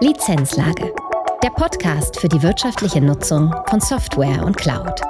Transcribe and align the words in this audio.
Lizenzlage. 0.00 0.92
Der 1.42 1.48
Podcast 1.48 2.20
für 2.20 2.28
die 2.28 2.42
wirtschaftliche 2.42 3.00
Nutzung 3.00 3.54
von 3.70 3.80
Software 3.80 4.44
und 4.44 4.54
Cloud. 4.54 5.00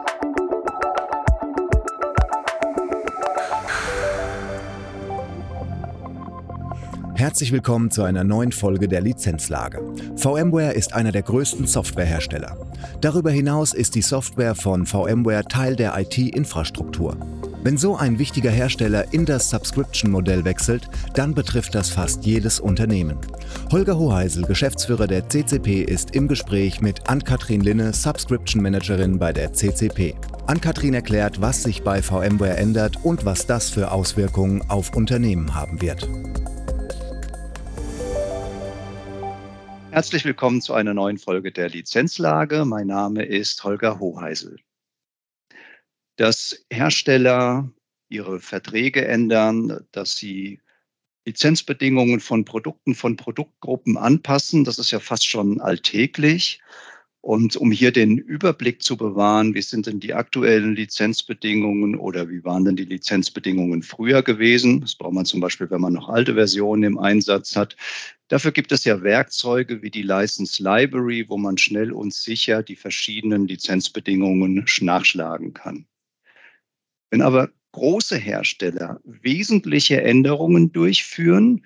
Herzlich 7.16 7.50
willkommen 7.50 7.90
zu 7.90 8.04
einer 8.04 8.22
neuen 8.22 8.52
Folge 8.52 8.86
der 8.86 9.00
Lizenzlage. 9.00 9.82
VMware 10.14 10.74
ist 10.74 10.94
einer 10.94 11.10
der 11.10 11.22
größten 11.22 11.66
Softwarehersteller. 11.66 12.56
Darüber 13.00 13.32
hinaus 13.32 13.74
ist 13.74 13.96
die 13.96 14.02
Software 14.02 14.54
von 14.54 14.86
VMware 14.86 15.46
Teil 15.46 15.74
der 15.74 15.98
IT-Infrastruktur. 15.98 17.16
Wenn 17.66 17.78
so 17.78 17.96
ein 17.96 18.20
wichtiger 18.20 18.52
Hersteller 18.52 19.12
in 19.12 19.24
das 19.24 19.50
Subscription-Modell 19.50 20.44
wechselt, 20.44 20.88
dann 21.14 21.34
betrifft 21.34 21.74
das 21.74 21.90
fast 21.90 22.24
jedes 22.24 22.60
Unternehmen. 22.60 23.18
Holger 23.72 23.98
Hoheisel, 23.98 24.44
Geschäftsführer 24.44 25.08
der 25.08 25.28
CCP, 25.28 25.82
ist 25.82 26.14
im 26.14 26.28
Gespräch 26.28 26.80
mit 26.80 27.10
Ann-Kathrin 27.10 27.62
Linne, 27.62 27.92
Subscription 27.92 28.62
Managerin 28.62 29.18
bei 29.18 29.32
der 29.32 29.52
CCP. 29.52 30.14
Ann-Kathrin 30.46 30.94
erklärt, 30.94 31.40
was 31.40 31.64
sich 31.64 31.82
bei 31.82 32.02
VMware 32.02 32.56
ändert 32.56 33.04
und 33.04 33.24
was 33.24 33.48
das 33.48 33.68
für 33.68 33.90
Auswirkungen 33.90 34.62
auf 34.70 34.94
Unternehmen 34.94 35.52
haben 35.56 35.82
wird. 35.82 36.08
Herzlich 39.90 40.24
willkommen 40.24 40.60
zu 40.60 40.72
einer 40.72 40.94
neuen 40.94 41.18
Folge 41.18 41.50
der 41.50 41.70
Lizenzlage. 41.70 42.64
Mein 42.64 42.86
Name 42.86 43.24
ist 43.24 43.64
Holger 43.64 43.98
Hoheisel 43.98 44.60
dass 46.16 46.64
Hersteller 46.70 47.70
ihre 48.08 48.40
Verträge 48.40 49.06
ändern, 49.06 49.86
dass 49.92 50.16
sie 50.16 50.60
Lizenzbedingungen 51.26 52.20
von 52.20 52.44
Produkten, 52.44 52.94
von 52.94 53.16
Produktgruppen 53.16 53.96
anpassen. 53.96 54.64
Das 54.64 54.78
ist 54.78 54.92
ja 54.92 55.00
fast 55.00 55.26
schon 55.26 55.60
alltäglich. 55.60 56.60
Und 57.20 57.56
um 57.56 57.72
hier 57.72 57.90
den 57.90 58.18
Überblick 58.18 58.82
zu 58.82 58.96
bewahren, 58.96 59.52
wie 59.52 59.60
sind 59.60 59.86
denn 59.86 59.98
die 59.98 60.14
aktuellen 60.14 60.76
Lizenzbedingungen 60.76 61.96
oder 61.96 62.28
wie 62.30 62.44
waren 62.44 62.64
denn 62.64 62.76
die 62.76 62.84
Lizenzbedingungen 62.84 63.82
früher 63.82 64.22
gewesen? 64.22 64.80
Das 64.80 64.94
braucht 64.94 65.14
man 65.14 65.24
zum 65.24 65.40
Beispiel, 65.40 65.68
wenn 65.68 65.80
man 65.80 65.94
noch 65.94 66.08
alte 66.08 66.34
Versionen 66.34 66.84
im 66.84 66.98
Einsatz 66.98 67.56
hat. 67.56 67.76
Dafür 68.28 68.52
gibt 68.52 68.70
es 68.70 68.84
ja 68.84 69.02
Werkzeuge 69.02 69.82
wie 69.82 69.90
die 69.90 70.02
License 70.02 70.62
Library, 70.62 71.28
wo 71.28 71.36
man 71.36 71.58
schnell 71.58 71.90
und 71.90 72.14
sicher 72.14 72.62
die 72.62 72.76
verschiedenen 72.76 73.48
Lizenzbedingungen 73.48 74.64
nachschlagen 74.80 75.52
kann. 75.52 75.88
Wenn 77.10 77.22
aber 77.22 77.50
große 77.72 78.16
Hersteller 78.16 79.00
wesentliche 79.04 80.02
Änderungen 80.02 80.72
durchführen, 80.72 81.64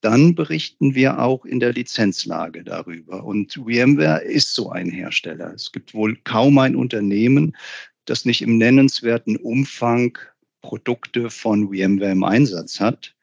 dann 0.00 0.34
berichten 0.34 0.96
wir 0.96 1.20
auch 1.20 1.44
in 1.44 1.60
der 1.60 1.72
Lizenzlage 1.72 2.64
darüber. 2.64 3.22
Und 3.24 3.54
VMware 3.54 4.22
ist 4.24 4.54
so 4.54 4.70
ein 4.70 4.90
Hersteller. 4.90 5.52
Es 5.54 5.70
gibt 5.70 5.94
wohl 5.94 6.16
kaum 6.24 6.58
ein 6.58 6.74
Unternehmen, 6.74 7.56
das 8.04 8.24
nicht 8.24 8.42
im 8.42 8.58
nennenswerten 8.58 9.36
Umfang 9.36 10.18
Produkte 10.60 11.30
von 11.30 11.68
VMware 11.68 12.10
im 12.10 12.24
Einsatz 12.24 12.80
hat. 12.80 13.14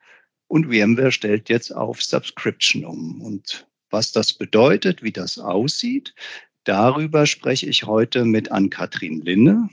Und 0.48 0.68
VMware 0.68 1.12
stellt 1.12 1.50
jetzt 1.50 1.76
auf 1.76 2.02
Subscription 2.02 2.86
um. 2.86 3.22
Und 3.22 3.68
was 3.90 4.14
das 4.14 4.34
bedeutet, 4.34 5.04
wie 5.04 5.12
das 5.12 5.38
aussieht, 5.38 6.16
darüber 6.64 7.26
spreche 7.26 7.68
ich 7.68 7.84
heute 7.84 8.24
mit 8.24 8.52
Ann-Kathrin 8.52 9.22
Linne 9.22 9.70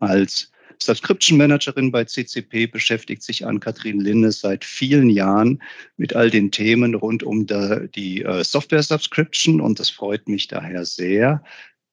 als 0.00 0.50
Subscription 0.82 1.38
Managerin 1.38 1.90
bei 1.90 2.04
CCP 2.04 2.66
beschäftigt 2.66 3.22
sich 3.22 3.46
an 3.46 3.60
Kathrin 3.60 4.00
Linne 4.00 4.32
seit 4.32 4.64
vielen 4.64 5.10
Jahren 5.10 5.62
mit 5.96 6.14
all 6.14 6.30
den 6.30 6.50
Themen 6.50 6.94
rund 6.94 7.22
um 7.22 7.46
die 7.46 8.22
äh, 8.22 8.44
Software 8.44 8.82
Subscription 8.82 9.60
und 9.60 9.80
das 9.80 9.90
freut 9.90 10.28
mich 10.28 10.48
daher 10.48 10.84
sehr, 10.84 11.42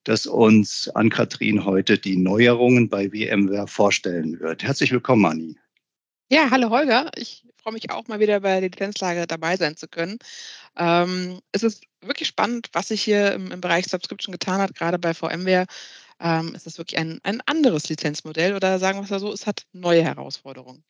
dass 0.06 0.28
uns 0.28 0.88
Ann-Kathrin 0.90 1.66
heute 1.66 1.98
die 1.98 2.16
Neuerungen 2.16 2.90
bei 2.90 3.10
VMware 3.10 3.68
vorstellen 3.68 4.40
wird. 4.40 4.64
Herzlich 4.64 4.92
willkommen, 4.92 5.26
Anni. 5.26 5.56
Ja, 6.30 6.50
hallo 6.50 6.70
Holger. 6.70 7.12
Ich 7.16 7.46
freue 7.62 7.74
mich 7.74 7.92
auch 7.92 8.08
mal 8.08 8.20
wieder 8.20 8.40
bei 8.40 8.60
der 8.60 8.70
Lizenzlage 8.70 9.28
dabei 9.28 9.58
sein 9.58 9.76
zu 9.76 9.88
können. 9.88 10.18
Ähm, 10.78 11.40
es 11.52 11.64
ist 11.64 11.84
wirklich 12.02 12.28
spannend, 12.28 12.70
was 12.74 12.90
sich 12.90 13.02
hier 13.02 13.34
im, 13.34 13.52
im 13.52 13.62
Bereich 13.62 13.86
Subscription 13.88 14.32
getan 14.32 14.62
hat, 14.62 14.76
gerade 14.76 15.00
bei 15.00 15.14
VMware. 15.14 15.66
Ähm, 16.20 16.56
ist 16.56 16.66
das 16.66 16.78
wirklich 16.78 17.00
ein, 17.00 17.20
ein 17.24 17.42
anderes 17.46 17.90
Lizenzmodell 17.90 18.56
oder 18.56 18.80
sagen 18.80 19.00
wir 19.00 19.04
es 19.04 19.10
mal 19.10 19.20
so, 19.20 19.34
es 19.34 19.46
hat 19.46 19.66
neue 19.74 20.04
Herausforderungen? 20.04 20.84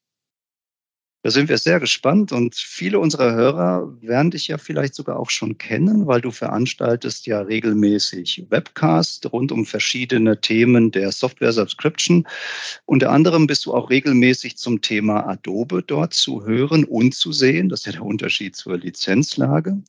Da 1.25 1.31
sind 1.31 1.49
wir 1.49 1.57
sehr 1.57 1.79
gespannt 1.79 2.31
und 2.31 2.53
viele 2.53 2.99
unserer 2.99 3.33
Hörer 3.33 3.99
werden 3.99 4.29
dich 4.29 4.47
ja 4.47 4.59
vielleicht 4.59 4.93
sogar 4.93 5.17
auch 5.17 5.31
schon 5.31 5.57
kennen, 5.57 6.05
weil 6.05 6.21
du 6.21 6.29
veranstaltest 6.29 7.25
ja 7.25 7.41
regelmäßig 7.41 8.45
Webcasts 8.51 9.33
rund 9.33 9.51
um 9.51 9.65
verschiedene 9.65 10.39
Themen 10.39 10.91
der 10.91 11.11
Software 11.11 11.51
Subscription. 11.51 12.27
Unter 12.85 13.09
anderem 13.09 13.47
bist 13.47 13.65
du 13.65 13.73
auch 13.73 13.89
regelmäßig 13.89 14.57
zum 14.57 14.81
Thema 14.81 15.27
Adobe 15.27 15.81
dort 15.81 16.13
zu 16.13 16.45
hören 16.45 16.83
und 16.83 17.15
zu 17.15 17.31
sehen. 17.31 17.69
Das 17.69 17.79
ist 17.79 17.85
ja 17.87 17.91
der 17.93 18.05
Unterschied 18.05 18.55
zur 18.55 18.77
Lizenzlage. 18.77 19.81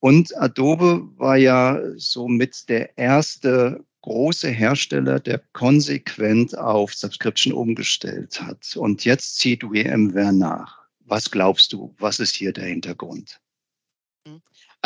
Und 0.00 0.36
Adobe 0.36 1.08
war 1.16 1.36
ja 1.36 1.78
somit 1.94 2.68
der 2.68 2.98
erste 2.98 3.84
große 4.06 4.50
Hersteller, 4.50 5.18
der 5.18 5.42
konsequent 5.52 6.56
auf 6.56 6.94
Subscription 6.94 7.52
umgestellt 7.52 8.40
hat. 8.40 8.76
Und 8.76 9.04
jetzt 9.04 9.38
zieht 9.38 9.64
VMware 9.64 10.32
nach. 10.32 10.86
Was 11.00 11.28
glaubst 11.28 11.72
du, 11.72 11.92
was 11.98 12.20
ist 12.20 12.36
hier 12.36 12.52
der 12.52 12.66
Hintergrund? 12.66 13.40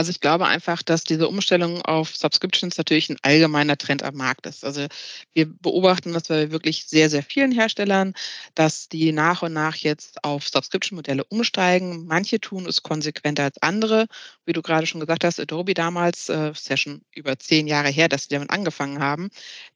Also 0.01 0.13
ich 0.13 0.21
glaube 0.21 0.47
einfach, 0.47 0.83
dass 0.83 1.05
diese 1.05 1.29
Umstellung 1.29 1.83
auf 1.83 2.17
Subscriptions 2.17 2.79
natürlich 2.79 3.11
ein 3.11 3.19
allgemeiner 3.21 3.77
Trend 3.77 4.03
am 4.03 4.15
Markt 4.15 4.47
ist. 4.47 4.65
Also 4.65 4.87
wir 5.35 5.45
beobachten 5.45 6.15
das 6.15 6.23
bei 6.23 6.51
wirklich 6.51 6.87
sehr, 6.87 7.11
sehr 7.11 7.23
vielen 7.23 7.53
Herstellern, 7.53 8.15
dass 8.55 8.89
die 8.89 9.13
nach 9.13 9.43
und 9.43 9.53
nach 9.53 9.77
jetzt 9.77 10.25
auf 10.25 10.49
Subscription-Modelle 10.49 11.23
umsteigen. 11.25 12.07
Manche 12.07 12.41
tun 12.41 12.65
es 12.65 12.83
konsequenter 12.83 13.45
als 13.45 13.61
andere. 13.61 14.07
Wie 14.47 14.55
du 14.55 14.63
gerade 14.63 14.87
schon 14.87 15.01
gesagt 15.01 15.23
hast, 15.23 15.39
Adobe 15.39 15.75
damals, 15.75 16.31
äh, 16.31 16.53
ist 16.53 16.71
über 17.15 17.39
zehn 17.39 17.67
Jahre 17.67 17.91
her, 17.91 18.09
dass 18.09 18.23
sie 18.23 18.31
damit 18.31 18.49
angefangen 18.49 19.01
haben. 19.01 19.29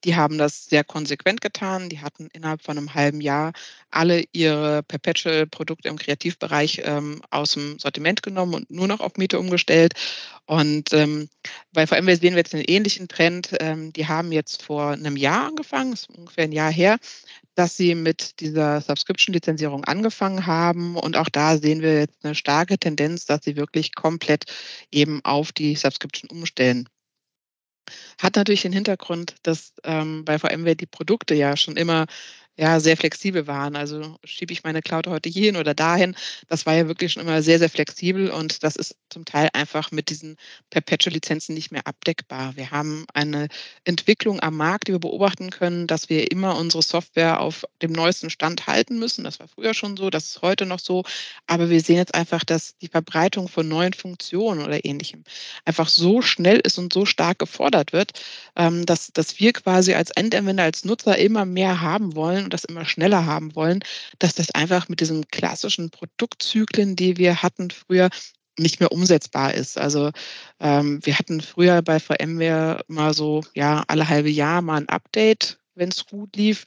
Die 0.04 0.16
haben 0.16 0.38
das 0.38 0.64
sehr 0.64 0.84
konsequent 0.84 1.42
getan. 1.42 1.90
Die 1.90 2.00
hatten 2.00 2.28
innerhalb 2.32 2.62
von 2.62 2.78
einem 2.78 2.94
halben 2.94 3.20
Jahr 3.20 3.52
alle 3.90 4.24
ihre 4.32 4.82
Perpetual-Produkte 4.84 5.90
im 5.90 5.98
Kreativbereich 5.98 6.80
ähm, 6.82 7.20
aus 7.28 7.52
dem 7.52 7.78
Sortiment 7.78 8.22
genommen 8.22 8.54
und 8.54 8.70
nur 8.70 8.88
noch 8.88 9.00
auf 9.00 9.18
Miete 9.18 9.38
umgestellt. 9.38 9.92
Und 10.46 10.92
ähm, 10.92 11.28
bei 11.72 11.86
VMware 11.86 12.16
sehen 12.16 12.34
wir 12.34 12.38
jetzt 12.38 12.54
einen 12.54 12.64
ähnlichen 12.64 13.08
Trend. 13.08 13.50
Ähm, 13.60 13.92
die 13.92 14.06
haben 14.06 14.32
jetzt 14.32 14.62
vor 14.62 14.90
einem 14.90 15.16
Jahr 15.16 15.46
angefangen, 15.48 15.92
ist 15.94 16.10
ungefähr 16.10 16.44
ein 16.44 16.52
Jahr 16.52 16.72
her, 16.72 16.98
dass 17.54 17.76
sie 17.76 17.94
mit 17.94 18.40
dieser 18.40 18.80
Subscription-Lizenzierung 18.80 19.84
angefangen 19.84 20.46
haben. 20.46 20.96
Und 20.96 21.16
auch 21.16 21.28
da 21.28 21.56
sehen 21.56 21.82
wir 21.82 21.98
jetzt 22.00 22.24
eine 22.24 22.34
starke 22.34 22.78
Tendenz, 22.78 23.26
dass 23.26 23.44
sie 23.44 23.56
wirklich 23.56 23.94
komplett 23.94 24.44
eben 24.90 25.24
auf 25.24 25.52
die 25.52 25.76
Subscription 25.76 26.30
umstellen. 26.30 26.88
Hat 28.18 28.36
natürlich 28.36 28.62
den 28.62 28.72
Hintergrund, 28.72 29.36
dass 29.42 29.74
ähm, 29.84 30.24
bei 30.24 30.38
VMware 30.38 30.76
die 30.76 30.86
Produkte 30.86 31.34
ja 31.34 31.56
schon 31.56 31.76
immer 31.76 32.06
ja, 32.56 32.78
sehr 32.78 32.96
flexibel 32.96 33.46
waren. 33.46 33.74
Also 33.74 34.16
schiebe 34.24 34.52
ich 34.52 34.62
meine 34.62 34.80
Cloud 34.80 35.08
heute 35.08 35.28
hierhin 35.28 35.56
oder 35.56 35.74
dahin. 35.74 36.14
Das 36.48 36.66
war 36.66 36.74
ja 36.74 36.86
wirklich 36.86 37.12
schon 37.12 37.22
immer 37.24 37.42
sehr, 37.42 37.58
sehr 37.58 37.68
flexibel 37.68 38.30
und 38.30 38.62
das 38.62 38.76
ist 38.76 38.96
zum 39.10 39.24
Teil 39.24 39.48
einfach 39.52 39.90
mit 39.90 40.08
diesen 40.08 40.36
Perpetual-Lizenzen 40.70 41.54
nicht 41.54 41.72
mehr 41.72 41.86
abdeckbar. 41.86 42.56
Wir 42.56 42.70
haben 42.70 43.06
eine 43.12 43.48
Entwicklung 43.84 44.40
am 44.40 44.56
Markt, 44.56 44.86
die 44.86 44.92
wir 44.92 45.00
beobachten 45.00 45.50
können, 45.50 45.86
dass 45.88 46.08
wir 46.08 46.30
immer 46.30 46.56
unsere 46.56 46.82
Software 46.82 47.40
auf 47.40 47.64
dem 47.82 47.92
neuesten 47.92 48.30
Stand 48.30 48.66
halten 48.68 48.98
müssen. 48.98 49.24
Das 49.24 49.40
war 49.40 49.48
früher 49.48 49.74
schon 49.74 49.96
so, 49.96 50.10
das 50.10 50.26
ist 50.26 50.42
heute 50.42 50.64
noch 50.64 50.78
so. 50.78 51.02
Aber 51.48 51.70
wir 51.70 51.80
sehen 51.80 51.96
jetzt 51.96 52.14
einfach, 52.14 52.44
dass 52.44 52.76
die 52.78 52.88
Verbreitung 52.88 53.48
von 53.48 53.66
neuen 53.66 53.94
Funktionen 53.94 54.62
oder 54.62 54.84
ähnlichem 54.84 55.24
einfach 55.64 55.88
so 55.88 56.22
schnell 56.22 56.60
ist 56.60 56.78
und 56.78 56.92
so 56.92 57.04
stark 57.04 57.40
gefordert 57.40 57.92
wird, 57.92 58.12
ähm, 58.56 58.86
dass, 58.86 59.12
dass 59.12 59.40
wir 59.40 59.52
quasi 59.52 59.94
als 59.94 60.10
Endanwender, 60.12 60.62
als 60.62 60.84
Nutzer 60.84 61.18
immer 61.18 61.44
mehr 61.44 61.80
haben 61.80 62.14
wollen 62.14 62.43
und 62.44 62.54
das 62.54 62.64
immer 62.64 62.84
schneller 62.84 63.26
haben 63.26 63.54
wollen, 63.54 63.80
dass 64.18 64.34
das 64.34 64.50
einfach 64.52 64.88
mit 64.88 65.00
diesen 65.00 65.28
klassischen 65.28 65.90
Produktzyklen, 65.90 66.96
die 66.96 67.16
wir 67.16 67.42
hatten 67.42 67.70
früher, 67.70 68.10
nicht 68.58 68.80
mehr 68.80 68.92
umsetzbar 68.92 69.54
ist. 69.54 69.78
Also 69.78 70.10
ähm, 70.60 71.00
wir 71.04 71.18
hatten 71.18 71.40
früher 71.40 71.82
bei 71.82 71.98
VMware 71.98 72.84
mal 72.88 73.14
so, 73.14 73.42
ja, 73.54 73.82
alle 73.88 74.08
halbe 74.08 74.30
Jahr 74.30 74.62
mal 74.62 74.76
ein 74.76 74.88
Update, 74.88 75.58
wenn 75.74 75.88
es 75.88 76.06
gut 76.06 76.36
lief. 76.36 76.64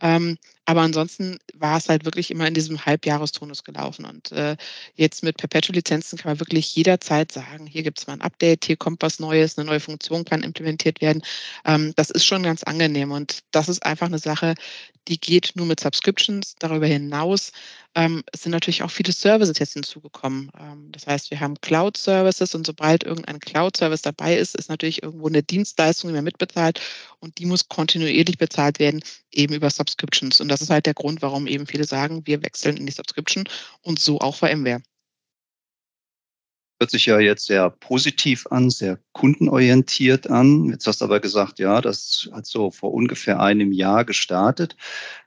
Ähm, 0.00 0.38
Aber 0.66 0.82
ansonsten 0.82 1.38
war 1.54 1.78
es 1.78 1.88
halt 1.88 2.04
wirklich 2.04 2.30
immer 2.30 2.46
in 2.46 2.54
diesem 2.54 2.84
Halbjahrestonus 2.84 3.62
gelaufen. 3.62 4.04
Und 4.04 4.32
äh, 4.32 4.56
jetzt 4.96 5.22
mit 5.22 5.36
Perpetual-Lizenzen 5.36 6.18
kann 6.18 6.32
man 6.32 6.40
wirklich 6.40 6.74
jederzeit 6.74 7.30
sagen, 7.30 7.66
hier 7.66 7.84
gibt 7.84 8.00
es 8.00 8.06
mal 8.08 8.14
ein 8.14 8.20
Update, 8.20 8.64
hier 8.64 8.76
kommt 8.76 9.00
was 9.00 9.20
Neues, 9.20 9.56
eine 9.56 9.66
neue 9.66 9.80
Funktion 9.80 10.24
kann 10.24 10.42
implementiert 10.42 11.00
werden. 11.00 11.22
Ähm, 11.64 11.92
das 11.94 12.10
ist 12.10 12.24
schon 12.24 12.42
ganz 12.42 12.64
angenehm. 12.64 13.12
Und 13.12 13.40
das 13.52 13.68
ist 13.68 13.86
einfach 13.86 14.06
eine 14.06 14.18
Sache, 14.18 14.54
die 15.08 15.20
geht 15.20 15.52
nur 15.54 15.66
mit 15.66 15.80
Subscriptions. 15.80 16.56
Darüber 16.58 16.86
hinaus 16.86 17.52
ähm, 17.94 18.24
sind 18.34 18.52
natürlich 18.52 18.82
auch 18.82 18.90
viele 18.90 19.12
Services 19.12 19.58
jetzt 19.58 19.72
hinzugekommen. 19.72 20.50
Ähm, 20.58 20.90
das 20.92 21.06
heißt, 21.06 21.30
wir 21.30 21.40
haben 21.40 21.60
Cloud-Services 21.60 22.54
und 22.54 22.66
sobald 22.66 23.04
irgendein 23.04 23.40
Cloud-Service 23.40 24.02
dabei 24.02 24.36
ist, 24.36 24.54
ist 24.54 24.68
natürlich 24.68 25.02
irgendwo 25.02 25.28
eine 25.28 25.42
Dienstleistung, 25.42 26.10
die 26.10 26.14
man 26.14 26.24
mitbezahlt 26.24 26.80
und 27.20 27.38
die 27.38 27.46
muss 27.46 27.68
kontinuierlich 27.68 28.36
bezahlt 28.36 28.78
werden, 28.78 29.02
eben 29.32 29.54
über 29.54 29.70
Subscriptions. 29.70 30.40
Und 30.40 30.48
das 30.56 30.62
ist 30.62 30.70
halt 30.70 30.86
der 30.86 30.94
Grund, 30.94 31.20
warum 31.20 31.46
eben 31.46 31.66
viele 31.66 31.84
sagen, 31.84 32.26
wir 32.26 32.42
wechseln 32.42 32.78
in 32.78 32.86
die 32.86 32.92
Subscription 32.92 33.44
und 33.82 33.98
so 33.98 34.20
auch 34.20 34.36
VMware. 34.36 34.80
Hört 36.80 36.90
sich 36.90 37.04
ja 37.04 37.18
jetzt 37.18 37.44
sehr 37.44 37.68
positiv 37.68 38.46
an, 38.48 38.70
sehr 38.70 38.98
kundenorientiert 39.12 40.30
an. 40.30 40.70
Jetzt 40.70 40.86
hast 40.86 41.02
du 41.02 41.04
aber 41.04 41.20
gesagt, 41.20 41.58
ja, 41.58 41.82
das 41.82 42.30
hat 42.32 42.46
so 42.46 42.70
vor 42.70 42.94
ungefähr 42.94 43.38
einem 43.38 43.70
Jahr 43.70 44.06
gestartet. 44.06 44.76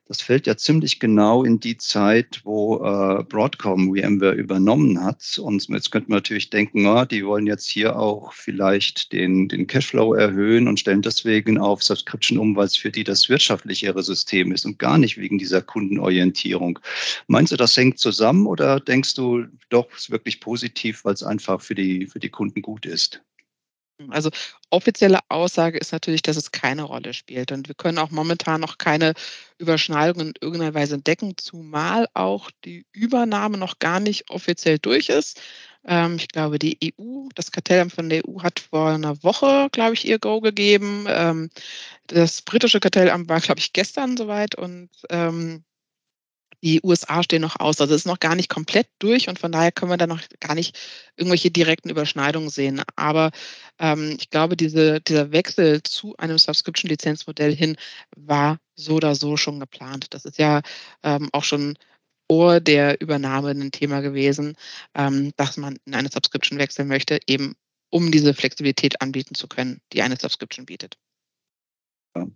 Das 0.10 0.24
fällt 0.24 0.48
ja 0.48 0.58
ziemlich 0.58 1.00
genau 1.00 1.44
in 1.44 1.60
die 1.60 1.78
Zeit, 1.78 2.42
wo 2.44 2.78
äh, 2.84 3.24
Broadcom 3.26 3.96
VMware 3.96 4.34
übernommen 4.34 5.04
hat. 5.04 5.38
Und 5.38 5.70
jetzt 5.70 5.92
könnte 5.92 6.10
man 6.10 6.18
natürlich 6.18 6.50
denken, 6.50 6.84
ja, 6.84 7.06
die 7.06 7.24
wollen 7.24 7.46
jetzt 7.46 7.68
hier 7.70 7.96
auch 7.96 8.34
vielleicht 8.34 9.14
den, 9.14 9.48
den 9.48 9.68
Cashflow 9.68 10.16
erhöhen 10.16 10.68
und 10.68 10.80
stellen 10.80 11.04
deswegen 11.04 11.60
auf 11.60 11.84
Subscription 11.84 12.40
um, 12.40 12.56
weil 12.56 12.66
es 12.66 12.76
für 12.76 12.90
die 12.90 13.04
das 13.04 13.30
wirtschaftlichere 13.30 14.02
System 14.02 14.52
ist 14.52 14.66
und 14.66 14.80
gar 14.80 14.98
nicht 14.98 15.20
wegen 15.20 15.38
dieser 15.38 15.62
Kundenorientierung. 15.62 16.80
Meinst 17.28 17.52
du, 17.52 17.56
das 17.56 17.78
hängt 17.78 18.00
zusammen 18.00 18.48
oder 18.48 18.80
denkst 18.80 19.14
du 19.14 19.46
doch, 19.70 19.90
es 19.92 20.06
ist 20.06 20.10
wirklich 20.10 20.40
positiv, 20.40 21.06
weil 21.06 21.14
es 21.14 21.22
einfach 21.22 21.62
für 21.62 21.76
die, 21.76 22.08
für 22.08 22.20
die 22.20 22.30
Kunden 22.30 22.64
gut 22.64 22.88
ist? 22.88 23.22
Also 24.08 24.30
offizielle 24.70 25.20
Aussage 25.30 25.78
ist 25.78 25.92
natürlich, 25.92 26.22
dass 26.22 26.38
es 26.38 26.52
keine 26.52 26.84
Rolle 26.84 27.14
spielt. 27.14 27.52
Und 27.52 27.68
wir 27.68 27.76
können 27.76 27.98
auch 27.98 28.12
momentan 28.12 28.62
noch 28.62 28.78
keine 28.78 29.14
Überschneidung 29.58 30.22
in 30.22 30.34
irgendeiner 30.40 30.74
Weise 30.74 30.96
entdecken, 30.96 31.34
zumal 31.38 32.08
auch 32.14 32.50
die 32.64 32.86
Übernahme 32.94 33.58
noch 33.58 33.80
gar 33.80 34.00
nicht 34.00 34.30
offiziell 34.30 34.80
durch 34.80 35.10
ist. 35.10 35.42
Ähm, 35.86 36.16
ich 36.16 36.30
glaube, 36.30 36.60
die 36.60 36.78
EU, 36.98 37.28
das 37.36 37.52
Kartellamt 37.52 37.94
von 37.94 38.10
der 38.10 38.28
EU 38.28 38.42
hat 38.42 38.60
vor 38.60 38.90
einer 38.92 39.22
Woche, 39.24 39.68
glaube 39.72 39.94
ich, 39.96 40.08
ihr 40.08 40.20
Go 40.20 40.40
gegeben. 40.40 41.06
Ähm, 41.08 41.50
das 42.08 42.42
britische 42.42 42.80
Kartellamt 42.80 43.28
war, 43.30 43.42
glaube 43.42 43.60
ich, 43.60 43.74
gestern 43.74 44.16
soweit 44.18 44.56
und 44.56 44.90
ähm, 45.10 45.64
die 46.64 46.82
USA 46.84 47.24
stehen 47.24 47.42
noch 47.42 47.60
aus. 47.60 47.80
Also 47.82 47.94
es 47.94 48.02
ist 48.02 48.08
noch 48.08 48.20
gar 48.20 48.36
nicht 48.36 48.50
komplett 48.50 48.88
durch 49.00 49.30
und 49.30 49.40
von 49.40 49.52
daher 49.52 49.72
können 49.72 49.92
wir 49.92 49.98
da 49.98 50.08
noch 50.08 50.22
gar 50.40 50.56
nicht 50.56 50.78
irgendwelche 51.16 51.52
direkten 51.52 51.90
Überschneidungen 51.90 52.50
sehen. 52.50 52.82
Aber 52.96 53.32
ähm, 53.80 54.18
ich 54.20 54.30
glaube, 54.30 54.58
diese, 54.58 55.02
dieser 55.02 55.32
Wechsel 55.32 55.82
zu 55.84 56.16
einem 56.18 56.38
Subscription-Lizenzmodell 56.38 57.56
hin 57.56 57.78
war 58.16 58.60
so 58.76 58.96
oder 58.96 59.16
so 59.16 59.38
schon 59.38 59.60
geplant. 59.60 60.08
Das 60.14 60.26
ist 60.26 60.38
ja 60.38 60.62
ähm, 61.04 61.30
auch 61.32 61.44
schon 61.44 61.78
vor 62.32 62.60
der 62.60 63.02
Übernahme 63.02 63.50
ein 63.50 63.72
Thema 63.72 64.02
gewesen, 64.02 64.56
ähm, 64.96 65.32
dass 65.36 65.58
man 65.58 65.78
in 65.86 65.96
eine 65.96 66.10
Subscription 66.12 66.60
wechseln 66.60 66.88
möchte, 66.88 67.20
eben 67.28 67.56
um 67.90 68.12
diese 68.12 68.34
Flexibilität 68.34 69.02
anbieten 69.02 69.34
zu 69.34 69.48
können, 69.48 69.82
die 69.94 70.02
eine 70.04 70.16
Subscription 70.18 70.66
bietet. 70.66 70.98
Ja. 72.16 72.28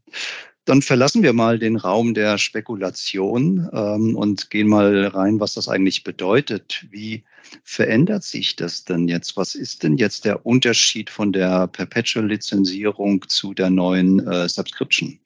Dann 0.65 0.81
verlassen 0.81 1.23
wir 1.23 1.33
mal 1.33 1.59
den 1.59 1.75
Raum 1.75 2.13
der 2.13 2.37
Spekulation 2.37 3.69
ähm, 3.73 4.15
und 4.15 4.49
gehen 4.49 4.69
mal 4.69 5.07
rein, 5.07 5.41
was 5.41 5.55
das 5.55 5.67
eigentlich 5.67 6.05
bedeutet. 6.05 6.85
Wie 6.89 7.25
verändert 7.63 8.23
sich 8.23 8.55
das 8.55 8.85
denn 8.85 9.09
jetzt? 9.09 9.35
Was 9.35 9.55
ist 9.55 9.83
denn 9.83 9.97
jetzt 9.97 10.23
der 10.23 10.45
Unterschied 10.45 11.09
von 11.09 11.33
der 11.33 11.67
Perpetual-Lizenzierung 11.67 13.27
zu 13.27 13.53
der 13.53 13.69
neuen 13.69 14.25
äh, 14.25 14.47
Subscription? 14.47 15.19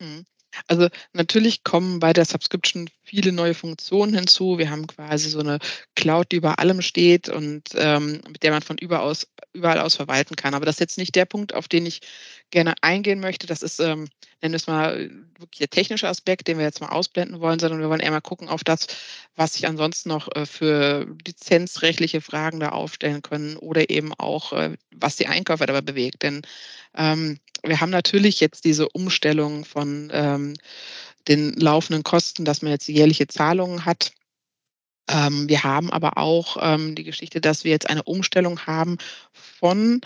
Mhm. 0.00 0.24
Also 0.66 0.88
natürlich 1.12 1.64
kommen 1.64 2.00
bei 2.00 2.12
der 2.12 2.24
Subscription 2.24 2.88
viele 3.02 3.32
neue 3.32 3.54
Funktionen 3.54 4.14
hinzu. 4.14 4.58
Wir 4.58 4.70
haben 4.70 4.86
quasi 4.86 5.30
so 5.30 5.40
eine 5.40 5.58
Cloud, 5.94 6.32
die 6.32 6.36
über 6.36 6.58
allem 6.58 6.82
steht 6.82 7.28
und 7.28 7.62
ähm, 7.74 8.20
mit 8.28 8.42
der 8.42 8.50
man 8.50 8.62
von 8.62 8.78
überall 8.78 9.04
aus, 9.04 9.26
überall 9.52 9.80
aus 9.80 9.96
verwalten 9.96 10.36
kann. 10.36 10.54
Aber 10.54 10.66
das 10.66 10.76
ist 10.76 10.80
jetzt 10.80 10.98
nicht 10.98 11.14
der 11.14 11.24
Punkt, 11.24 11.54
auf 11.54 11.68
den 11.68 11.86
ich 11.86 12.00
gerne 12.50 12.74
eingehen 12.82 13.20
möchte. 13.20 13.46
Das 13.46 13.62
ist, 13.62 13.78
ähm, 13.78 14.08
nennen 14.40 14.52
wir 14.52 14.56
es 14.56 14.66
mal, 14.66 15.10
wirklich 15.38 15.58
der 15.58 15.70
technische 15.70 16.08
Aspekt, 16.08 16.48
den 16.48 16.58
wir 16.58 16.64
jetzt 16.64 16.80
mal 16.80 16.88
ausblenden 16.88 17.40
wollen, 17.40 17.58
sondern 17.58 17.80
wir 17.80 17.88
wollen 17.88 18.00
eher 18.00 18.10
mal 18.10 18.20
gucken 18.20 18.48
auf 18.48 18.64
das, 18.64 18.86
was 19.36 19.54
sich 19.54 19.66
ansonsten 19.66 20.08
noch 20.08 20.34
äh, 20.34 20.46
für 20.46 21.06
lizenzrechtliche 21.26 22.20
Fragen 22.20 22.60
da 22.60 22.70
aufstellen 22.70 23.22
können 23.22 23.56
oder 23.56 23.90
eben 23.90 24.12
auch, 24.14 24.52
äh, 24.52 24.76
was 24.94 25.16
die 25.16 25.26
Einkäufer 25.26 25.66
dabei 25.66 25.82
bewegt. 25.82 26.22
Denn 26.22 26.42
ähm, 26.96 27.38
wir 27.62 27.80
haben 27.80 27.90
natürlich 27.90 28.40
jetzt 28.40 28.64
diese 28.64 28.88
Umstellung 28.88 29.64
von 29.64 30.10
ähm, 30.12 30.54
den 31.26 31.52
laufenden 31.54 32.02
Kosten, 32.02 32.44
dass 32.44 32.62
man 32.62 32.72
jetzt 32.72 32.88
jährliche 32.88 33.26
Zahlungen 33.26 33.84
hat. 33.84 34.12
Ähm, 35.10 35.48
wir 35.48 35.64
haben 35.64 35.90
aber 35.90 36.18
auch 36.18 36.56
ähm, 36.60 36.94
die 36.94 37.04
Geschichte, 37.04 37.40
dass 37.40 37.64
wir 37.64 37.70
jetzt 37.70 37.88
eine 37.88 38.02
Umstellung 38.02 38.66
haben 38.66 38.98
von 39.32 40.00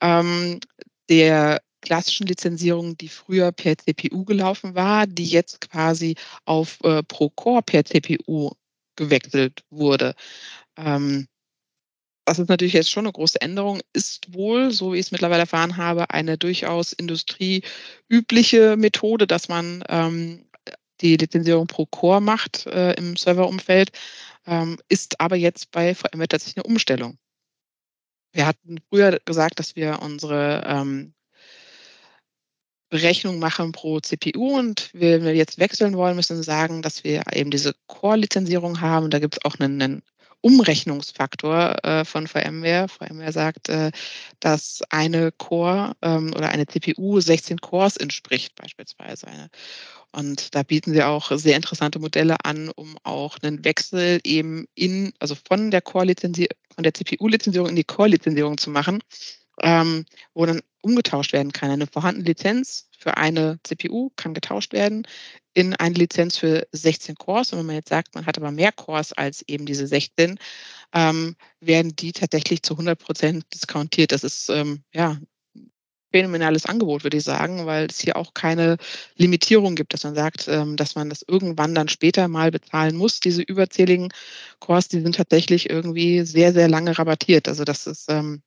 ähm, 0.00 0.60
der 1.08 1.60
klassischen 1.80 2.26
Lizenzierung, 2.26 2.96
die 2.96 3.08
früher 3.08 3.52
per 3.52 3.76
CPU 3.76 4.24
gelaufen 4.24 4.74
war, 4.74 5.06
die 5.06 5.26
jetzt 5.26 5.60
quasi 5.70 6.16
auf 6.44 6.78
äh, 6.82 7.02
Pro 7.02 7.28
Core 7.30 7.62
per 7.62 7.84
CPU 7.84 8.52
gewechselt 8.96 9.62
wurde. 9.70 10.14
Ähm, 10.76 11.26
das 12.24 12.38
ist 12.38 12.48
natürlich 12.48 12.72
jetzt 12.72 12.90
schon 12.90 13.04
eine 13.04 13.12
große 13.12 13.40
Änderung, 13.40 13.80
ist 13.92 14.32
wohl, 14.32 14.70
so 14.70 14.92
wie 14.92 14.98
ich 14.98 15.06
es 15.06 15.12
mittlerweile 15.12 15.42
erfahren 15.42 15.76
habe, 15.76 16.10
eine 16.10 16.38
durchaus 16.38 16.92
industrieübliche 16.92 18.76
Methode, 18.76 19.26
dass 19.26 19.48
man 19.48 19.84
ähm, 19.88 20.46
die 21.00 21.16
Lizenzierung 21.16 21.66
pro 21.66 21.86
Core 21.86 22.20
macht 22.20 22.66
äh, 22.66 22.94
im 22.94 23.16
Serverumfeld, 23.16 23.90
ähm, 24.46 24.78
ist 24.88 25.20
aber 25.20 25.36
jetzt 25.36 25.70
bei 25.70 25.94
VMware 25.94 26.28
tatsächlich 26.28 26.64
eine 26.64 26.72
Umstellung. 26.72 27.18
Wir 28.32 28.46
hatten 28.46 28.78
früher 28.88 29.20
gesagt, 29.24 29.58
dass 29.58 29.76
wir 29.76 30.00
unsere 30.02 30.64
ähm, 30.66 31.14
Berechnung 32.88 33.38
machen 33.38 33.72
pro 33.72 34.00
CPU 34.00 34.58
und 34.58 34.90
wenn 34.92 35.24
wir 35.24 35.34
jetzt 35.34 35.58
wechseln 35.58 35.96
wollen, 35.96 36.16
müssen 36.16 36.36
wir 36.36 36.44
sagen, 36.44 36.80
dass 36.80 37.04
wir 37.04 37.22
eben 37.32 37.50
diese 37.50 37.74
Core-Lizenzierung 37.86 38.80
haben. 38.80 39.10
Da 39.10 39.18
gibt 39.18 39.34
es 39.36 39.44
auch 39.44 39.58
einen, 39.58 39.82
einen 39.82 40.02
Umrechnungsfaktor 40.44 41.82
äh, 41.84 42.04
von 42.04 42.26
VMware. 42.26 42.86
VMware 42.88 43.32
sagt, 43.32 43.70
äh, 43.70 43.90
dass 44.40 44.82
eine 44.90 45.32
Core 45.32 45.96
ähm, 46.02 46.34
oder 46.36 46.50
eine 46.50 46.66
CPU 46.66 47.18
16 47.18 47.62
Cores 47.62 47.96
entspricht 47.96 48.54
beispielsweise. 48.54 49.26
Und 50.12 50.54
da 50.54 50.62
bieten 50.62 50.92
sie 50.92 51.02
auch 51.02 51.32
sehr 51.32 51.56
interessante 51.56 51.98
Modelle 51.98 52.36
an, 52.44 52.68
um 52.76 52.98
auch 53.04 53.38
einen 53.40 53.64
Wechsel 53.64 54.20
eben 54.22 54.66
in, 54.74 55.14
also 55.18 55.34
von 55.34 55.70
der 55.70 55.80
Core-Lizenzierung, 55.80 56.54
von 56.74 56.84
der 56.84 56.92
CPU-Lizenzierung 56.92 57.70
in 57.70 57.76
die 57.76 57.84
Core-Lizenzierung 57.84 58.58
zu 58.58 58.68
machen, 58.68 59.02
ähm, 59.62 60.04
wo 60.34 60.44
dann 60.44 60.60
umgetauscht 60.82 61.32
werden 61.32 61.52
kann. 61.52 61.70
Eine 61.70 61.86
vorhandene 61.86 62.26
Lizenz 62.26 62.90
für 63.04 63.18
eine 63.18 63.58
CPU 63.64 64.10
kann 64.16 64.32
getauscht 64.32 64.72
werden 64.72 65.06
in 65.52 65.74
eine 65.74 65.94
Lizenz 65.94 66.38
für 66.38 66.66
16 66.72 67.16
Cores. 67.16 67.52
Und 67.52 67.58
wenn 67.58 67.66
man 67.66 67.76
jetzt 67.76 67.90
sagt, 67.90 68.14
man 68.14 68.24
hat 68.24 68.38
aber 68.38 68.50
mehr 68.50 68.72
Cores 68.72 69.12
als 69.12 69.42
eben 69.46 69.66
diese 69.66 69.86
16, 69.86 70.38
ähm, 70.94 71.36
werden 71.60 71.94
die 71.94 72.12
tatsächlich 72.12 72.62
zu 72.62 72.74
100 72.74 72.98
Prozent 72.98 73.44
diskontiert. 73.52 74.10
Das 74.12 74.24
ist 74.24 74.48
ähm, 74.48 74.82
ja 74.94 75.18
phänomenales 76.12 76.64
Angebot, 76.64 77.04
würde 77.04 77.18
ich 77.18 77.24
sagen, 77.24 77.66
weil 77.66 77.86
es 77.86 78.00
hier 78.00 78.16
auch 78.16 78.32
keine 78.32 78.78
Limitierung 79.16 79.74
gibt, 79.74 79.92
dass 79.92 80.04
man 80.04 80.14
sagt, 80.14 80.48
ähm, 80.48 80.76
dass 80.76 80.94
man 80.94 81.10
das 81.10 81.24
irgendwann 81.28 81.74
dann 81.74 81.88
später 81.88 82.26
mal 82.28 82.50
bezahlen 82.50 82.96
muss. 82.96 83.20
Diese 83.20 83.42
überzähligen 83.42 84.08
Cores, 84.60 84.88
die 84.88 85.00
sind 85.00 85.16
tatsächlich 85.16 85.68
irgendwie 85.68 86.24
sehr, 86.24 86.54
sehr 86.54 86.68
lange 86.68 86.98
rabattiert. 86.98 87.48
Also 87.48 87.64
das 87.64 87.86
ist 87.86 88.06
ähm, 88.08 88.42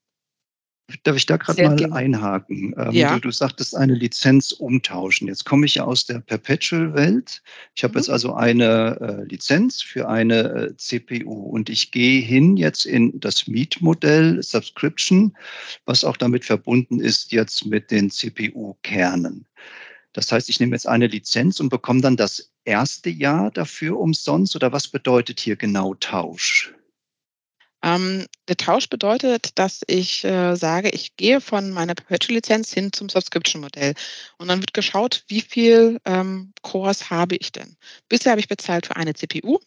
Darf 1.03 1.17
ich 1.17 1.25
da 1.25 1.35
gerade 1.35 1.63
mal 1.63 1.75
gern. 1.75 1.91
einhaken? 1.91 2.73
Ähm, 2.77 2.91
ja. 2.91 3.15
du, 3.15 3.21
du 3.21 3.31
sagtest 3.31 3.75
eine 3.75 3.93
Lizenz 3.93 4.53
umtauschen. 4.53 5.27
Jetzt 5.27 5.43
komme 5.43 5.65
ich 5.65 5.75
ja 5.75 5.83
aus 5.83 6.05
der 6.05 6.19
Perpetual-Welt. 6.19 7.41
Ich 7.75 7.83
habe 7.83 7.93
mhm. 7.93 7.97
jetzt 7.97 8.09
also 8.09 8.33
eine 8.33 8.97
äh, 9.01 9.23
Lizenz 9.25 9.81
für 9.81 10.07
eine 10.07 10.43
äh, 10.43 10.77
CPU 10.77 11.33
und 11.33 11.69
ich 11.69 11.91
gehe 11.91 12.21
hin 12.21 12.55
jetzt 12.55 12.85
in 12.85 13.19
das 13.19 13.47
Mietmodell 13.47 14.41
Subscription, 14.41 15.35
was 15.85 16.05
auch 16.05 16.15
damit 16.15 16.45
verbunden 16.45 17.01
ist 17.01 17.33
jetzt 17.33 17.65
mit 17.65 17.91
den 17.91 18.09
CPU-Kernen. 18.09 19.45
Das 20.13 20.31
heißt, 20.31 20.47
ich 20.47 20.61
nehme 20.61 20.73
jetzt 20.73 20.87
eine 20.87 21.07
Lizenz 21.07 21.59
und 21.59 21.67
bekomme 21.67 21.99
dann 21.99 22.15
das 22.15 22.53
erste 22.63 23.09
Jahr 23.09 23.51
dafür 23.51 23.99
umsonst 23.99 24.55
oder 24.55 24.71
was 24.71 24.87
bedeutet 24.87 25.41
hier 25.41 25.57
genau 25.57 25.95
Tausch? 25.95 26.73
Ähm, 27.83 28.25
der 28.47 28.57
Tausch 28.57 28.89
bedeutet, 28.89 29.57
dass 29.59 29.81
ich 29.87 30.23
äh, 30.23 30.55
sage, 30.55 30.89
ich 30.89 31.15
gehe 31.15 31.41
von 31.41 31.71
meiner 31.71 31.93
Perpetual-Lizenz 31.93 32.73
hin 32.73 32.91
zum 32.91 33.09
Subscription-Modell. 33.09 33.93
Und 34.37 34.47
dann 34.47 34.59
wird 34.59 34.73
geschaut, 34.73 35.23
wie 35.27 35.41
viel 35.41 35.99
ähm, 36.05 36.53
Cores 36.63 37.09
habe 37.09 37.35
ich 37.35 37.51
denn. 37.51 37.77
Bisher 38.09 38.31
habe 38.31 38.39
ich 38.39 38.47
bezahlt 38.47 38.87
für 38.87 38.95
eine 38.95 39.13
CPU 39.13 39.59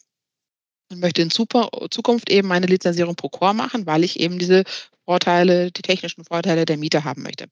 und 0.91 0.99
möchte 0.99 1.21
in 1.21 1.31
Zukunft 1.31 2.29
eben 2.29 2.47
meine 2.47 2.67
Lizenzierung 2.67 3.15
pro 3.15 3.29
Core 3.29 3.53
machen, 3.53 3.85
weil 3.85 4.03
ich 4.03 4.19
eben 4.19 4.39
diese 4.39 4.63
Vorteile, 5.11 5.71
die 5.71 5.81
technischen 5.81 6.23
Vorteile 6.23 6.63
der 6.63 6.77
Miete 6.77 7.03
haben 7.03 7.21
möchte. 7.21 7.47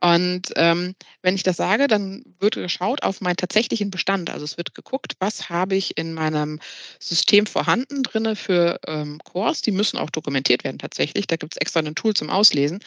Und 0.00 0.54
ähm, 0.56 0.94
wenn 1.20 1.34
ich 1.34 1.42
das 1.42 1.58
sage, 1.58 1.86
dann 1.86 2.24
wird 2.38 2.54
geschaut 2.54 3.02
auf 3.02 3.20
meinen 3.20 3.36
tatsächlichen 3.36 3.90
Bestand. 3.90 4.30
Also 4.30 4.46
es 4.46 4.56
wird 4.56 4.74
geguckt, 4.74 5.12
was 5.18 5.50
habe 5.50 5.76
ich 5.76 5.98
in 5.98 6.14
meinem 6.14 6.60
System 6.98 7.44
vorhanden 7.44 8.04
drinne 8.04 8.36
für 8.36 8.80
ähm, 8.86 9.20
Cores. 9.22 9.60
Die 9.60 9.70
müssen 9.70 9.98
auch 9.98 10.08
dokumentiert 10.08 10.64
werden 10.64 10.78
tatsächlich. 10.78 11.26
Da 11.26 11.36
gibt 11.36 11.52
es 11.52 11.60
extra 11.60 11.80
ein 11.80 11.94
Tool 11.94 12.14
zum 12.14 12.30
Auslesen 12.30 12.80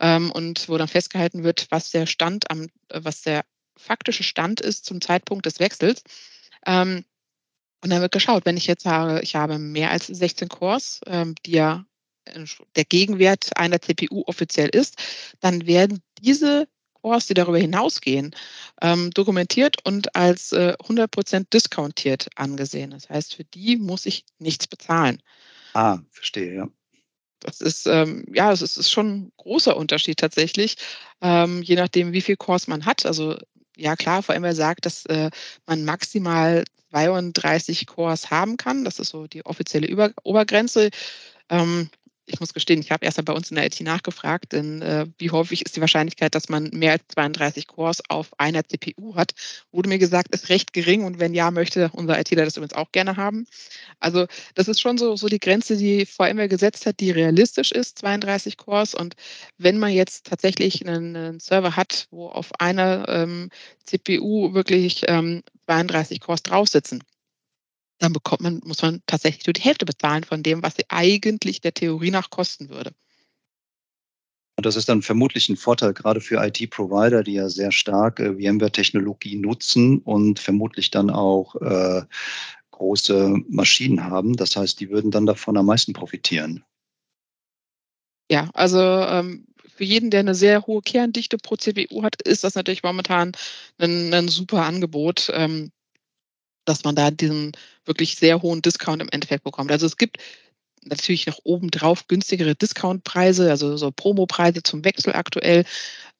ähm, 0.00 0.32
und 0.32 0.68
wo 0.68 0.76
dann 0.76 0.88
festgehalten 0.88 1.44
wird, 1.44 1.68
was 1.70 1.92
der 1.92 2.06
Stand 2.06 2.50
am, 2.50 2.64
äh, 2.88 3.00
was 3.04 3.22
der 3.22 3.44
faktische 3.76 4.24
Stand 4.24 4.60
ist 4.60 4.84
zum 4.84 5.00
Zeitpunkt 5.00 5.46
des 5.46 5.60
Wechsels. 5.60 6.02
Ähm, 6.66 7.04
und 7.84 7.90
dann 7.90 8.00
wird 8.00 8.10
geschaut, 8.10 8.46
wenn 8.46 8.56
ich 8.56 8.66
jetzt 8.66 8.82
sage, 8.82 9.20
ich 9.20 9.36
habe 9.36 9.60
mehr 9.60 9.92
als 9.92 10.08
16 10.08 10.48
Cores, 10.48 11.00
ähm, 11.06 11.36
die 11.46 11.52
ja 11.52 11.84
der 12.76 12.84
Gegenwert 12.84 13.56
einer 13.56 13.80
CPU 13.80 14.22
offiziell 14.26 14.68
ist, 14.68 14.96
dann 15.40 15.66
werden 15.66 16.02
diese 16.20 16.68
Cores, 17.02 17.26
die 17.26 17.34
darüber 17.34 17.58
hinausgehen, 17.58 18.34
ähm, 18.82 19.10
dokumentiert 19.12 19.76
und 19.84 20.14
als 20.14 20.52
äh, 20.52 20.74
100% 20.78 21.46
discountiert 21.52 22.28
angesehen. 22.36 22.90
Das 22.90 23.08
heißt, 23.08 23.34
für 23.34 23.44
die 23.44 23.76
muss 23.76 24.06
ich 24.06 24.24
nichts 24.38 24.66
bezahlen. 24.66 25.22
Ah, 25.72 25.98
verstehe, 26.10 26.54
ja. 26.54 26.68
Das 27.40 27.62
ist, 27.62 27.86
ähm, 27.86 28.26
ja, 28.34 28.52
es 28.52 28.60
ist, 28.60 28.90
schon 28.90 29.08
ein 29.08 29.32
großer 29.38 29.74
Unterschied 29.74 30.18
tatsächlich, 30.18 30.76
ähm, 31.22 31.62
je 31.62 31.74
nachdem, 31.74 32.12
wie 32.12 32.20
viel 32.20 32.36
Cores 32.36 32.68
man 32.68 32.84
hat. 32.84 33.06
Also 33.06 33.38
ja 33.76 33.96
klar, 33.96 34.22
VMware 34.22 34.54
sagt, 34.54 34.84
dass 34.84 35.06
äh, 35.06 35.30
man 35.66 35.84
maximal 35.86 36.64
32 36.90 37.86
Cores 37.86 38.30
haben 38.30 38.58
kann. 38.58 38.84
Das 38.84 38.98
ist 38.98 39.08
so 39.08 39.26
die 39.26 39.46
offizielle 39.46 39.86
Über 39.86 40.12
Obergrenze. 40.22 40.90
Ähm, 41.48 41.88
ich 42.30 42.40
muss 42.40 42.54
gestehen, 42.54 42.80
ich 42.80 42.90
habe 42.90 43.04
erst 43.04 43.18
mal 43.18 43.24
bei 43.24 43.32
uns 43.32 43.50
in 43.50 43.56
der 43.56 43.66
IT 43.66 43.80
nachgefragt, 43.80 44.52
denn 44.52 44.82
äh, 44.82 45.06
wie 45.18 45.30
häufig 45.30 45.64
ist 45.64 45.76
die 45.76 45.80
Wahrscheinlichkeit, 45.80 46.34
dass 46.34 46.48
man 46.48 46.70
mehr 46.72 46.92
als 46.92 47.02
32 47.08 47.66
Cores 47.66 48.02
auf 48.08 48.28
einer 48.38 48.64
CPU 48.64 49.14
hat? 49.16 49.32
Wurde 49.72 49.88
mir 49.88 49.98
gesagt, 49.98 50.34
ist 50.34 50.48
recht 50.48 50.72
gering 50.72 51.04
und 51.04 51.18
wenn 51.18 51.34
ja, 51.34 51.50
möchte 51.50 51.90
unser 51.92 52.18
ITler 52.18 52.44
das 52.44 52.56
übrigens 52.56 52.74
auch 52.74 52.92
gerne 52.92 53.16
haben. 53.16 53.46
Also 53.98 54.26
das 54.54 54.68
ist 54.68 54.80
schon 54.80 54.98
so, 54.98 55.16
so 55.16 55.28
die 55.28 55.40
Grenze, 55.40 55.76
die 55.76 56.06
VMware 56.06 56.48
gesetzt 56.48 56.86
hat, 56.86 57.00
die 57.00 57.10
realistisch 57.10 57.72
ist, 57.72 57.98
32 57.98 58.56
Cores. 58.56 58.94
Und 58.94 59.14
wenn 59.58 59.78
man 59.78 59.92
jetzt 59.92 60.26
tatsächlich 60.26 60.86
einen, 60.86 61.16
einen 61.16 61.40
Server 61.40 61.76
hat, 61.76 62.06
wo 62.10 62.28
auf 62.28 62.48
einer 62.60 63.08
ähm, 63.08 63.50
CPU 63.84 64.54
wirklich 64.54 65.02
ähm, 65.08 65.42
32 65.66 66.20
Cores 66.20 66.42
drauf 66.42 66.68
sitzen, 66.68 67.02
dann 68.00 68.12
bekommt 68.12 68.40
man, 68.40 68.60
muss 68.64 68.82
man 68.82 69.02
tatsächlich 69.06 69.46
nur 69.46 69.52
die 69.52 69.60
Hälfte 69.60 69.84
bezahlen 69.84 70.24
von 70.24 70.42
dem, 70.42 70.62
was 70.62 70.74
sie 70.74 70.84
eigentlich 70.88 71.60
der 71.60 71.74
Theorie 71.74 72.10
nach 72.10 72.30
kosten 72.30 72.68
würde. 72.70 72.92
Und 74.56 74.66
das 74.66 74.76
ist 74.76 74.88
dann 74.88 75.02
vermutlich 75.02 75.48
ein 75.48 75.56
Vorteil 75.56 75.94
gerade 75.94 76.20
für 76.20 76.44
IT-Provider, 76.44 77.22
die 77.22 77.34
ja 77.34 77.48
sehr 77.48 77.72
stark 77.72 78.20
äh, 78.20 78.34
VMware-Technologie 78.34 79.36
nutzen 79.36 79.98
und 79.98 80.38
vermutlich 80.38 80.90
dann 80.90 81.08
auch 81.08 81.54
äh, 81.56 82.02
große 82.70 83.36
Maschinen 83.48 84.04
haben. 84.04 84.36
Das 84.36 84.56
heißt, 84.56 84.80
die 84.80 84.90
würden 84.90 85.10
dann 85.10 85.26
davon 85.26 85.56
am 85.56 85.66
meisten 85.66 85.92
profitieren. 85.92 86.64
Ja, 88.30 88.50
also 88.54 88.80
ähm, 88.80 89.46
für 89.74 89.84
jeden, 89.84 90.10
der 90.10 90.20
eine 90.20 90.34
sehr 90.34 90.66
hohe 90.66 90.82
Kerndichte 90.82 91.38
pro 91.38 91.56
CPU 91.56 92.02
hat, 92.02 92.20
ist 92.22 92.44
das 92.44 92.54
natürlich 92.54 92.82
momentan 92.82 93.32
ein, 93.78 94.12
ein 94.12 94.28
super 94.28 94.64
Angebot. 94.64 95.30
Ähm, 95.32 95.72
dass 96.70 96.84
man 96.84 96.94
da 96.94 97.10
diesen 97.10 97.52
wirklich 97.84 98.16
sehr 98.16 98.40
hohen 98.40 98.62
Discount 98.62 99.02
im 99.02 99.08
Endeffekt 99.10 99.44
bekommt. 99.44 99.70
Also 99.70 99.86
es 99.86 99.96
gibt 99.96 100.18
natürlich 100.82 101.26
noch 101.26 101.40
obendrauf 101.44 102.06
günstigere 102.08 102.54
Discountpreise, 102.54 103.50
also 103.50 103.76
so 103.76 103.90
Promopreise 103.90 104.62
zum 104.62 104.84
Wechsel 104.84 105.14
aktuell. 105.14 105.64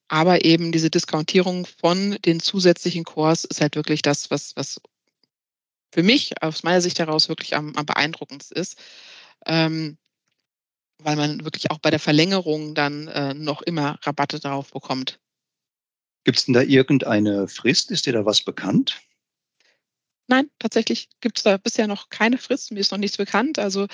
Aber 0.09 0.45
eben 0.45 0.73
diese 0.73 0.91
Diskontierung 0.91 1.67
von 1.67 2.19
den 2.25 2.41
zusätzlichen 2.41 3.05
Cores 3.05 3.45
ist 3.45 3.61
halt 3.61 3.77
wirklich 3.77 4.03
das, 4.03 4.31
was, 4.31 4.57
was 4.57 4.81
für 5.95 6.03
mich 6.03 6.43
aus 6.43 6.63
meiner 6.65 6.81
Sicht 6.81 6.99
heraus 6.99 7.29
wirklich 7.29 7.55
am, 7.55 7.75
am 7.77 7.87
beeindruckendsten 7.87 8.61
ist. 8.61 8.77
Ähm, 9.47 9.97
weil 10.99 11.17
man 11.17 11.45
wirklich 11.45 11.71
auch 11.71 11.79
bei 11.79 11.91
der 11.91 12.01
Verlängerung 12.01 12.75
dann 12.75 13.09
äh, 13.09 13.35
noch 13.35 13.63
immer 13.63 13.99
Rabatte 14.03 14.41
darauf 14.41 14.73
bekommt. 14.73 15.19
Gibt 16.25 16.39
es 16.39 16.45
denn 16.45 16.55
da 16.55 16.61
irgendeine 16.61 17.49
Frist? 17.49 17.91
Ist 17.91 18.05
dir 18.05 18.13
da 18.13 18.27
was 18.27 18.43
bekannt? 18.43 19.01
Nein, 20.31 20.49
tatsächlich 20.61 21.09
gibt 21.21 21.39
es 21.39 21.43
da 21.43 21.57
bisher 21.57 21.89
noch 21.89 22.09
keine 22.09 22.39
Frist. 22.39 22.71
Mir 22.71 22.79
ist 22.79 22.93
noch 22.93 22.99
nichts 22.99 23.17
bekannt. 23.17 23.59
Also 23.59 23.89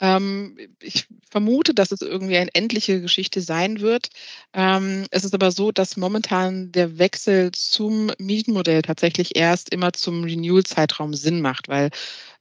ähm, 0.00 0.56
ich 0.80 1.08
vermute, 1.28 1.74
dass 1.74 1.90
es 1.90 2.00
irgendwie 2.00 2.36
eine 2.36 2.54
endliche 2.54 3.00
Geschichte 3.00 3.40
sein 3.40 3.80
wird. 3.80 4.10
Ähm, 4.52 5.06
es 5.10 5.24
ist 5.24 5.34
aber 5.34 5.50
so, 5.50 5.72
dass 5.72 5.96
momentan 5.96 6.70
der 6.70 6.98
Wechsel 6.98 7.50
zum 7.50 8.12
Mietenmodell 8.18 8.82
tatsächlich 8.82 9.34
erst 9.34 9.70
immer 9.74 9.92
zum 9.92 10.22
Renewal-Zeitraum 10.22 11.12
Sinn 11.12 11.40
macht, 11.40 11.66
weil 11.66 11.90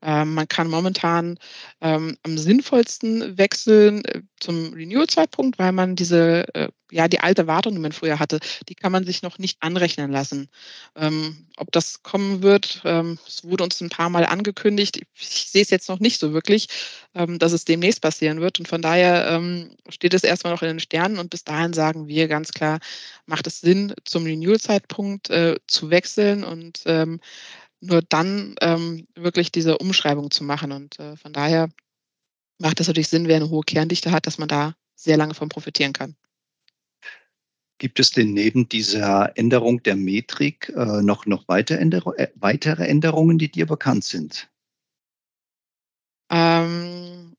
ähm, 0.01 0.33
man 0.33 0.47
kann 0.47 0.69
momentan 0.69 1.37
ähm, 1.81 2.17
am 2.23 2.37
sinnvollsten 2.37 3.37
wechseln 3.37 4.05
äh, 4.05 4.21
zum 4.39 4.73
Renewal-Zeitpunkt, 4.73 5.59
weil 5.59 5.73
man 5.73 5.97
diese, 5.97 6.45
äh, 6.55 6.69
ja, 6.89 7.09
die 7.09 7.19
alte 7.19 7.47
Wartung, 7.47 7.73
die 7.73 7.81
man 7.81 7.91
früher 7.91 8.17
hatte, 8.17 8.39
die 8.69 8.75
kann 8.75 8.93
man 8.93 9.03
sich 9.03 9.21
noch 9.23 9.39
nicht 9.39 9.61
anrechnen 9.61 10.09
lassen. 10.09 10.49
Ähm, 10.95 11.47
ob 11.57 11.71
das 11.73 12.01
kommen 12.01 12.41
wird, 12.41 12.81
ähm, 12.85 13.19
es 13.27 13.43
wurde 13.43 13.65
uns 13.65 13.81
ein 13.81 13.89
paar 13.89 14.09
Mal 14.09 14.25
angekündigt. 14.25 15.01
Ich 15.15 15.49
sehe 15.49 15.63
es 15.63 15.69
jetzt 15.69 15.89
noch 15.89 15.99
nicht 15.99 16.19
so 16.19 16.31
wirklich, 16.31 16.69
ähm, 17.13 17.37
dass 17.37 17.51
es 17.51 17.65
demnächst 17.65 18.01
passieren 18.01 18.39
wird. 18.39 18.59
Und 18.59 18.69
von 18.69 18.81
daher 18.81 19.27
ähm, 19.27 19.75
steht 19.89 20.13
es 20.13 20.23
erstmal 20.23 20.53
noch 20.53 20.61
in 20.61 20.69
den 20.69 20.79
Sternen. 20.79 21.19
Und 21.19 21.29
bis 21.29 21.43
dahin 21.43 21.73
sagen 21.73 22.07
wir 22.07 22.29
ganz 22.29 22.51
klar, 22.53 22.79
macht 23.25 23.47
es 23.47 23.59
Sinn, 23.59 23.93
zum 24.05 24.23
Renewal-Zeitpunkt 24.23 25.29
äh, 25.29 25.57
zu 25.67 25.89
wechseln 25.89 26.45
und 26.45 26.83
nur 27.81 28.01
dann 28.01 28.55
ähm, 28.61 29.07
wirklich 29.15 29.51
diese 29.51 29.77
Umschreibung 29.77 30.31
zu 30.31 30.43
machen. 30.43 30.71
Und 30.71 30.99
äh, 30.99 31.15
von 31.15 31.33
daher 31.33 31.69
macht 32.59 32.79
es 32.79 32.87
natürlich 32.87 33.07
Sinn, 33.07 33.27
wer 33.27 33.37
eine 33.37 33.49
hohe 33.49 33.63
Kerndichte 33.63 34.11
hat, 34.11 34.27
dass 34.27 34.37
man 34.37 34.47
da 34.47 34.75
sehr 34.95 35.17
lange 35.17 35.33
von 35.33 35.49
profitieren 35.49 35.93
kann. 35.93 36.15
Gibt 37.77 37.99
es 38.01 38.11
denn 38.11 38.33
neben 38.33 38.67
dieser 38.67 39.37
Änderung 39.37 39.81
der 39.83 39.95
Metrik 39.95 40.69
äh, 40.75 41.01
noch, 41.01 41.25
noch 41.25 41.47
weitere, 41.47 41.77
Änderung, 41.77 42.13
äh, 42.15 42.27
weitere 42.35 42.85
Änderungen, 42.85 43.37
die 43.37 43.49
dir 43.49 43.65
bekannt 43.65 44.03
sind? 44.03 44.49
Ähm, 46.29 47.37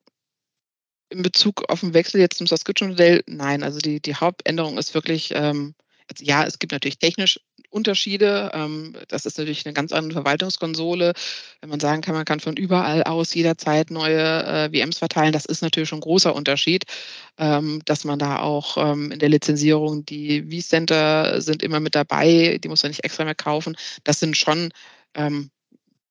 in 1.11 1.23
Bezug 1.23 1.69
auf 1.69 1.81
den 1.81 1.93
Wechsel 1.93 2.21
jetzt 2.21 2.39
zum 2.39 2.47
Subscription-Modell, 2.47 3.23
nein. 3.27 3.63
Also 3.63 3.81
die, 3.81 4.01
die 4.01 4.15
Hauptänderung 4.15 4.79
ist 4.79 4.95
wirklich, 4.95 5.31
ähm, 5.35 5.75
also 6.11 6.25
ja, 6.25 6.45
es 6.45 6.59
gibt 6.59 6.73
natürlich 6.73 6.99
technisch 6.99 7.41
Unterschiede. 7.71 8.51
Ähm, 8.53 8.97
das 9.09 9.27
ist 9.27 9.39
natürlich 9.39 9.65
eine 9.65 9.73
ganz 9.73 9.93
andere 9.93 10.15
Verwaltungskonsole. 10.15 11.13
Wenn 11.61 11.71
man 11.71 11.81
sagen 11.81 12.03
kann, 12.03 12.15
man 12.15 12.25
kann 12.25 12.41
von 12.41 12.57
überall 12.57 13.05
aus 13.05 13.33
jederzeit 13.33 13.91
neue 13.91 14.19
äh, 14.19 14.71
VMs 14.71 14.99
verteilen, 14.99 15.33
das 15.33 15.45
ist 15.45 15.63
natürlich 15.63 15.89
schon 15.89 15.99
ein 15.99 16.03
großer 16.03 16.35
Unterschied, 16.35 16.85
ähm, 17.39 17.81
dass 17.85 18.05
man 18.05 18.19
da 18.19 18.41
auch 18.41 18.77
ähm, 18.77 19.13
in 19.13 19.21
der 19.21 19.29
Lizenzierung 19.29 20.05
die 20.05 20.51
vCenter 20.51 21.41
sind 21.41 21.63
immer 21.63 21.81
mit 21.81 21.95
dabei, 21.95 22.59
die 22.63 22.69
muss 22.69 22.83
man 22.83 22.91
nicht 22.91 23.05
extra 23.05 23.25
mehr 23.25 23.35
kaufen. 23.35 23.77
Das 24.05 24.21
sind 24.21 24.37
schon 24.37 24.71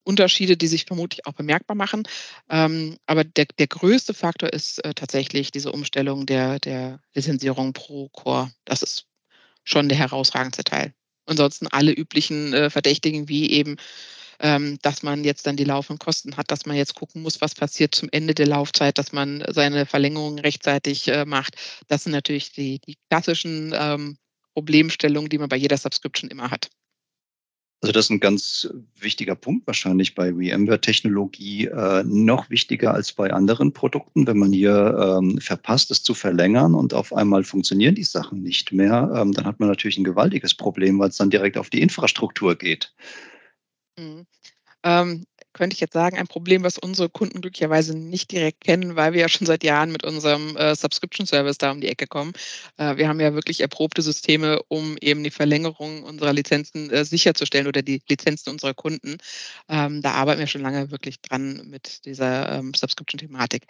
Unterschiede, 0.04 0.58
die 0.58 0.66
sich 0.66 0.84
vermutlich 0.84 1.24
auch 1.24 1.32
bemerkbar 1.32 1.74
machen. 1.74 2.02
aber 2.48 3.24
der, 3.24 3.46
der 3.58 3.66
größte 3.66 4.12
Faktor 4.12 4.52
ist 4.52 4.84
äh, 4.84 4.92
tatsächlich 4.92 5.52
diese 5.52 5.72
Umstellung 5.72 6.26
der, 6.26 6.58
der 6.58 7.00
Lizenzierung 7.14 7.72
pro 7.72 8.10
Core. 8.10 8.50
Das 8.66 8.82
ist 8.82 9.06
schon 9.70 9.88
der 9.88 9.98
herausragendste 9.98 10.64
Teil. 10.64 10.92
Ansonsten 11.26 11.66
alle 11.68 11.92
üblichen 11.92 12.52
äh, 12.52 12.70
Verdächtigen 12.70 13.28
wie 13.28 13.50
eben, 13.50 13.76
ähm, 14.40 14.78
dass 14.82 15.02
man 15.02 15.22
jetzt 15.22 15.46
dann 15.46 15.56
die 15.56 15.64
laufenden 15.64 15.98
Kosten 15.98 16.36
hat, 16.36 16.50
dass 16.50 16.66
man 16.66 16.76
jetzt 16.76 16.94
gucken 16.94 17.22
muss, 17.22 17.40
was 17.40 17.54
passiert 17.54 17.94
zum 17.94 18.08
Ende 18.10 18.34
der 18.34 18.46
Laufzeit, 18.46 18.98
dass 18.98 19.12
man 19.12 19.44
seine 19.48 19.86
Verlängerung 19.86 20.38
rechtzeitig 20.38 21.08
äh, 21.08 21.24
macht. 21.24 21.56
Das 21.88 22.04
sind 22.04 22.12
natürlich 22.12 22.52
die, 22.52 22.80
die 22.80 22.96
klassischen 23.10 23.74
ähm, 23.76 24.16
Problemstellungen, 24.54 25.28
die 25.28 25.38
man 25.38 25.48
bei 25.48 25.56
jeder 25.56 25.76
Subscription 25.76 26.30
immer 26.30 26.50
hat. 26.50 26.70
Also 27.82 27.92
das 27.92 28.06
ist 28.06 28.10
ein 28.10 28.20
ganz 28.20 28.68
wichtiger 28.98 29.34
Punkt 29.34 29.66
wahrscheinlich 29.66 30.14
bei 30.14 30.32
VMware-Technologie, 30.32 31.66
äh, 31.68 32.04
noch 32.04 32.50
wichtiger 32.50 32.92
als 32.92 33.12
bei 33.12 33.32
anderen 33.32 33.72
Produkten, 33.72 34.26
wenn 34.26 34.38
man 34.38 34.52
hier 34.52 35.18
ähm, 35.18 35.40
verpasst, 35.40 35.90
es 35.90 36.02
zu 36.02 36.12
verlängern 36.12 36.74
und 36.74 36.92
auf 36.92 37.14
einmal 37.14 37.42
funktionieren 37.42 37.94
die 37.94 38.04
Sachen 38.04 38.42
nicht 38.42 38.70
mehr, 38.72 39.10
ähm, 39.16 39.32
dann 39.32 39.46
hat 39.46 39.60
man 39.60 39.70
natürlich 39.70 39.96
ein 39.96 40.04
gewaltiges 40.04 40.52
Problem, 40.52 40.98
weil 40.98 41.08
es 41.08 41.16
dann 41.16 41.30
direkt 41.30 41.56
auf 41.56 41.70
die 41.70 41.80
Infrastruktur 41.80 42.54
geht. 42.54 42.92
Mhm. 43.98 44.26
Ähm, 44.82 45.24
könnte 45.52 45.74
ich 45.74 45.80
jetzt 45.80 45.92
sagen, 45.92 46.16
ein 46.16 46.26
Problem, 46.26 46.62
was 46.62 46.78
unsere 46.78 47.08
Kunden 47.08 47.40
glücklicherweise 47.40 47.96
nicht 47.96 48.30
direkt 48.32 48.62
kennen, 48.62 48.96
weil 48.96 49.12
wir 49.12 49.20
ja 49.20 49.28
schon 49.28 49.46
seit 49.46 49.64
Jahren 49.64 49.92
mit 49.92 50.04
unserem 50.04 50.56
äh, 50.56 50.74
Subscription 50.74 51.26
Service 51.26 51.58
da 51.58 51.70
um 51.70 51.80
die 51.80 51.88
Ecke 51.88 52.06
kommen. 52.06 52.32
Äh, 52.76 52.96
wir 52.96 53.08
haben 53.08 53.20
ja 53.20 53.34
wirklich 53.34 53.60
erprobte 53.60 54.02
Systeme, 54.02 54.62
um 54.68 54.96
eben 55.00 55.24
die 55.24 55.30
Verlängerung 55.30 56.02
unserer 56.04 56.32
Lizenzen 56.32 56.90
äh, 56.90 57.04
sicherzustellen 57.04 57.66
oder 57.66 57.82
die 57.82 58.02
Lizenzen 58.08 58.50
unserer 58.50 58.74
Kunden. 58.74 59.18
Ähm, 59.68 60.02
da 60.02 60.12
arbeiten 60.12 60.40
wir 60.40 60.46
schon 60.46 60.62
lange 60.62 60.90
wirklich 60.90 61.20
dran 61.20 61.62
mit 61.66 62.04
dieser 62.04 62.52
ähm, 62.58 62.72
Subscription-Thematik. 62.74 63.66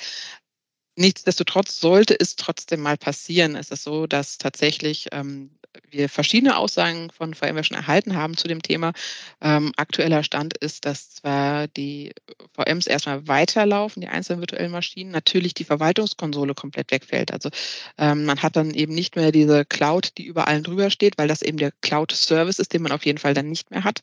Nichtsdestotrotz 1.01 1.81
sollte 1.81 2.15
es 2.21 2.37
trotzdem 2.37 2.81
mal 2.83 2.99
passieren, 2.99 3.55
ist 3.55 3.73
es 3.73 3.83
so, 3.85 4.07
dass 4.07 4.37
tatsächlich 4.37 5.09
ähm, 5.13 5.49
wir 5.89 6.11
verschiedene 6.11 6.59
Aussagen 6.59 7.09
von 7.11 7.33
VMware 7.33 7.65
schon 7.65 7.79
erhalten 7.79 8.15
haben 8.17 8.37
zu 8.37 8.49
dem 8.49 8.61
Thema. 8.61 8.93
Ähm, 9.41 9.73
aktueller 9.79 10.23
Stand 10.25 10.59
ist, 10.59 10.85
dass 10.85 11.15
zwar 11.15 11.69
die 11.69 12.13
VMs 12.53 12.87
erstmal 12.87 13.27
weiterlaufen, 13.27 14.03
die 14.03 14.09
einzelnen 14.09 14.41
virtuellen 14.41 14.73
Maschinen, 14.73 15.11
natürlich 15.11 15.55
die 15.55 15.65
Verwaltungskonsole 15.65 16.53
komplett 16.55 16.91
wegfällt. 16.91 17.33
Also 17.33 17.49
ähm, 17.97 18.27
man 18.27 18.43
hat 18.43 18.57
dann 18.57 18.75
eben 18.75 18.95
nicht 18.95 19.17
mehr 19.17 19.33
diese 19.33 19.65
Cloud, 19.65 20.19
die 20.19 20.27
über 20.27 20.49
allen 20.49 20.65
drüber 20.65 20.91
steht, 20.91 21.17
weil 21.17 21.29
das 21.29 21.41
eben 21.41 21.57
der 21.57 21.73
Cloud-Service 21.81 22.59
ist, 22.59 22.75
den 22.75 22.83
man 22.83 22.93
auf 22.93 23.07
jeden 23.07 23.19
Fall 23.19 23.33
dann 23.33 23.49
nicht 23.49 23.71
mehr 23.71 23.85
hat. 23.85 24.01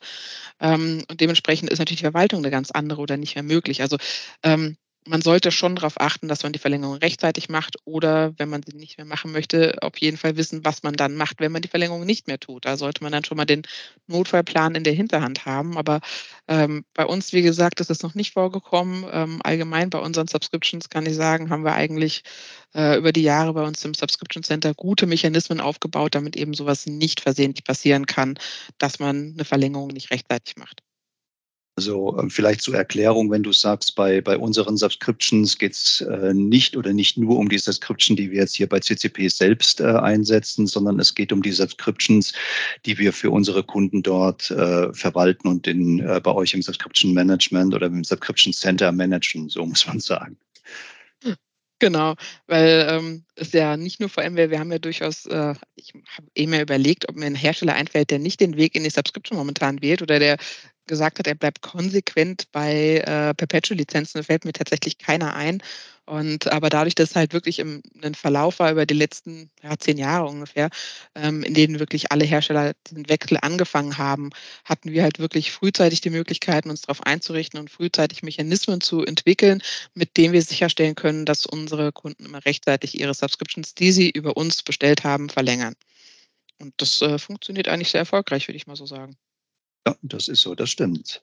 Ähm, 0.59 1.03
und 1.07 1.21
dementsprechend 1.21 1.69
ist 1.69 1.77
natürlich 1.77 1.99
die 1.99 2.05
Verwaltung 2.05 2.39
eine 2.39 2.49
ganz 2.49 2.71
andere 2.71 3.01
oder 3.01 3.17
nicht 3.17 3.35
mehr 3.35 3.43
möglich. 3.43 3.83
Also 3.83 3.97
ähm, 4.41 4.77
man 5.07 5.21
sollte 5.21 5.51
schon 5.51 5.75
darauf 5.75 5.99
achten, 5.99 6.27
dass 6.27 6.43
man 6.43 6.53
die 6.53 6.59
Verlängerung 6.59 6.95
rechtzeitig 6.95 7.49
macht 7.49 7.77
oder 7.85 8.33
wenn 8.37 8.49
man 8.49 8.61
sie 8.63 8.75
nicht 8.75 8.97
mehr 8.97 9.05
machen 9.05 9.31
möchte, 9.31 9.75
auf 9.81 9.97
jeden 9.97 10.17
Fall 10.17 10.37
wissen, 10.37 10.63
was 10.65 10.83
man 10.83 10.95
dann 10.95 11.15
macht, 11.15 11.39
wenn 11.39 11.51
man 11.51 11.61
die 11.61 11.67
Verlängerung 11.67 12.05
nicht 12.05 12.27
mehr 12.27 12.39
tut. 12.39 12.65
Da 12.65 12.77
sollte 12.77 13.03
man 13.03 13.11
dann 13.11 13.23
schon 13.23 13.37
mal 13.37 13.45
den 13.45 13.63
Notfallplan 14.07 14.75
in 14.75 14.83
der 14.83 14.93
Hinterhand 14.93 15.45
haben. 15.45 15.77
Aber 15.77 16.01
ähm, 16.47 16.85
bei 16.93 17.05
uns, 17.05 17.33
wie 17.33 17.41
gesagt, 17.41 17.79
ist 17.79 17.89
es 17.89 18.03
noch 18.03 18.15
nicht 18.15 18.33
vorgekommen. 18.33 19.05
Ähm, 19.11 19.39
allgemein 19.43 19.89
bei 19.89 19.99
unseren 19.99 20.27
Subscriptions 20.27 20.89
kann 20.89 21.05
ich 21.05 21.15
sagen, 21.15 21.49
haben 21.49 21.63
wir 21.63 21.73
eigentlich 21.73 22.23
äh, 22.73 22.97
über 22.97 23.11
die 23.11 23.23
Jahre 23.23 23.53
bei 23.53 23.63
uns 23.63 23.83
im 23.85 23.93
Subscription 23.93 24.43
Center 24.43 24.73
gute 24.73 25.07
Mechanismen 25.07 25.59
aufgebaut, 25.61 26.15
damit 26.15 26.35
eben 26.35 26.53
sowas 26.53 26.85
nicht 26.85 27.21
versehentlich 27.21 27.63
passieren 27.63 28.05
kann, 28.05 28.37
dass 28.77 28.99
man 28.99 29.33
eine 29.33 29.45
Verlängerung 29.45 29.89
nicht 29.89 30.11
rechtzeitig 30.11 30.57
macht. 30.57 30.86
Also 31.77 32.17
ähm, 32.17 32.31
vielleicht 32.31 32.61
zur 32.61 32.75
Erklärung, 32.75 33.29
wenn 33.29 33.43
du 33.43 33.53
sagst, 33.53 33.93
bei, 33.93 34.19
bei 34.19 34.35
unseren 34.35 34.77
Subscriptions 34.77 35.59
geht 35.59 35.73
es 35.73 36.01
äh, 36.01 36.33
nicht 36.33 36.75
oder 36.75 36.91
nicht 36.91 37.17
nur 37.17 37.37
um 37.37 37.49
die 37.49 37.59
Subscription, 37.59 38.17
die 38.17 38.31
wir 38.31 38.39
jetzt 38.39 38.55
hier 38.55 38.67
bei 38.67 38.79
CCP 38.79 39.27
selbst 39.27 39.79
äh, 39.79 39.85
einsetzen, 39.85 40.65
sondern 40.65 40.99
es 40.99 41.13
geht 41.13 41.31
um 41.31 41.43
die 41.43 41.51
Subscriptions, 41.51 42.33
die 42.87 42.97
wir 42.97 43.13
für 43.13 43.29
unsere 43.29 43.63
Kunden 43.63 44.01
dort 44.01 44.49
äh, 44.49 44.91
verwalten 44.91 45.47
und 45.47 45.67
in, 45.67 45.99
äh, 45.99 46.19
bei 46.19 46.33
euch 46.33 46.55
im 46.55 46.63
Subscription 46.63 47.13
Management 47.13 47.75
oder 47.75 47.85
im 47.85 48.03
Subscription 48.03 48.53
Center 48.53 48.91
managen, 48.91 49.47
so 49.47 49.63
muss 49.63 49.85
man 49.85 49.99
sagen. 49.99 50.35
Genau, 51.79 52.15
weil 52.47 52.87
ähm, 52.89 53.23
es 53.35 53.51
ja 53.51 53.77
nicht 53.77 53.99
nur 53.99 54.09
VMware, 54.09 54.49
wir 54.49 54.57
haben 54.57 54.71
ja 54.71 54.79
durchaus, 54.79 55.27
äh, 55.27 55.53
ich 55.75 55.93
habe 55.93 56.27
eben 56.33 56.53
ja 56.53 56.61
überlegt, 56.61 57.07
ob 57.07 57.15
mir 57.15 57.27
ein 57.27 57.35
Hersteller 57.35 57.75
einfällt, 57.75 58.09
der 58.09 58.17
nicht 58.17 58.39
den 58.39 58.57
Weg 58.57 58.73
in 58.73 58.83
die 58.83 58.89
Subscription 58.89 59.37
momentan 59.37 59.79
wählt 59.83 60.01
oder 60.01 60.17
der 60.17 60.37
gesagt 60.87 61.19
hat, 61.19 61.27
er 61.27 61.35
bleibt 61.35 61.61
konsequent 61.61 62.51
bei 62.51 62.97
äh, 62.99 63.33
Perpetual-Lizenzen, 63.33 64.23
fällt 64.23 64.45
mir 64.45 64.53
tatsächlich 64.53 64.97
keiner 64.97 65.35
ein. 65.35 65.61
Und 66.07 66.47
aber 66.47 66.69
dadurch, 66.69 66.95
dass 66.95 67.15
halt 67.15 67.33
wirklich 67.33 67.59
im 67.59 67.81
ein 68.01 68.15
Verlauf 68.15 68.59
war 68.59 68.71
über 68.71 68.85
die 68.85 68.93
letzten 68.93 69.51
ja, 69.61 69.77
zehn 69.77 69.97
Jahre 69.97 70.27
ungefähr, 70.27 70.69
ähm, 71.15 71.43
in 71.43 71.53
denen 71.53 71.79
wirklich 71.79 72.13
alle 72.13 72.23
Hersteller 72.23 72.73
diesen 72.87 73.09
Wechsel 73.09 73.37
angefangen 73.41 73.97
haben, 73.97 74.29
hatten 74.63 74.91
wir 74.91 75.03
halt 75.03 75.19
wirklich 75.19 75.51
frühzeitig 75.51 75.99
die 75.99 76.09
Möglichkeiten, 76.09 76.69
uns 76.69 76.81
darauf 76.83 77.03
einzurichten 77.05 77.59
und 77.59 77.69
frühzeitig 77.69 78.23
Mechanismen 78.23 78.79
zu 78.79 79.03
entwickeln, 79.03 79.61
mit 79.95 80.15
denen 80.15 80.33
wir 80.33 80.41
sicherstellen 80.41 80.95
können, 80.95 81.25
dass 81.25 81.45
unsere 81.45 81.91
Kunden 81.91 82.25
immer 82.25 82.45
rechtzeitig 82.45 82.97
ihre 82.97 83.13
Subscriptions, 83.13 83.75
die 83.75 83.91
sie 83.91 84.09
über 84.09 84.37
uns 84.37 84.63
bestellt 84.63 85.03
haben, 85.03 85.29
verlängern. 85.29 85.75
Und 86.59 86.73
das 86.77 87.01
äh, 87.01 87.19
funktioniert 87.19 87.67
eigentlich 87.67 87.89
sehr 87.91 87.99
erfolgreich, 87.99 88.47
würde 88.47 88.57
ich 88.57 88.67
mal 88.67 88.77
so 88.77 88.85
sagen. 88.85 89.17
Ja, 89.87 89.95
das 90.01 90.27
ist 90.27 90.41
so, 90.41 90.53
das 90.53 90.69
stimmt. 90.69 91.21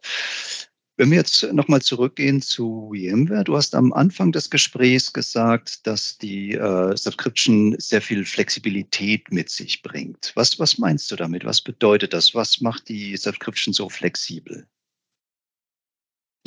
Wenn 0.96 1.10
wir 1.10 1.18
jetzt 1.18 1.42
nochmal 1.52 1.82
zurückgehen 1.82 2.40
zu 2.40 2.90
VMware, 2.94 3.44
du 3.44 3.56
hast 3.56 3.74
am 3.74 3.92
Anfang 3.92 4.32
des 4.32 4.48
Gesprächs 4.48 5.12
gesagt, 5.12 5.86
dass 5.86 6.16
die 6.16 6.52
äh, 6.52 6.96
Subscription 6.96 7.74
sehr 7.78 8.00
viel 8.00 8.24
Flexibilität 8.24 9.30
mit 9.30 9.50
sich 9.50 9.82
bringt. 9.82 10.32
Was, 10.34 10.58
was 10.58 10.78
meinst 10.78 11.10
du 11.10 11.16
damit? 11.16 11.44
Was 11.44 11.60
bedeutet 11.60 12.14
das? 12.14 12.34
Was 12.34 12.62
macht 12.62 12.88
die 12.88 13.18
Subscription 13.18 13.74
so 13.74 13.90
flexibel? 13.90 14.66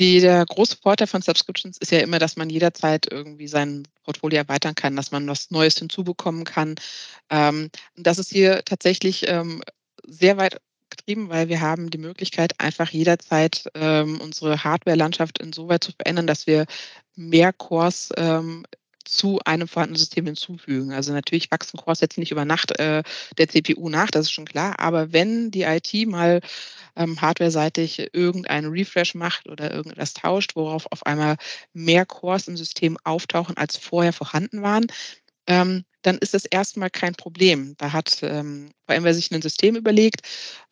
Der 0.00 0.44
große 0.44 0.78
Vorteil 0.82 1.06
von 1.06 1.22
Subscriptions 1.22 1.78
ist 1.78 1.92
ja 1.92 2.00
immer, 2.00 2.18
dass 2.18 2.36
man 2.36 2.50
jederzeit 2.50 3.06
irgendwie 3.12 3.48
sein 3.48 3.86
Portfolio 4.02 4.38
erweitern 4.38 4.74
kann, 4.74 4.96
dass 4.96 5.12
man 5.12 5.28
was 5.28 5.52
Neues 5.52 5.78
hinzubekommen 5.78 6.42
kann. 6.42 6.74
Ähm, 7.30 7.70
das 7.96 8.18
ist 8.18 8.30
hier 8.32 8.64
tatsächlich 8.64 9.28
ähm, 9.28 9.62
sehr 10.04 10.36
weit 10.36 10.60
getrieben, 10.98 11.28
weil 11.28 11.48
wir 11.48 11.60
haben 11.60 11.90
die 11.90 11.98
Möglichkeit, 11.98 12.54
einfach 12.58 12.90
jederzeit 12.90 13.64
ähm, 13.74 14.20
unsere 14.20 14.64
Hardware-Landschaft 14.64 15.38
insoweit 15.38 15.82
zu 15.82 15.92
verändern, 15.92 16.26
dass 16.26 16.46
wir 16.46 16.66
mehr 17.16 17.52
Cores 17.52 18.10
ähm, 18.16 18.64
zu 19.08 19.40
einem 19.44 19.68
vorhandenen 19.68 19.98
System 19.98 20.26
hinzufügen. 20.26 20.92
Also 20.92 21.12
natürlich 21.12 21.50
wachsen 21.50 21.78
Cores 21.78 22.00
jetzt 22.00 22.18
nicht 22.18 22.30
über 22.30 22.44
Nacht 22.44 22.78
äh, 22.78 23.02
der 23.38 23.48
CPU 23.48 23.88
nach, 23.88 24.10
das 24.10 24.26
ist 24.26 24.32
schon 24.32 24.44
klar. 24.44 24.78
Aber 24.78 25.12
wenn 25.12 25.50
die 25.50 25.62
IT 25.62 26.06
mal 26.06 26.40
ähm, 26.94 27.20
hardware-seitig 27.20 28.10
irgendeinen 28.12 28.70
Refresh 28.70 29.14
macht 29.14 29.48
oder 29.48 29.72
irgendetwas 29.72 30.12
tauscht, 30.12 30.56
worauf 30.56 30.86
auf 30.92 31.06
einmal 31.06 31.36
mehr 31.72 32.04
Cores 32.04 32.48
im 32.48 32.56
System 32.56 32.98
auftauchen, 33.04 33.56
als 33.56 33.76
vorher 33.76 34.12
vorhanden 34.12 34.62
waren, 34.62 34.86
ähm, 35.46 35.84
dann 36.02 36.18
ist 36.18 36.34
das 36.34 36.44
erstmal 36.44 36.90
kein 36.90 37.14
Problem. 37.14 37.74
Da 37.78 37.92
hat 37.92 38.18
ähm, 38.22 38.70
VMware 38.86 39.14
sich 39.14 39.30
ein 39.32 39.42
System 39.42 39.76
überlegt. 39.76 40.22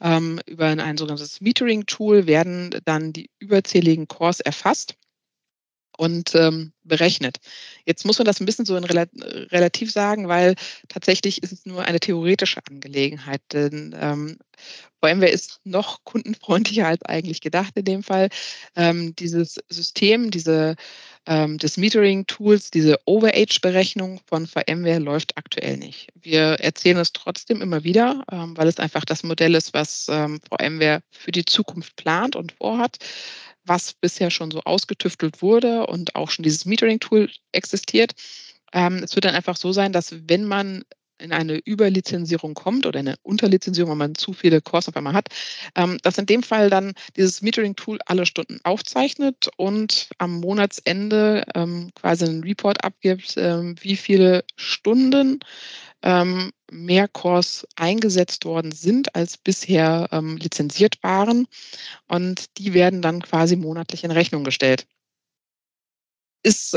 Ähm, 0.00 0.40
über 0.46 0.66
ein 0.66 0.96
sogenanntes 0.96 1.40
Metering-Tool 1.40 2.26
werden 2.26 2.70
dann 2.84 3.12
die 3.12 3.30
überzähligen 3.38 4.08
Cores 4.08 4.40
erfasst 4.40 4.96
und 5.96 6.34
ähm, 6.34 6.72
berechnet. 6.84 7.38
Jetzt 7.84 8.04
muss 8.04 8.18
man 8.18 8.26
das 8.26 8.40
ein 8.40 8.46
bisschen 8.46 8.66
so 8.66 8.76
in 8.76 8.84
Rel 8.84 9.08
relativ 9.50 9.90
sagen, 9.90 10.28
weil 10.28 10.54
tatsächlich 10.88 11.42
ist 11.42 11.52
es 11.52 11.66
nur 11.66 11.84
eine 11.84 12.00
theoretische 12.00 12.60
Angelegenheit. 12.68 13.40
Denn 13.52 13.94
ähm, 13.98 14.38
VMware 15.00 15.30
ist 15.30 15.60
noch 15.64 16.04
kundenfreundlicher 16.04 16.86
als 16.86 17.02
eigentlich 17.02 17.40
gedacht 17.40 17.72
in 17.76 17.84
dem 17.84 18.02
Fall. 18.02 18.28
Ähm, 18.74 19.14
dieses 19.16 19.58
System, 19.68 20.30
diese 20.30 20.76
ähm, 21.26 21.58
des 21.58 21.76
Metering-Tools, 21.76 22.70
diese 22.70 22.98
Overage-Berechnung 23.04 24.20
von 24.26 24.46
VMware 24.46 24.98
läuft 24.98 25.36
aktuell 25.36 25.76
nicht. 25.76 26.08
Wir 26.14 26.60
erzählen 26.60 26.98
es 26.98 27.12
trotzdem 27.12 27.60
immer 27.62 27.84
wieder, 27.84 28.24
ähm, 28.30 28.56
weil 28.56 28.68
es 28.68 28.78
einfach 28.78 29.04
das 29.04 29.22
Modell 29.22 29.54
ist, 29.54 29.74
was 29.74 30.06
ähm, 30.08 30.40
VMware 30.48 31.00
für 31.10 31.32
die 31.32 31.44
Zukunft 31.44 31.96
plant 31.96 32.36
und 32.36 32.52
vorhat, 32.52 32.98
was 33.64 33.94
bisher 33.94 34.30
schon 34.30 34.50
so 34.50 34.60
ausgetüftelt 34.62 35.42
wurde 35.42 35.86
und 35.86 36.14
auch 36.14 36.30
schon 36.30 36.44
dieses 36.44 36.64
Metering-Tool 36.64 37.30
existiert. 37.52 38.12
Ähm, 38.72 39.02
es 39.02 39.14
wird 39.14 39.24
dann 39.24 39.34
einfach 39.34 39.56
so 39.56 39.72
sein, 39.72 39.92
dass 39.92 40.14
wenn 40.28 40.44
man 40.44 40.84
in 41.18 41.32
eine 41.32 41.58
Überlizenzierung 41.58 42.54
kommt 42.54 42.86
oder 42.86 43.00
eine 43.00 43.16
Unterlizenzierung, 43.22 43.92
wenn 43.92 43.98
man 43.98 44.14
zu 44.14 44.32
viele 44.32 44.60
Cores 44.60 44.88
auf 44.88 44.96
einmal 44.96 45.14
hat, 45.14 45.28
ähm, 45.74 45.98
dass 46.02 46.18
in 46.18 46.26
dem 46.26 46.42
Fall 46.42 46.70
dann 46.70 46.92
dieses 47.16 47.42
Metering-Tool 47.42 47.98
alle 48.06 48.26
Stunden 48.26 48.60
aufzeichnet 48.64 49.48
und 49.56 50.08
am 50.18 50.40
Monatsende 50.40 51.44
ähm, 51.54 51.90
quasi 51.94 52.24
einen 52.24 52.44
Report 52.44 52.84
abgibt, 52.84 53.34
ähm, 53.36 53.76
wie 53.80 53.96
viele 53.96 54.44
Stunden 54.56 55.40
mehr 56.70 57.08
Cores 57.08 57.66
eingesetzt 57.74 58.44
worden 58.44 58.70
sind, 58.70 59.16
als 59.16 59.36
bisher 59.38 60.08
lizenziert 60.38 61.02
waren. 61.02 61.48
Und 62.06 62.58
die 62.58 62.74
werden 62.74 63.02
dann 63.02 63.22
quasi 63.22 63.56
monatlich 63.56 64.04
in 64.04 64.12
Rechnung 64.12 64.44
gestellt. 64.44 64.86
Ist 66.44 66.76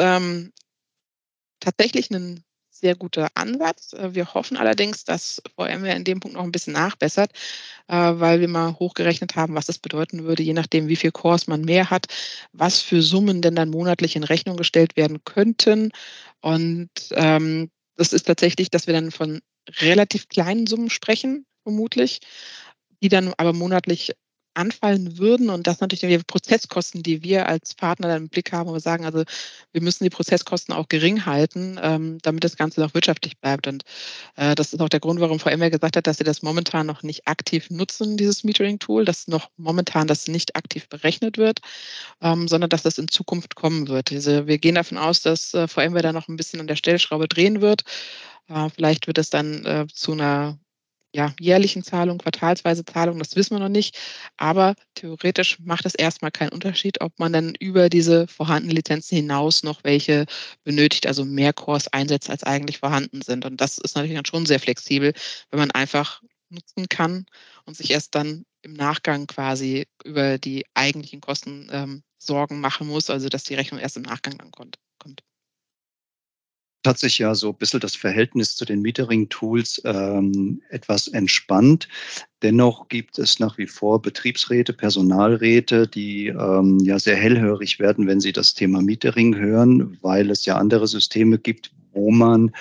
tatsächlich 1.60 2.10
ein 2.10 2.44
sehr 2.80 2.96
guter 2.96 3.30
Ansatz. 3.36 3.94
Äh, 3.94 4.16
wir 4.16 4.34
hoffen 4.34 4.58
allerdings, 4.58 5.04
dass 5.04 5.42
VMware 5.56 5.96
in 5.96 6.04
dem 6.04 6.20
Punkt 6.20 6.38
noch 6.38 6.44
ein 6.44 6.52
bisschen 6.52 6.74
nachbessert, 6.74 7.32
äh, 7.88 7.96
weil 7.96 8.40
wir 8.40 8.48
mal 8.48 8.74
hochgerechnet 8.80 9.36
haben, 9.36 9.56
was 9.56 9.66
das 9.66 9.78
bedeuten 9.78 10.24
würde, 10.24 10.44
je 10.44 10.54
nachdem, 10.54 10.88
wie 10.88 10.96
viel 10.96 11.12
Cores 11.12 11.48
man 11.48 11.62
mehr 11.62 11.90
hat, 11.90 12.08
was 12.54 12.82
für 12.82 13.02
Summen 13.02 13.42
denn 13.42 13.56
dann 13.56 13.70
monatlich 13.70 14.16
in 14.16 14.24
Rechnung 14.24 14.58
gestellt 14.58 14.98
werden 14.98 15.24
könnten. 15.24 15.92
Und 16.42 16.90
ähm, 17.12 17.70
das 17.96 18.14
ist 18.14 18.28
tatsächlich, 18.28 18.70
dass 18.70 18.88
wir 18.88 18.94
dann 18.94 19.12
von 19.12 19.42
relativ 19.80 20.30
kleinen 20.30 20.68
Summen 20.68 20.90
sprechen, 20.90 21.46
vermutlich, 21.64 22.20
die 23.02 23.10
dann 23.10 23.34
aber 23.38 23.54
monatlich 23.54 24.14
anfallen 24.54 25.18
würden 25.18 25.50
und 25.50 25.68
das 25.68 25.80
natürlich 25.80 26.18
die 26.18 26.24
Prozesskosten, 26.24 27.04
die 27.04 27.24
wir 27.24 27.48
als 27.48 27.74
Partner 27.74 28.08
dann 28.08 28.24
im 28.24 28.30
Blick 28.30 28.52
haben, 28.52 28.70
wo 28.70 28.74
wir 28.74 28.80
sagen, 28.80 29.06
also 29.06 29.24
wir 29.72 29.82
müssen 29.82 30.04
die 30.04 30.10
Prozesskosten 30.10 30.74
auch 30.74 30.90
gering 30.90 31.26
halten, 31.26 31.80
ähm, 31.82 32.18
damit 32.22 32.44
das 32.44 32.58
Ganze 32.58 32.82
noch 32.82 32.94
wirtschaftlich 32.94 33.38
bleibt. 33.40 33.68
Und 33.68 33.84
äh, 34.36 34.56
das 34.56 34.74
ist 34.74 34.82
auch 34.82 34.90
der 34.90 35.00
Grund, 35.00 35.20
warum 35.20 35.40
VMware 35.40 35.72
gesagt 35.72 35.96
hat, 35.96 36.08
dass 36.08 36.18
sie 36.18 36.24
das 36.24 36.42
momentan 36.42 36.88
noch 36.88 37.04
nicht 37.04 37.28
aktiv 37.28 37.70
nutzen, 37.70 38.18
dieses 38.18 38.44
Metering-Tool, 38.44 39.06
dass 39.06 39.28
noch 39.28 39.50
momentan 39.58 40.08
das 40.08 40.28
nicht 40.28 40.56
aktiv 40.56 40.90
berechnet 40.90 41.38
wird, 41.38 41.60
ähm, 42.22 42.48
sondern 42.48 42.70
dass 42.70 42.84
das 42.84 42.98
in 42.98 43.08
Zukunft 43.08 43.56
kommen 43.56 43.88
wird. 43.88 44.12
Also 44.12 44.48
wir 44.48 44.58
gehen 44.58 44.76
davon 44.76 44.98
aus, 44.98 45.22
dass 45.22 45.54
äh, 45.54 45.68
VMware 45.68 46.04
da 46.04 46.14
noch 46.14 46.28
ein 46.28 46.38
bisschen 46.38 46.60
an 46.60 46.68
der 46.68 46.76
Stellschraube 46.76 47.28
drehen 47.28 47.62
wird. 47.62 47.84
Äh, 48.48 48.70
vielleicht 48.70 49.08
wird 49.08 49.18
es 49.18 49.30
dann 49.30 49.66
äh, 49.66 49.88
zu 49.88 50.14
einer 50.14 50.58
ja, 51.14 51.34
jährlichen 51.40 51.84
Zahlungen, 51.84 52.20
quartalsweise 52.20 52.86
Zahlungen, 52.86 53.20
das 53.20 53.36
wissen 53.36 53.56
wir 53.56 53.60
noch 53.60 53.70
nicht. 53.70 53.98
Aber 54.38 54.76
theoretisch 54.94 55.60
macht 55.60 55.86
es 55.86 55.96
erstmal 55.96 56.32
keinen 56.32 56.52
Unterschied, 56.52 57.02
ob 57.02 57.18
man 57.20 57.34
dann 57.34 57.56
über 57.60 57.90
diese 57.90 58.28
vorhandenen 58.28 58.76
Lizenzen 58.76 59.16
hinaus 59.16 59.64
noch 59.64 59.84
welche 59.84 60.26
benötigt, 60.64 61.08
also 61.08 61.26
mehr 61.26 61.54
Cores 61.54 61.88
einsetzt, 61.88 62.30
als 62.30 62.44
eigentlich 62.44 62.80
vorhanden 62.80 63.22
sind. 63.22 63.46
Und 63.46 63.60
das 63.60 63.78
ist 63.80 63.96
natürlich 63.96 64.16
dann 64.16 64.26
schon 64.26 64.46
sehr 64.46 64.60
flexibel, 64.60 65.14
wenn 65.50 65.60
man 65.60 65.72
einfach 65.72 66.22
nutzen 66.50 66.88
kann 66.90 67.26
und 67.66 67.78
sich 67.78 67.92
erst 67.92 68.16
dann 68.16 68.46
im 68.62 68.74
Nachgang 68.74 69.28
quasi 69.28 69.88
über 70.04 70.38
die 70.38 70.66
eigentlichen 70.74 71.22
Kosten 71.22 71.70
ähm, 71.72 72.04
Sorgen 72.18 72.60
machen 72.60 72.88
muss, 72.88 73.10
also 73.10 73.30
dass 73.30 73.44
die 73.46 73.56
Rechnung 73.56 73.80
erst 73.80 73.98
im 73.98 74.04
Nachgang 74.04 74.38
dann 74.38 74.52
kommt 74.52 74.78
hat 76.86 76.98
sich 76.98 77.20
ja 77.20 77.36
so 77.36 77.50
ein 77.50 77.58
bisschen 77.58 77.80
das 77.80 77.96
Verhältnis 77.96 78.56
zu 78.56 78.66
den 78.66 78.82
Metering-Tools 78.82 79.82
ähm, 79.86 80.62
etwas 80.70 81.08
entspannt. 81.08 81.88
Dennoch 82.42 82.88
gibt 82.88 83.20
es 83.20 83.40
nach 83.40 83.58
wie 83.58 83.68
vor 83.68 84.02
Betriebsräte, 84.02 84.72
Personalräte, 84.72 85.88
die 85.88 86.28
ähm, 86.28 86.80
ja 86.80 86.98
sehr 86.98 87.18
hellhörig 87.18 87.80
werden, 87.80 88.08
wenn 88.08 88.22
sie 88.22 88.32
das 88.32 88.54
Thema 88.54 88.82
Metering 88.82 89.36
hören, 89.36 89.98
weil 90.02 90.32
es 90.32 90.46
ja 90.46 90.56
andere 90.56 90.88
Systeme 90.88 91.38
gibt, 91.38 91.72
wo 91.92 92.12
man, 92.12 92.52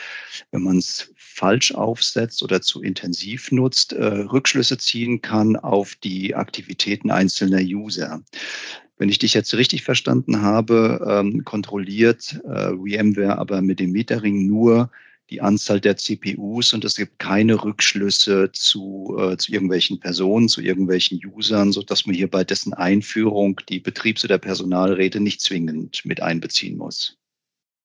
wenn 0.51 0.63
man 0.63 0.79
es 0.79 1.13
falsch 1.17 1.73
aufsetzt 1.73 2.43
oder 2.43 2.61
zu 2.61 2.83
intensiv 2.83 3.53
nutzt, 3.53 3.93
äh, 3.93 4.05
Rückschlüsse 4.05 4.79
ziehen 4.79 5.23
kann 5.23 5.55
auf 5.55 5.95
die 5.95 6.35
Aktivitäten 6.35 7.13
einzelner 7.13 7.61
User. 7.61 8.21
Wenn 8.99 9.09
ich 9.09 9.19
dich 9.19 9.33
jetzt 9.33 9.55
richtig 9.55 9.85
verstanden 9.85 10.43
habe, 10.43 11.07
ähm, 11.09 11.45
kontrolliert 11.45 12.41
äh, 12.45 12.71
VMware 12.71 13.39
aber 13.39 13.63
mit 13.63 13.79
dem 13.81 13.93
Metering 13.93 14.47
nur 14.47 14.91
die 15.31 15.41
Anzahl 15.41 15.81
der 15.81 15.97
CPUs 15.97 16.73
und 16.73 16.85
es 16.85 16.97
gibt 16.97 17.19
keine 17.19 17.63
Rückschlüsse 17.63 18.51
zu, 18.53 19.17
äh, 19.19 19.37
zu 19.37 19.53
irgendwelchen 19.53 20.01
Personen, 20.01 20.49
zu 20.49 20.63
irgendwelchen 20.63 21.21
Usern, 21.25 21.73
sodass 21.73 22.07
man 22.07 22.15
hier 22.15 22.29
bei 22.29 22.45
dessen 22.45 22.73
Einführung 22.73 23.61
die 23.69 23.81
Betriebs- 23.81 24.25
oder 24.25 24.39
Personalräte 24.39 25.21
nicht 25.21 25.41
zwingend 25.41 26.05
mit 26.05 26.23
einbeziehen 26.23 26.79
muss. 26.79 27.18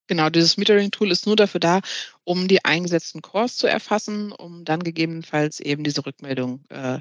Genau, 0.08 0.30
dieses 0.30 0.58
Metering-Tool 0.58 1.12
ist 1.12 1.26
nur 1.26 1.38
dafür 1.38 1.62
da, 1.62 1.80
um 2.26 2.48
die 2.50 2.66
eingesetzten 2.66 3.22
Cores 3.22 3.56
zu 3.56 3.68
erfassen, 3.68 4.34
um 4.34 4.66
dann 4.66 4.82
gegebenenfalls 4.84 5.62
eben 5.62 5.84
diese 5.84 6.06
Rückmeldung 6.06 6.66
äh, 6.70 7.00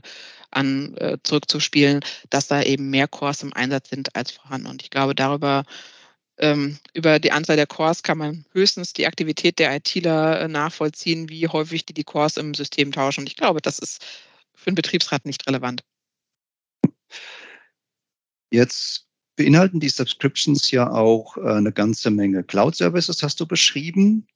an, 0.51 0.97
äh, 0.97 1.19
zurückzuspielen, 1.23 2.01
dass 2.31 2.47
da 2.47 2.63
eben 2.63 2.91
mehr 2.91 3.09
Cores 3.09 3.43
im 3.43 3.53
Einsatz 3.53 3.91
sind 3.91 4.15
als 4.15 4.31
vorhanden. 4.31 4.69
Und 4.69 4.83
ich 4.83 4.91
glaube, 4.91 5.15
darüber 5.17 5.65
ähm, 6.39 6.79
über 6.93 7.19
die 7.19 7.33
Anzahl 7.33 7.57
der 7.57 7.67
Cores 7.67 8.03
kann 8.03 8.19
man 8.19 8.45
höchstens 8.53 8.93
die 8.93 9.07
Aktivität 9.07 9.59
der 9.59 9.75
ITler 9.77 10.41
äh, 10.43 10.49
nachvollziehen, 10.49 11.29
wie 11.29 11.47
häufig 11.49 11.85
die 11.85 11.95
die 11.95 12.05
Cores 12.05 12.37
im 12.37 12.55
System 12.55 12.93
tauschen. 12.93 13.21
Und 13.21 13.29
ich 13.29 13.37
glaube, 13.37 13.61
das 13.61 13.79
ist 13.79 14.05
für 14.55 14.69
einen 14.69 14.77
Betriebsrat 14.77 15.27
nicht 15.27 15.47
relevant. 15.47 15.83
Jetzt 18.51 19.07
beinhalten 19.43 19.81
die 19.81 19.89
Subscriptions 19.89 20.71
ja 20.71 20.89
auch 20.89 21.37
äh, 21.37 21.41
eine 21.41 21.73
ganze 21.73 22.11
Menge 22.11 22.45
Cloud-Services, 22.45 23.25
hast 23.25 23.41
du 23.41 23.47
beschrieben. 23.47 24.29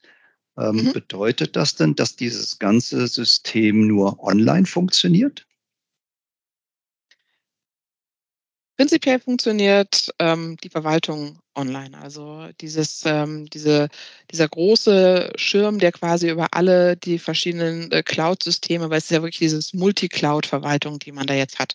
Ähm, 0.58 0.76
mhm. 0.76 0.92
Bedeutet 0.92 1.54
das 1.54 1.76
denn, 1.76 1.94
dass 1.94 2.16
dieses 2.16 2.58
ganze 2.58 3.06
System 3.06 3.86
nur 3.86 4.20
online 4.20 4.66
funktioniert? 4.66 5.45
Prinzipiell 8.76 9.18
funktioniert 9.20 10.10
ähm, 10.18 10.58
die 10.62 10.68
Verwaltung 10.68 11.38
online. 11.54 11.96
Also 11.98 12.48
dieses, 12.60 13.02
ähm, 13.06 13.48
diese, 13.48 13.88
dieser 14.30 14.48
große 14.48 15.32
Schirm, 15.36 15.78
der 15.78 15.92
quasi 15.92 16.28
über 16.28 16.48
alle 16.52 16.96
die 16.96 17.18
verschiedenen 17.18 17.90
äh, 17.90 18.02
Cloud-Systeme, 18.02 18.90
weil 18.90 18.98
es 18.98 19.04
ist 19.04 19.10
ja 19.12 19.22
wirklich 19.22 19.38
dieses 19.38 19.72
Multi-Cloud-Verwaltung, 19.72 20.98
die 20.98 21.12
man 21.12 21.26
da 21.26 21.32
jetzt 21.32 21.58
hat, 21.58 21.74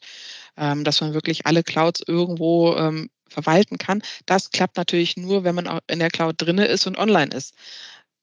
ähm, 0.58 0.84
dass 0.84 1.02
man 1.02 1.14
wirklich 1.16 1.48
alle 1.48 1.64
Clouds 1.64 2.04
irgendwo 2.06 2.76
ähm, 2.76 3.10
verwalten 3.28 3.80
kann. 3.80 4.04
Das 4.28 4.52
klappt 4.52 4.78
natürlich 4.78 5.18
nur, 5.18 5.44
wenn 5.44 5.56
man 5.56 5.68
auch 5.68 5.80
in 5.88 6.00
der 6.00 6.12
Cloud 6.12 6.36
drinne 6.38 6.66
ist 6.68 6.86
und 6.86 6.98
online 6.98 7.34
ist. 7.36 7.56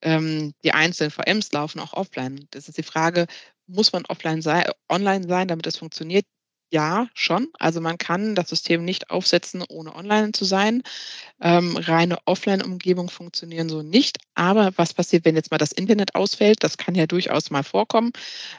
Ähm, 0.01 0.53
die 0.63 0.71
einzelnen 0.73 1.11
VMs 1.11 1.51
laufen 1.51 1.79
auch 1.81 1.93
offline. 1.93 2.47
Das 2.51 2.69
ist 2.69 2.77
die 2.77 2.83
Frage, 2.83 3.27
muss 3.67 3.91
man 3.91 4.05
offline 4.05 4.41
sein, 4.41 4.65
online 4.89 5.27
sein, 5.27 5.49
damit 5.49 5.67
es 5.67 5.77
funktioniert? 5.77 6.25
Ja, 6.71 7.07
schon. 7.15 7.47
Also 7.57 7.81
man 7.81 7.97
kann 7.97 8.35
das 8.35 8.49
System 8.49 8.85
nicht 8.85 9.09
aufsetzen, 9.09 9.63
ohne 9.69 9.95
online 9.95 10.33
zu 10.33 10.45
sein. 10.45 10.83
Ähm, 11.41 11.77
reine 11.77 12.17
Offline-Umgebung 12.25 13.09
funktionieren 13.09 13.69
so 13.69 13.81
nicht. 13.83 14.17
Aber 14.35 14.71
was 14.77 14.93
passiert, 14.93 15.25
wenn 15.25 15.35
jetzt 15.35 15.51
mal 15.51 15.57
das 15.59 15.71
Internet 15.71 16.15
ausfällt? 16.15 16.63
Das 16.63 16.77
kann 16.77 16.95
ja 16.95 17.07
durchaus 17.07 17.51
mal 17.51 17.63
vorkommen. 17.63 18.11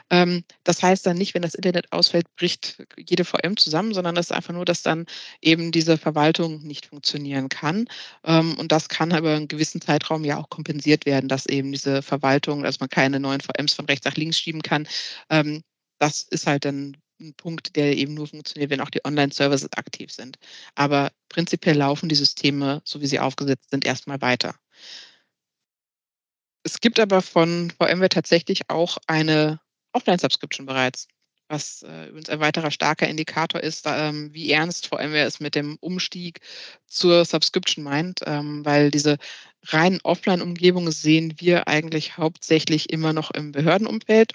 Ähm, 0.09 0.43
das 0.65 0.83
heißt 0.83 1.05
dann 1.05 1.17
nicht, 1.17 1.35
wenn 1.35 1.43
das 1.43 1.55
Internet 1.55 1.91
ausfällt, 1.93 2.25
bricht 2.37 2.83
jede 2.97 3.25
VM 3.25 3.57
zusammen, 3.57 3.93
sondern 3.93 4.15
das 4.15 4.27
ist 4.27 4.33
einfach 4.33 4.53
nur, 4.53 4.65
dass 4.65 4.83
dann 4.83 5.05
eben 5.41 5.71
diese 5.71 5.97
Verwaltung 5.97 6.63
nicht 6.63 6.87
funktionieren 6.87 7.49
kann. 7.49 7.85
Ähm, 8.25 8.57
und 8.59 8.71
das 8.73 8.89
kann 8.89 9.13
aber 9.13 9.35
einen 9.35 9.47
gewissen 9.49 9.81
Zeitraum 9.81 10.25
ja 10.25 10.37
auch 10.37 10.49
kompensiert 10.49 11.05
werden, 11.05 11.29
dass 11.29 11.45
eben 11.47 11.71
diese 11.71 12.01
Verwaltung, 12.01 12.63
dass 12.63 12.79
man 12.79 12.89
keine 12.89 13.19
neuen 13.19 13.41
VMs 13.41 13.73
von 13.73 13.85
rechts 13.85 14.05
nach 14.05 14.15
links 14.15 14.39
schieben 14.39 14.61
kann. 14.63 14.87
Ähm, 15.29 15.61
das 15.99 16.21
ist 16.23 16.47
halt 16.47 16.65
dann 16.65 16.97
ein 17.21 17.33
Punkt, 17.33 17.75
der 17.75 17.95
eben 17.95 18.13
nur 18.13 18.27
funktioniert, 18.27 18.71
wenn 18.71 18.81
auch 18.81 18.89
die 18.89 19.03
Online-Services 19.05 19.73
aktiv 19.73 20.11
sind. 20.11 20.37
Aber 20.75 21.11
prinzipiell 21.29 21.77
laufen 21.77 22.09
die 22.09 22.15
Systeme, 22.15 22.81
so 22.85 23.01
wie 23.01 23.07
sie 23.07 23.19
aufgesetzt 23.19 23.69
sind, 23.69 23.85
erstmal 23.85 24.21
weiter. 24.21 24.55
Es 26.63 26.79
gibt 26.79 26.99
aber 26.99 27.21
von 27.21 27.71
VMware 27.71 28.09
tatsächlich 28.09 28.69
auch 28.69 28.97
eine 29.07 29.59
Offline-Subscription 29.93 30.65
bereits, 30.65 31.07
was 31.47 31.83
äh, 31.83 32.07
übrigens 32.07 32.29
ein 32.29 32.39
weiterer 32.39 32.71
starker 32.71 33.07
Indikator 33.07 33.61
ist, 33.61 33.85
ähm, 33.87 34.33
wie 34.33 34.51
ernst 34.51 34.87
VMware 34.87 35.25
es 35.25 35.39
mit 35.39 35.55
dem 35.55 35.77
Umstieg 35.81 36.39
zur 36.87 37.25
Subscription 37.25 37.83
meint, 37.83 38.19
ähm, 38.25 38.63
weil 38.63 38.91
diese 38.91 39.17
reinen 39.63 39.99
Offline-Umgebungen 40.03 40.91
sehen 40.91 41.33
wir 41.37 41.67
eigentlich 41.67 42.17
hauptsächlich 42.17 42.89
immer 42.89 43.13
noch 43.13 43.31
im 43.31 43.51
Behördenumfeld. 43.51 44.33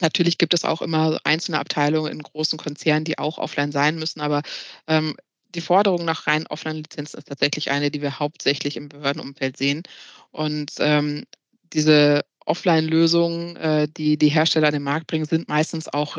Natürlich 0.00 0.38
gibt 0.38 0.54
es 0.54 0.64
auch 0.64 0.82
immer 0.82 1.18
einzelne 1.24 1.58
Abteilungen 1.58 2.12
in 2.12 2.22
großen 2.22 2.58
Konzernen, 2.58 3.04
die 3.04 3.18
auch 3.18 3.38
offline 3.38 3.72
sein 3.72 3.98
müssen, 3.98 4.20
aber 4.20 4.42
ähm, 4.86 5.16
die 5.54 5.60
Forderung 5.60 6.04
nach 6.04 6.26
rein 6.26 6.46
Offline-Lizenzen 6.46 7.18
ist 7.18 7.28
tatsächlich 7.28 7.70
eine, 7.70 7.90
die 7.90 8.02
wir 8.02 8.18
hauptsächlich 8.18 8.76
im 8.76 8.88
Behördenumfeld 8.88 9.56
sehen. 9.56 9.82
Und 10.30 10.72
ähm, 10.80 11.24
diese 11.72 12.24
Offline-Lösungen, 12.44 13.56
äh, 13.56 13.88
die 13.88 14.18
die 14.18 14.28
Hersteller 14.28 14.68
an 14.68 14.74
den 14.74 14.82
Markt 14.82 15.06
bringen, 15.06 15.24
sind 15.24 15.48
meistens 15.48 15.88
auch 15.88 16.18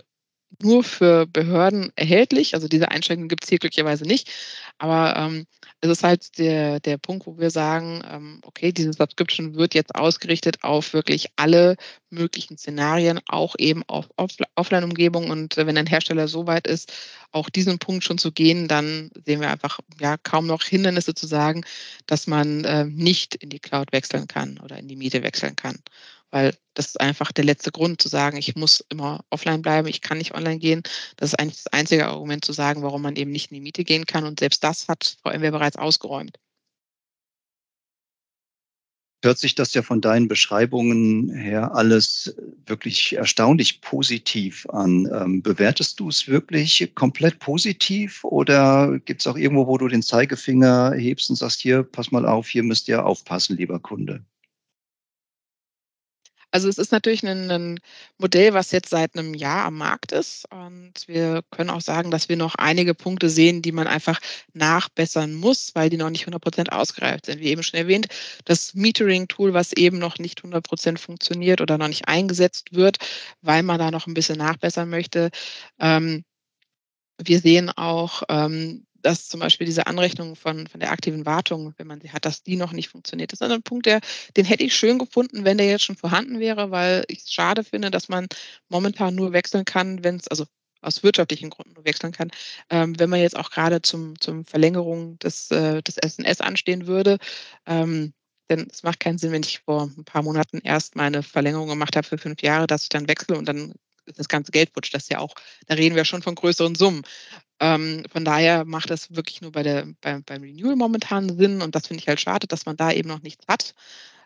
nur 0.62 0.83
für 0.83 1.27
Behörden 1.27 1.91
erhältlich. 1.95 2.53
Also 2.53 2.67
diese 2.67 2.89
Einschränkungen 2.89 3.29
gibt 3.29 3.43
es 3.43 3.49
hier 3.49 3.60
glücklicherweise 3.60 4.05
nicht. 4.05 4.29
Aber 4.79 5.15
ähm, 5.15 5.45
es 5.81 5.89
ist 5.89 6.03
halt 6.03 6.38
der, 6.38 6.79
der 6.79 6.97
Punkt, 6.97 7.27
wo 7.27 7.38
wir 7.38 7.51
sagen, 7.51 8.01
ähm, 8.12 8.41
okay, 8.43 8.71
diese 8.71 8.93
Subscription 8.93 9.55
wird 9.55 9.73
jetzt 9.73 9.95
ausgerichtet 9.95 10.63
auf 10.63 10.93
wirklich 10.93 11.27
alle 11.36 11.75
möglichen 12.10 12.57
Szenarien, 12.57 13.19
auch 13.27 13.55
eben 13.60 13.83
auf 13.88 14.07
Offline-Umgebung. 14.55 15.29
Und 15.29 15.57
äh, 15.57 15.67
wenn 15.67 15.77
ein 15.77 15.88
Hersteller 15.88 16.27
so 16.27 16.47
weit 16.47 16.67
ist, 16.67 16.91
auch 17.31 17.49
diesen 17.49 17.79
Punkt 17.79 18.03
schon 18.03 18.17
zu 18.17 18.31
gehen, 18.31 18.67
dann 18.67 19.12
sehen 19.25 19.41
wir 19.41 19.51
einfach 19.51 19.79
ja 19.99 20.17
kaum 20.17 20.47
noch 20.47 20.63
Hindernisse 20.63 21.13
zu 21.13 21.27
sagen, 21.27 21.63
dass 22.07 22.27
man 22.27 22.63
äh, 22.65 22.86
nicht 22.86 23.36
in 23.36 23.49
die 23.49 23.60
Cloud 23.60 23.91
wechseln 23.91 24.27
kann 24.27 24.60
oder 24.60 24.77
in 24.77 24.88
die 24.88 24.95
Miete 24.95 25.23
wechseln 25.23 25.55
kann 25.55 25.79
weil 26.31 26.55
das 26.73 26.87
ist 26.87 27.01
einfach 27.01 27.31
der 27.31 27.45
letzte 27.45 27.71
Grund 27.71 28.01
zu 28.01 28.09
sagen, 28.09 28.37
ich 28.37 28.55
muss 28.55 28.85
immer 28.89 29.23
offline 29.29 29.61
bleiben, 29.61 29.87
ich 29.87 30.01
kann 30.01 30.17
nicht 30.17 30.35
online 30.35 30.59
gehen. 30.59 30.83
Das 31.15 31.29
ist 31.29 31.39
eigentlich 31.39 31.63
das 31.63 31.73
einzige 31.73 32.07
Argument 32.07 32.43
zu 32.45 32.53
sagen, 32.53 32.83
warum 32.83 33.01
man 33.01 33.15
eben 33.15 33.31
nicht 33.31 33.51
in 33.51 33.55
die 33.55 33.61
Miete 33.61 33.83
gehen 33.83 34.05
kann. 34.05 34.25
Und 34.25 34.39
selbst 34.39 34.63
das 34.63 34.87
hat 34.87 35.17
VMware 35.23 35.51
bereits 35.51 35.77
ausgeräumt. 35.77 36.37
Hört 39.23 39.39
sich 39.39 39.55
das 39.55 39.73
ja 39.73 39.81
von 39.81 39.99
deinen 39.99 40.27
Beschreibungen 40.27 41.33
her 41.33 41.73
alles 41.73 42.35
wirklich 42.67 43.13
erstaunlich 43.13 43.81
positiv 43.81 44.67
an. 44.69 45.09
Ähm, 45.11 45.41
bewertest 45.41 45.99
du 45.99 46.09
es 46.09 46.27
wirklich 46.27 46.91
komplett 46.93 47.39
positiv 47.39 48.23
oder 48.23 48.99
gibt 48.99 49.21
es 49.21 49.27
auch 49.27 49.35
irgendwo, 49.35 49.65
wo 49.65 49.79
du 49.79 49.87
den 49.87 50.03
Zeigefinger 50.03 50.93
hebst 50.95 51.31
und 51.31 51.35
sagst, 51.35 51.61
hier, 51.61 51.81
pass 51.81 52.11
mal 52.11 52.27
auf, 52.27 52.47
hier 52.47 52.61
müsst 52.61 52.87
ihr 52.87 53.03
aufpassen, 53.03 53.57
lieber 53.57 53.79
Kunde? 53.79 54.23
Also 56.58 56.70
es 56.70 56.80
ist 56.80 56.91
natürlich 56.91 57.22
ein 57.24 57.46
'nen 57.46 57.80
Modell, 58.17 58.52
was 58.56 58.72
jetzt 58.72 58.89
seit 58.89 59.15
einem 59.15 59.36
Jahr 59.36 59.65
am 59.65 59.76
Markt 59.78 60.12
ist 60.12 60.52
und 60.52 60.91
wir 61.06 61.43
können 61.52 61.70
auch 61.70 61.82
sagen, 61.82 62.10
dass 62.10 62.30
wir 62.30 62.36
noch 62.36 62.56
einige 62.56 62.96
Punkte 62.96 63.30
sehen, 63.30 63.62
die 63.62 63.72
man 63.72 63.86
einfach 63.86 64.20
nachbessern 64.54 65.36
muss, 65.36 65.70
weil 65.76 65.91
die 65.91 65.98
noch 65.98 66.10
nicht 66.10 66.26
100% 66.26 66.72
ausgereift 66.72 67.28
sind. 67.28 67.41
Wie 67.41 67.50
eben 67.50 67.62
schon 67.62 67.80
erwähnt, 67.80 68.08
das 68.46 68.74
Metering-Tool, 68.74 69.54
was 69.54 69.72
eben 69.74 70.00
noch 70.00 70.17
nicht 70.17 70.41
100% 70.41 70.98
funktioniert 70.98 71.62
oder 71.62 71.78
noch 71.78 71.89
nicht 71.89 72.08
eingesetzt 72.08 72.74
wird, 72.74 72.98
weil 73.43 73.62
man 73.62 73.78
da 73.78 73.91
noch 73.91 74.08
ein 74.08 74.15
bisschen 74.15 74.39
nachbessern 74.39 74.89
möchte. 74.89 75.30
Ähm, 75.80 76.24
wir 77.24 77.39
sehen 77.41 77.72
auch, 77.72 78.24
ähm, 78.30 78.87
dass 79.08 79.30
zum 79.30 79.39
Beispiel 79.39 79.65
diese 79.65 79.88
Anrechnung 79.88 80.36
von 80.36 80.67
von 80.67 80.82
der 80.82 80.91
aktiven 80.91 81.26
Wartung, 81.26 81.74
wenn 81.78 81.88
man 81.88 82.02
sie 82.02 82.12
hat, 82.12 82.26
dass 82.26 82.43
die 82.43 82.58
noch 82.58 82.74
nicht 82.74 82.89
funktioniert. 82.89 83.32
Das 83.32 83.39
ist 83.39 83.50
ein 83.52 83.63
Punkt, 83.63 83.86
der 83.86 84.02
den 84.36 84.43
hätte 84.46 84.65
ich 84.65 84.76
schön 84.76 85.00
gefunden, 85.00 85.46
wenn 85.46 85.58
der 85.58 85.67
jetzt 85.67 85.86
schon 85.86 85.96
vorhanden 85.96 86.39
wäre, 86.41 86.72
weil 86.72 87.06
ich 87.08 87.20
es 87.20 87.32
schade 87.32 87.63
finde, 87.63 87.89
dass 87.89 88.10
man 88.10 88.28
momentan 88.70 89.15
nur 89.15 89.32
wechseln 89.32 89.63
kann, 89.63 90.04
wenn 90.04 90.17
es 90.17 90.28
also 90.28 90.46
aus 90.82 91.04
wirtschaftlichen 91.04 91.50
Gründen 91.50 91.74
nur 91.76 91.86
wechseln 91.86 92.12
kann, 92.12 92.32
ähm, 92.70 93.00
wenn 93.00 93.10
man 93.10 93.22
jetzt 93.22 93.38
auch 93.38 93.50
gerade 93.50 93.82
zum 93.82 94.20
zum 94.20 94.46
Verlängerung 94.46 95.17
des 95.20 95.52
äh, 95.52 95.82
des 95.82 95.96
SNS 95.96 96.41
anstehen 96.41 96.88
würde. 96.88 97.17
Ähm, 97.65 98.13
denn 98.50 98.67
es 98.72 98.84
macht 98.84 99.00
keinen 99.00 99.17
Sinn, 99.17 99.32
wenn 99.32 99.43
ich 99.43 99.60
vor 99.60 99.89
ein 99.98 100.06
paar 100.06 100.24
Monaten 100.24 100.60
erst 100.63 100.96
meine 100.96 101.24
Verlängerung 101.24 101.70
gemacht 101.70 101.96
habe 101.96 102.08
für 102.08 102.17
5 102.17 102.41
Jahre, 102.41 102.67
dass 102.67 102.84
ich 102.84 102.89
dann 102.89 103.08
wechsle 103.08 103.38
und 103.38 103.46
dann 103.48 103.74
das 104.15 104.28
ganze 104.28 104.52
Geld 104.52 104.72
futsch. 104.74 104.93
Das 104.93 105.10
ja 105.10 105.20
auch 105.20 105.36
da 105.67 105.76
reden 105.76 105.96
wir 105.96 106.06
schon 106.06 106.22
von 106.22 106.36
größeren 106.36 106.76
Summen. 106.76 107.04
Ähm, 107.60 108.04
von 108.12 108.24
daher 108.24 108.65
macht 108.65 108.89
das 108.89 109.15
wirklich 109.15 109.41
nur 109.41 109.52
bei 109.52 109.63
der 109.63 109.88
beim 110.02 110.24
beim 110.24 110.41
Renewal 110.41 110.76
momentan 110.76 111.38
Sinn 111.38 111.62
und 111.62 111.76
das 111.76 111.88
finde 111.88 112.02
ich 112.02 112.08
halt 112.08 112.22
schade, 112.22 112.48
dass 112.48 112.65
man 112.65 112.78
da 112.78 112.91
eben 112.91 113.10
noch 113.10 113.22
nichts 113.22 113.48
hat. 113.48 113.74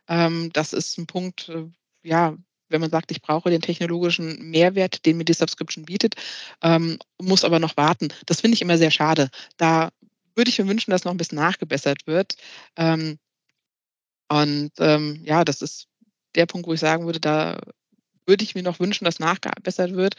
Ähm, 0.07 0.51
das 0.53 0.73
ist 0.73 0.97
ein 0.97 1.07
Punkt, 1.07 1.49
äh, 1.49 1.65
ja, 2.03 2.35
wenn 2.69 2.81
man 2.81 2.89
sagt, 2.89 3.11
ich 3.11 3.21
brauche 3.21 3.49
den 3.49 3.61
technologischen 3.61 4.49
Mehrwert, 4.49 5.05
den 5.05 5.17
mir 5.17 5.25
die 5.25 5.33
Subscription 5.33 5.85
bietet, 5.85 6.15
ähm, 6.61 6.97
muss 7.21 7.43
aber 7.43 7.59
noch 7.59 7.77
warten. 7.77 8.09
Das 8.25 8.41
finde 8.41 8.55
ich 8.55 8.61
immer 8.61 8.77
sehr 8.77 8.91
schade. 8.91 9.29
Da 9.57 9.89
würde 10.35 10.49
ich 10.49 10.59
mir 10.59 10.67
wünschen, 10.67 10.91
dass 10.91 11.03
noch 11.03 11.11
ein 11.11 11.17
bisschen 11.17 11.37
nachgebessert 11.37 12.07
wird. 12.07 12.35
Ähm, 12.77 13.19
und, 14.29 14.71
ähm, 14.79 15.21
ja, 15.25 15.43
das 15.43 15.61
ist 15.61 15.87
der 16.35 16.45
Punkt, 16.45 16.67
wo 16.67 16.73
ich 16.73 16.79
sagen 16.79 17.05
würde, 17.05 17.19
da 17.19 17.59
würde 18.25 18.43
ich 18.43 18.55
mir 18.55 18.63
noch 18.63 18.79
wünschen, 18.79 19.05
dass 19.05 19.19
nachgebessert 19.19 19.93
wird. 19.93 20.15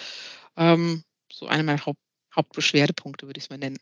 Ähm, 0.57 1.05
so 1.33 1.47
einer 1.47 1.63
meiner 1.63 1.85
Haupt 1.85 1.99
Hauptbeschwerdepunkte, 2.35 3.27
würde 3.27 3.39
ich 3.39 3.45
es 3.45 3.51
mal 3.51 3.59
nennen. 3.59 3.79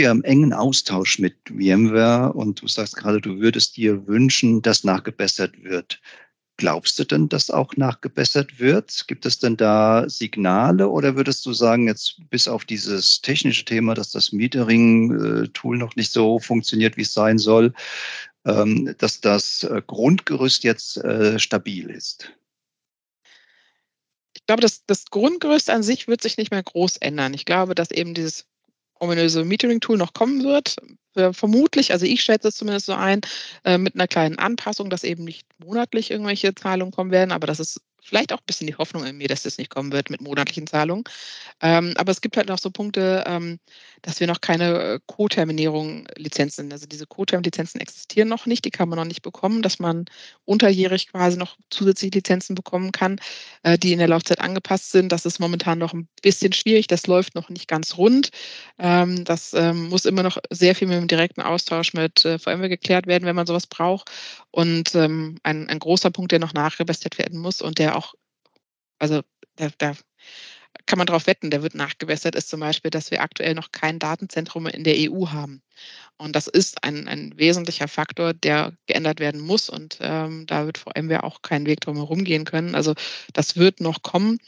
Ja, 0.00 0.10
im 0.10 0.24
engen 0.24 0.52
Austausch 0.52 1.18
mit 1.18 1.36
VMware 1.48 2.32
und 2.32 2.60
du 2.60 2.68
sagst 2.68 2.96
gerade, 2.96 3.20
du 3.20 3.38
würdest 3.40 3.76
dir 3.76 4.06
wünschen, 4.06 4.62
dass 4.62 4.84
nachgebessert 4.84 5.62
wird. 5.62 6.00
Glaubst 6.56 6.98
du 6.98 7.04
denn, 7.04 7.28
dass 7.28 7.50
auch 7.50 7.76
nachgebessert 7.76 8.58
wird? 8.58 9.04
Gibt 9.06 9.26
es 9.26 9.38
denn 9.38 9.56
da 9.56 10.08
Signale 10.08 10.88
oder 10.88 11.16
würdest 11.16 11.44
du 11.46 11.52
sagen, 11.52 11.88
jetzt 11.88 12.20
bis 12.30 12.48
auf 12.48 12.64
dieses 12.64 13.20
technische 13.20 13.64
Thema, 13.64 13.94
dass 13.94 14.10
das 14.10 14.32
Metering-Tool 14.32 15.76
noch 15.76 15.96
nicht 15.96 16.12
so 16.12 16.38
funktioniert, 16.38 16.96
wie 16.96 17.02
es 17.02 17.12
sein 17.12 17.38
soll, 17.38 17.72
ähm, 18.44 18.94
dass 18.98 19.20
das 19.20 19.64
äh, 19.64 19.82
Grundgerüst 19.86 20.64
jetzt 20.64 20.98
äh, 20.98 21.38
stabil 21.38 21.90
ist? 21.90 22.32
Ich 24.42 24.46
glaube, 24.46 24.62
das 24.62 24.84
das 24.86 25.04
Grundgerüst 25.06 25.70
an 25.70 25.82
sich 25.84 26.08
wird 26.08 26.20
sich 26.22 26.36
nicht 26.36 26.50
mehr 26.50 26.62
groß 26.62 26.96
ändern. 26.96 27.32
Ich 27.32 27.44
glaube, 27.44 27.74
dass 27.76 27.90
eben 27.92 28.12
dieses 28.14 28.46
ominöse 28.98 29.44
Metering-Tool 29.44 29.96
noch 29.98 30.14
kommen 30.14 30.42
wird, 30.44 30.76
äh, 31.14 31.32
vermutlich, 31.32 31.92
also 31.92 32.06
ich 32.06 32.22
schätze 32.22 32.48
es 32.48 32.56
zumindest 32.56 32.86
so 32.86 32.94
ein, 32.94 33.20
äh, 33.64 33.78
mit 33.78 33.94
einer 33.94 34.08
kleinen 34.08 34.38
Anpassung, 34.38 34.90
dass 34.90 35.04
eben 35.04 35.24
nicht 35.24 35.46
monatlich 35.58 36.10
irgendwelche 36.10 36.54
Zahlungen 36.54 36.92
kommen 36.92 37.10
werden, 37.12 37.32
aber 37.32 37.46
das 37.46 37.60
ist 37.60 37.80
vielleicht 38.02 38.32
auch 38.32 38.38
ein 38.38 38.46
bisschen 38.46 38.66
die 38.66 38.74
Hoffnung 38.76 39.06
in 39.06 39.16
mir, 39.16 39.28
dass 39.28 39.42
das 39.44 39.58
nicht 39.58 39.70
kommen 39.70 39.92
wird 39.92 40.10
mit 40.10 40.20
monatlichen 40.20 40.66
Zahlungen. 40.66 41.04
Ähm, 41.60 41.94
aber 41.96 42.12
es 42.12 42.20
gibt 42.20 42.36
halt 42.36 42.48
noch 42.48 42.58
so 42.58 42.70
Punkte, 42.70 43.24
ähm, 43.26 43.58
dass 44.02 44.20
wir 44.20 44.26
noch 44.26 44.40
keine 44.40 44.94
äh, 44.94 45.00
Co-Terminierung-Lizenzen 45.06 46.72
also 46.72 46.86
diese 46.86 47.06
Co-Term-Lizenzen 47.06 47.80
existieren 47.80 48.28
noch 48.28 48.46
nicht, 48.46 48.64
die 48.64 48.70
kann 48.70 48.88
man 48.88 48.98
noch 48.98 49.04
nicht 49.04 49.22
bekommen, 49.22 49.62
dass 49.62 49.78
man 49.78 50.06
unterjährig 50.44 51.08
quasi 51.08 51.36
noch 51.36 51.56
zusätzliche 51.70 52.16
Lizenzen 52.16 52.54
bekommen 52.54 52.92
kann, 52.92 53.20
äh, 53.62 53.78
die 53.78 53.92
in 53.92 53.98
der 53.98 54.08
Laufzeit 54.08 54.40
angepasst 54.40 54.90
sind. 54.90 55.12
Das 55.12 55.24
ist 55.24 55.38
momentan 55.38 55.78
noch 55.78 55.92
ein 55.92 56.08
bisschen 56.22 56.52
schwierig, 56.52 56.88
das 56.88 57.06
läuft 57.06 57.34
noch 57.34 57.48
nicht 57.48 57.68
ganz 57.68 57.96
rund. 57.96 58.30
Ähm, 58.78 59.24
das, 59.24 59.52
ähm, 59.54 59.88
muss 59.88 60.04
immer 60.04 60.22
noch 60.22 60.38
sehr 60.50 60.74
viel 60.74 60.88
mit 60.88 60.96
dem 60.98 61.08
direkten 61.08 61.42
Austausch 61.42 61.92
mit, 61.94 62.24
äh, 62.24 62.38
VMware 62.38 62.68
geklärt 62.68 63.06
werden, 63.06 63.24
wenn 63.24 63.36
man 63.36 63.46
sowas 63.46 63.66
braucht. 63.66 64.10
Und, 64.50 64.94
ähm, 64.94 65.36
ein 65.44 65.68
ein 65.68 65.78
großer 65.78 66.10
Punkt, 66.10 66.32
der 66.32 66.38
noch 66.38 66.54
nachgebessert 66.54 67.18
werden 67.18 67.38
muss 67.38 67.62
und 67.62 67.78
der 67.78 67.91
also, 69.02 69.22
da 69.56 69.70
da 69.78 69.94
kann 70.86 70.98
man 70.98 71.06
drauf 71.08 71.26
wetten, 71.28 71.50
der 71.50 71.62
wird 71.62 71.74
nachgebessert, 71.76 72.34
ist 72.36 72.48
zum 72.50 72.60
Beispiel, 72.60 72.90
dass 72.90 73.10
wir 73.10 73.22
aktuell 73.22 73.54
noch 73.54 73.72
kein 73.72 73.98
Datenzentrum 74.00 74.66
in 74.68 74.84
der 74.84 74.96
EU 74.98 75.28
haben. 75.30 75.62
Und 76.18 76.36
das 76.36 76.48
ist 76.48 76.84
ein 76.84 77.08
ein 77.08 77.34
wesentlicher 77.38 77.88
Faktor, 77.88 78.34
der 78.34 78.74
geändert 78.86 79.20
werden 79.20 79.40
muss 79.42 79.70
und, 79.70 79.98
ähm, 80.02 80.46
da 80.46 80.66
wird 80.66 80.78
VMware 80.78 81.24
auch 81.24 81.42
keinen 81.42 81.66
Weg 81.66 81.80
drum 81.82 81.96
herum 81.96 82.24
gehen 82.24 82.44
können. 82.46 82.74
Also, 82.76 82.94
das 83.34 83.56
wird 83.56 83.80
noch 83.80 84.02
kommen. 84.02 84.38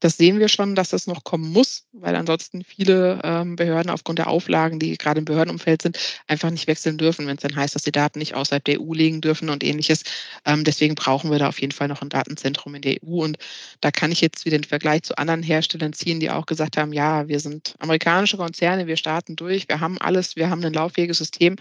Das 0.00 0.16
sehen 0.16 0.38
wir 0.38 0.48
schon, 0.48 0.74
dass 0.74 0.88
das 0.90 1.06
noch 1.06 1.24
kommen 1.24 1.50
muss, 1.52 1.86
weil 1.92 2.16
ansonsten 2.16 2.64
viele, 2.64 3.20
ähm, 3.22 3.56
Behörden 3.56 3.90
aufgrund 3.90 4.18
der 4.18 4.28
Auflagen, 4.28 4.78
die 4.78 4.96
gerade 4.96 5.18
im 5.18 5.24
Behördenumfeld 5.26 5.82
sind, 5.82 5.98
einfach 6.26 6.50
nicht 6.50 6.66
wechseln 6.66 6.96
dürfen, 6.96 7.26
wenn 7.26 7.36
es 7.36 7.42
dann 7.42 7.54
heißt, 7.54 7.74
dass 7.74 7.82
die 7.82 7.92
Daten 7.92 8.18
nicht 8.18 8.34
außerhalb 8.34 8.64
der 8.64 8.74
EU 8.74 8.94
liegen 8.94 9.20
dürfen 9.20 9.50
und 9.50 9.62
Ähnliches. 9.62 10.02
Ähm, 10.46 10.64
deswegen 10.64 10.94
brauchen 10.94 11.30
wir 11.30 11.38
da 11.38 11.48
auf 11.48 11.60
jeden 11.60 11.72
Fall 11.72 11.88
noch 11.88 12.00
ein 12.00 12.08
Datenzentrum 12.08 12.74
in 12.74 12.82
der 12.82 12.94
EU. 12.94 13.22
Und 13.22 13.36
da 13.82 13.90
kann 13.90 14.10
ich 14.10 14.20
jetzt 14.22 14.44
wieder 14.46 14.56
den 14.58 14.64
Vergleich 14.64 15.02
zu 15.02 15.16
anderen 15.18 15.42
Herstellern 15.42 15.92
ziehen, 15.92 16.18
die 16.20 16.30
auch 16.30 16.46
gesagt 16.46 16.76
haben: 16.78 16.92
„Ja, 16.94 17.28
wir 17.28 17.40
sind 17.40 17.74
amerikanische 17.78 18.38
Konzerne, 18.38 18.86
wir 18.86 18.96
starten 18.96 19.36
durch, 19.36 19.68
wir 19.68 19.80
haben 19.80 19.98
alles, 19.98 20.34
wir 20.36 20.48
haben 20.50 20.64
ein 20.64 20.72
lauffähiges 20.72 21.18
System.“ 21.18 21.56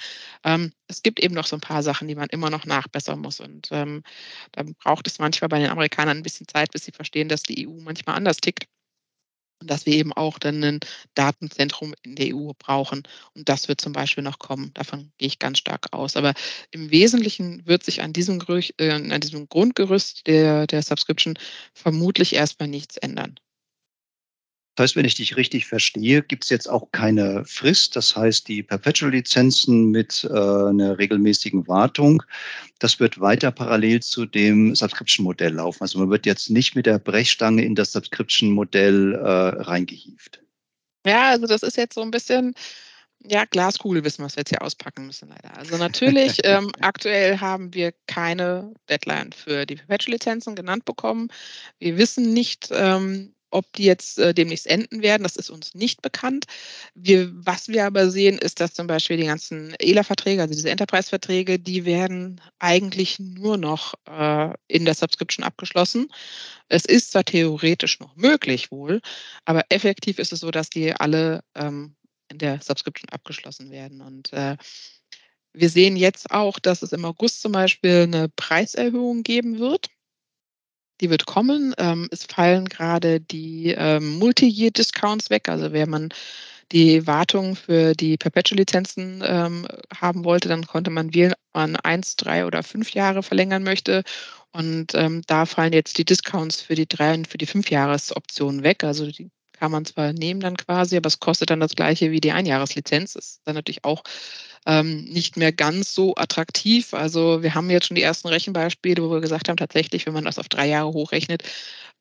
Ähm, 0.46 0.72
es 0.88 1.04
gibt 1.04 1.20
eben 1.20 1.36
noch 1.36 1.46
so 1.46 1.56
ein 1.56 1.62
paar 1.62 1.84
Sachen, 1.84 2.08
die 2.08 2.16
man 2.16 2.30
immer 2.30 2.50
noch 2.50 2.66
nachbessern 2.66 3.20
muss. 3.20 3.40
Und, 3.40 3.68
ähm, 3.72 4.02
dann 4.52 4.74
braucht 4.76 5.08
es 5.08 5.20
manchmal 5.20 5.50
bei 5.50 5.60
den 5.60 5.70
Amerikanern 5.70 6.18
ein 6.18 6.24
bisschen 6.24 6.48
Zeit, 6.48 6.72
bis 6.72 6.86
sie 6.86 6.92
verstehen, 6.92 7.30
dass 7.30 7.44
die 7.44 7.62
EU 7.62 7.80
manchmal 7.82 8.16
anders 8.16 8.29
tickt 8.38 8.66
und 9.62 9.70
dass 9.70 9.86
wir 9.86 9.94
eben 9.94 10.14
auch 10.14 10.40
dann 10.40 10.64
ein 10.64 10.80
Datenzentrum 11.16 11.94
in 12.04 12.16
der 12.16 12.36
EU 12.36 12.52
brauchen. 12.58 13.04
Und 13.34 13.50
das 13.50 13.68
wird 13.68 13.82
zum 13.82 13.94
Beispiel 13.94 14.24
noch 14.24 14.40
kommen. 14.40 14.72
Davon 14.74 15.12
gehe 15.18 15.28
ich 15.28 15.40
ganz 15.40 15.60
stark 15.60 15.94
aus. 15.94 16.16
Aber 16.16 16.34
im 16.72 16.92
Wesentlichen 16.92 17.66
wird 17.66 17.84
sich 17.84 18.02
an 18.02 18.14
diesem 18.14 18.40
Gerüch 18.40 18.74
äh, 18.80 18.92
an 18.92 19.22
diesem 19.22 19.50
Grundgerüst 19.50 20.28
der 20.28 20.68
der 20.68 20.82
Subscription 20.82 21.38
vermutlich 21.74 22.34
erst 22.34 22.60
mal 22.60 22.68
nichts 22.68 22.98
ändern. 22.98 23.40
Das 24.80 24.92
heißt, 24.92 24.96
wenn 24.96 25.04
ich 25.04 25.16
dich 25.16 25.36
richtig 25.36 25.66
verstehe, 25.66 26.22
gibt 26.22 26.46
es 26.46 26.50
jetzt 26.50 26.70
auch 26.70 26.90
keine 26.94 27.44
Frist. 27.44 27.98
Das 27.98 28.16
heißt, 28.16 28.48
die 28.48 28.64
Perpetual-Lizenzen 28.64 29.92
mit 29.92 30.24
äh, 30.24 30.30
einer 30.30 30.98
regelmäßigen 30.98 31.68
Wartung, 31.68 32.24
das 32.80 32.98
wird 32.98 33.20
weiter 33.20 33.52
parallel 33.52 34.02
zu 34.02 34.26
dem 34.26 34.74
Subscription-Modell 34.74 35.56
laufen. 35.56 35.82
Also 35.82 36.00
man 36.00 36.10
wird 36.10 36.26
jetzt 36.26 36.50
nicht 36.50 36.78
mit 36.78 36.86
der 36.86 36.98
Brechstange 36.98 37.62
in 37.62 37.76
das 37.76 37.92
Subscription-Modell 37.92 39.16
äh, 39.16 39.20
reingehievt. 39.64 40.42
Ja, 41.06 41.32
also 41.32 41.46
das 41.46 41.62
ist 41.62 41.76
jetzt 41.76 41.96
so 41.96 42.02
ein 42.02 42.12
bisschen 42.12 42.54
ja, 43.28 43.44
Glaskugel 43.44 44.06
wissen, 44.06 44.24
was 44.24 44.38
wir 44.38 44.42
jetzt 44.42 44.50
hier 44.52 44.62
auspacken 44.62 45.06
müssen 45.06 45.28
leider. 45.28 45.58
Also 45.58 45.76
natürlich, 45.76 46.38
ähm, 46.46 46.72
aktuell 46.80 47.42
haben 47.42 47.74
wir 47.74 47.94
keine 48.08 48.74
Deadline 48.88 49.34
für 49.34 49.66
die 49.66 49.76
Perpetual-Lizenzen 49.76 50.56
genannt 50.56 50.86
bekommen. 50.86 51.28
Wir 51.80 51.98
wissen 51.98 52.34
nicht, 52.34 52.70
ähm, 52.72 53.34
ob 53.52 53.72
die 53.74 53.86
jetzt, 53.86 54.20
äh, 54.20 54.34
demnächst 54.34 54.68
enden 54.68 55.02
werden. 55.02 55.24
Das 55.24 55.36
ist 55.36 55.50
uns 55.50 55.74
nicht 55.76 56.02
bekannt. 56.02 56.46
Wir 56.96 57.30
was 57.34 57.68
wir 57.68 57.86
aber 57.86 58.10
sehen, 58.10 58.38
ist, 58.38 58.60
dass 58.60 58.74
zum 58.74 58.88
Beispiel 58.88 59.18
die 59.18 59.26
ganzen 59.26 59.74
ELA-Verträge, 59.80 60.42
also 60.42 60.54
diese 60.54 60.70
Enterprise-Verträge, 60.70 61.60
die 61.60 61.86
werden 61.86 62.42
eigentlich 62.60 63.20
nur 63.20 63.58
noch, 63.58 63.94
äh, 64.08 64.54
in 64.68 64.86
der 64.86 64.96
Subscription 64.96 65.44
abgeschlossen. 65.44 66.10
Es 66.70 66.86
ist 66.86 67.12
zwar 67.12 67.26
theoretisch 67.26 68.00
noch 68.00 68.16
möglich 68.16 68.72
wohl, 68.72 69.02
aber 69.46 69.66
effektiv 69.70 70.20
ist 70.20 70.34
es 70.34 70.42
so, 70.42 70.52
dass 70.52 70.70
die 70.70 70.94
alle, 70.94 71.44
ähm, 71.56 71.96
in 72.30 72.38
der 72.38 72.62
Subscription 72.62 73.10
abgeschlossen 73.10 73.72
werden. 73.72 74.02
Und, 74.02 74.34
äh, 74.34 74.58
wir 75.54 75.70
sehen 75.70 75.96
jetzt 75.96 76.32
auch, 76.32 76.60
dass 76.60 76.84
es 76.84 76.94
im 76.94 77.06
August 77.06 77.42
zum 77.42 77.52
Beispiel 77.52 78.04
eine 78.04 78.30
Preiserhöhung 78.30 79.24
geben 79.24 79.60
wird. 79.60 79.88
Die 81.02 81.10
wird 81.10 81.26
kommen. 81.26 81.74
Ähm, 81.78 82.08
es 82.12 82.26
fallen 82.26 82.66
gerade 82.68 83.22
die, 83.22 83.74
ähm, 83.78 84.18
Multi-Year-Discounts 84.20 85.30
weg. 85.30 85.48
Also, 85.48 85.72
wenn 85.72 85.90
man 85.90 86.10
die 86.72 87.08
Wartung 87.08 87.56
für 87.56 87.94
die 87.94 88.18
Perpetual-Lizenzen, 88.18 89.24
ähm, 89.26 89.68
haben 89.96 90.26
wollte, 90.26 90.50
dann 90.50 90.68
konnte 90.68 90.92
man 90.92 91.14
wählen, 91.14 91.34
ob 91.34 91.56
man 91.56 91.76
1, 91.78 92.16
3 92.18 92.46
oder 92.46 92.64
5 92.64 92.92
Jahre 92.94 93.24
verlängern 93.24 93.64
möchte. 93.64 94.04
Und, 94.52 94.94
ähm, 94.96 95.22
da 95.28 95.46
fallen 95.46 95.74
jetzt 95.74 95.98
die 95.98 96.06
Discounts 96.06 96.62
für 96.62 96.76
die 96.76 96.88
3 96.88 97.14
und 97.16 97.28
für 97.28 97.38
die 97.38 97.46
5 97.48 97.70
Jahresoption 97.72 98.64
weg. 98.64 98.84
Also, 98.84 99.08
die 99.12 99.30
kann 99.54 99.72
man 99.72 99.86
zwar 99.86 100.14
nehmen 100.14 100.40
dann 100.42 100.58
quasi, 100.58 100.98
aber 100.98 101.08
es 101.08 101.20
kostet 101.20 101.50
dann 101.50 101.60
das 101.62 101.76
Gleiche 101.76 102.12
wie 102.12 102.22
die 102.22 102.32
Einjahreslizenz. 102.32 103.14
Das 103.14 103.26
ist 103.26 103.42
dann 103.46 103.56
natürlich 103.56 103.84
auch 103.86 104.04
ähm, 104.66 105.06
nicht 105.06 105.38
mehr 105.38 105.52
ganz 105.52 105.94
so 105.94 106.16
attraktiv. 106.16 106.94
Also 106.94 107.44
wir 107.44 107.56
haben 107.56 107.70
jetzt 107.70 107.88
schon 107.88 107.96
die 107.96 108.04
ersten 108.04 108.28
Rechenbeispiele, 108.28 109.02
wo 109.02 109.12
wir 109.12 109.22
gesagt 109.22 109.50
haben, 109.50 109.58
tatsächlich, 109.58 110.06
wenn 110.06 110.14
man 110.14 110.26
das 110.26 110.40
auf 110.40 110.50
drei 110.50 110.68
Jahre 110.68 110.94
hochrechnet, 110.94 111.44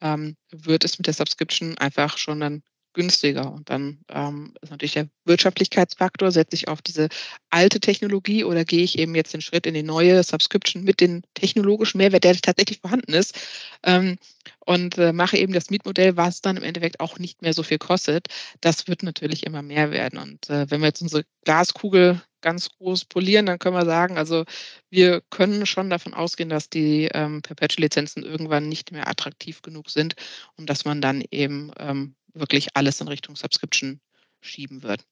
ähm, 0.00 0.36
wird 0.50 0.84
es 0.84 0.98
mit 0.98 1.06
der 1.06 1.14
Subscription 1.14 1.78
einfach 1.78 2.18
schon 2.18 2.40
dann 2.40 2.62
günstiger. 2.98 3.52
Und 3.52 3.70
dann 3.70 3.98
ähm, 4.08 4.54
ist 4.60 4.70
natürlich 4.70 4.94
der 4.94 5.08
Wirtschaftlichkeitsfaktor, 5.24 6.32
setze 6.32 6.56
ich 6.56 6.68
auf 6.68 6.82
diese 6.82 7.08
alte 7.50 7.80
Technologie 7.80 8.44
oder 8.44 8.64
gehe 8.64 8.82
ich 8.82 8.98
eben 8.98 9.14
jetzt 9.14 9.32
den 9.32 9.40
Schritt 9.40 9.66
in 9.66 9.74
die 9.74 9.82
neue 9.82 10.22
Subscription 10.24 10.82
mit 10.82 11.00
dem 11.00 11.22
technologischen 11.34 11.98
Mehrwert, 11.98 12.24
der 12.24 12.36
tatsächlich 12.36 12.80
vorhanden 12.80 13.12
ist, 13.12 13.38
ähm, 13.84 14.18
und 14.66 14.98
äh, 14.98 15.12
mache 15.12 15.36
eben 15.36 15.52
das 15.52 15.70
Mietmodell, 15.70 16.16
was 16.16 16.40
dann 16.40 16.56
im 16.56 16.62
Endeffekt 16.62 17.00
auch 17.00 17.18
nicht 17.18 17.40
mehr 17.40 17.54
so 17.54 17.62
viel 17.62 17.78
kostet. 17.78 18.26
Das 18.60 18.88
wird 18.88 19.02
natürlich 19.02 19.46
immer 19.46 19.62
mehr 19.62 19.90
werden. 19.90 20.18
Und 20.18 20.50
äh, 20.50 20.70
wenn 20.70 20.80
wir 20.80 20.88
jetzt 20.88 21.02
unsere 21.02 21.24
Glaskugel 21.44 22.20
ganz 22.40 22.70
groß 22.70 23.04
polieren, 23.06 23.46
dann 23.46 23.58
können 23.58 23.76
wir 23.76 23.84
sagen, 23.84 24.18
also 24.18 24.44
wir 24.90 25.22
können 25.30 25.66
schon 25.66 25.90
davon 25.90 26.14
ausgehen, 26.14 26.48
dass 26.48 26.70
die 26.70 27.08
ähm, 27.12 27.42
Perpetual-Lizenzen 27.42 28.22
irgendwann 28.22 28.68
nicht 28.68 28.92
mehr 28.92 29.08
attraktiv 29.08 29.62
genug 29.62 29.90
sind 29.90 30.14
und 30.56 30.68
dass 30.68 30.84
man 30.84 31.00
dann 31.00 31.22
eben 31.30 31.72
ähm, 31.78 32.14
wirklich 32.34 32.76
alles 32.76 33.00
in 33.00 33.08
Richtung 33.08 33.36
Subscription 33.36 34.00
schieben 34.40 34.82
wird. 34.82 35.04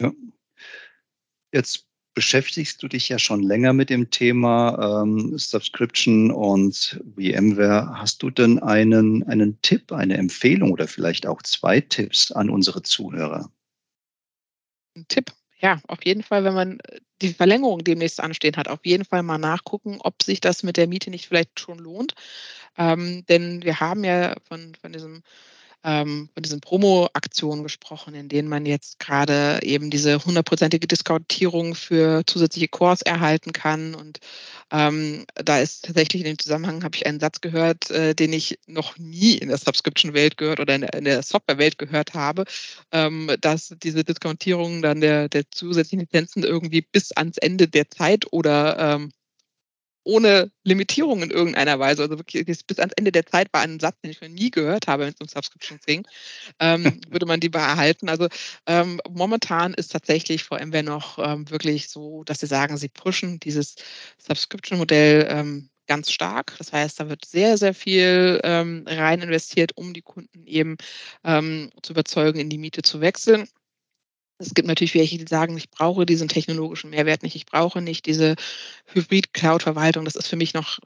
Ja. 0.00 0.12
Jetzt 1.52 1.88
beschäftigst 2.14 2.82
du 2.82 2.88
dich 2.88 3.08
ja 3.08 3.18
schon 3.18 3.44
länger 3.44 3.72
mit 3.72 3.90
dem 3.90 4.10
Thema 4.10 5.02
ähm, 5.02 5.38
Subscription 5.38 6.32
und 6.32 7.00
VMware. 7.14 7.92
Hast 7.94 8.24
du 8.24 8.30
denn 8.30 8.58
einen, 8.58 9.22
einen 9.28 9.60
Tipp, 9.62 9.92
eine 9.92 10.16
Empfehlung 10.18 10.72
oder 10.72 10.88
vielleicht 10.88 11.26
auch 11.26 11.42
zwei 11.42 11.80
Tipps 11.80 12.32
an 12.32 12.50
unsere 12.50 12.82
Zuhörer? 12.82 13.52
Ein 14.96 15.06
Tipp, 15.06 15.32
ja, 15.60 15.80
auf 15.88 16.04
jeden 16.04 16.22
Fall, 16.22 16.44
wenn 16.44 16.54
man 16.54 16.80
äh, 16.80 17.00
die 17.22 17.34
Verlängerung 17.34 17.82
demnächst 17.84 18.20
anstehen 18.20 18.56
hat, 18.56 18.68
auf 18.68 18.84
jeden 18.84 19.04
Fall 19.04 19.22
mal 19.22 19.38
nachgucken, 19.38 19.98
ob 20.00 20.22
sich 20.22 20.40
das 20.40 20.62
mit 20.62 20.76
der 20.76 20.86
Miete 20.88 21.10
nicht 21.10 21.26
vielleicht 21.26 21.58
schon 21.60 21.78
lohnt. 21.78 22.14
Ähm, 22.76 23.24
denn 23.28 23.62
wir 23.64 23.80
haben 23.80 24.04
ja 24.04 24.36
von, 24.48 24.74
von 24.76 24.92
diesem 24.92 25.22
ähm, 25.84 26.28
von 26.34 26.42
diesen 26.42 26.60
Promo-Aktionen 26.60 27.62
gesprochen, 27.62 28.14
in 28.14 28.28
denen 28.28 28.48
man 28.48 28.66
jetzt 28.66 28.98
gerade 28.98 29.60
eben 29.62 29.90
diese 29.90 30.24
hundertprozentige 30.24 30.86
Diskontierung 30.86 31.74
für 31.74 32.22
zusätzliche 32.26 32.68
Cores 32.68 33.02
erhalten 33.02 33.52
kann. 33.52 33.94
Und 33.94 34.18
ähm, 34.72 35.24
da 35.34 35.60
ist 35.60 35.84
tatsächlich 35.84 36.22
in 36.22 36.26
dem 36.26 36.38
Zusammenhang, 36.38 36.82
habe 36.84 36.96
ich 36.96 37.06
einen 37.06 37.20
Satz 37.20 37.40
gehört, 37.40 37.90
äh, 37.90 38.14
den 38.14 38.32
ich 38.32 38.58
noch 38.66 38.98
nie 38.98 39.34
in 39.34 39.48
der 39.48 39.58
Subscription-Welt 39.58 40.36
gehört 40.36 40.60
oder 40.60 40.74
in 40.74 40.80
der, 40.82 41.00
der 41.00 41.22
Software-Welt 41.22 41.78
gehört 41.78 42.14
habe, 42.14 42.44
ähm, 42.92 43.30
dass 43.40 43.74
diese 43.82 44.04
Diskontierung 44.04 44.82
dann 44.82 45.00
der, 45.00 45.28
der 45.28 45.44
zusätzlichen 45.50 46.00
Lizenzen 46.00 46.42
irgendwie 46.42 46.82
bis 46.82 47.12
ans 47.12 47.38
Ende 47.38 47.68
der 47.68 47.88
Zeit 47.88 48.26
oder 48.32 48.78
ähm, 48.78 49.12
ohne 50.08 50.50
Limitierung 50.64 51.22
in 51.22 51.30
irgendeiner 51.30 51.78
Weise. 51.78 52.02
Also 52.02 52.18
wirklich 52.18 52.46
bis 52.46 52.78
ans 52.78 52.94
Ende 52.96 53.12
der 53.12 53.26
Zeit 53.26 53.48
war 53.52 53.60
ein 53.60 53.78
Satz, 53.78 54.00
den 54.00 54.10
ich 54.10 54.20
noch 54.22 54.28
nie 54.28 54.50
gehört 54.50 54.86
habe, 54.86 55.04
wenn 55.04 55.12
es 55.12 55.20
um 55.20 55.28
Subscriptions 55.28 55.84
ging, 55.84 56.06
ähm, 56.60 57.00
würde 57.10 57.26
man 57.26 57.40
die 57.40 57.50
behalten. 57.50 58.08
Also 58.08 58.28
ähm, 58.66 59.00
momentan 59.08 59.74
ist 59.74 59.92
tatsächlich 59.92 60.44
VMware 60.44 60.82
noch 60.82 61.18
ähm, 61.18 61.50
wirklich 61.50 61.90
so, 61.90 62.24
dass 62.24 62.40
sie 62.40 62.46
sagen, 62.46 62.78
sie 62.78 62.88
pushen 62.88 63.38
dieses 63.38 63.76
Subscription-Modell 64.16 65.28
ähm, 65.30 65.68
ganz 65.86 66.10
stark. 66.10 66.54
Das 66.56 66.72
heißt, 66.72 67.00
da 67.00 67.10
wird 67.10 67.26
sehr, 67.26 67.58
sehr 67.58 67.74
viel 67.74 68.40
ähm, 68.44 68.84
rein 68.86 69.20
investiert, 69.20 69.76
um 69.76 69.92
die 69.92 70.02
Kunden 70.02 70.46
eben 70.46 70.78
ähm, 71.24 71.70
zu 71.82 71.92
überzeugen, 71.92 72.40
in 72.40 72.48
die 72.48 72.58
Miete 72.58 72.80
zu 72.80 73.02
wechseln. 73.02 73.46
Es 74.38 74.54
gibt 74.54 74.68
natürlich 74.68 74.94
welche, 74.94 75.18
die 75.18 75.26
sagen, 75.28 75.56
ich 75.56 75.70
brauche 75.70 76.06
diesen 76.06 76.28
technologischen 76.28 76.90
Mehrwert 76.90 77.22
nicht, 77.22 77.34
ich 77.34 77.46
brauche 77.46 77.82
nicht 77.82 78.06
diese 78.06 78.36
Hybrid-Cloud-Verwaltung, 78.86 80.04
das 80.04 80.14
ist 80.16 80.28
für 80.28 80.36
mich 80.36 80.54
noch 80.54 80.78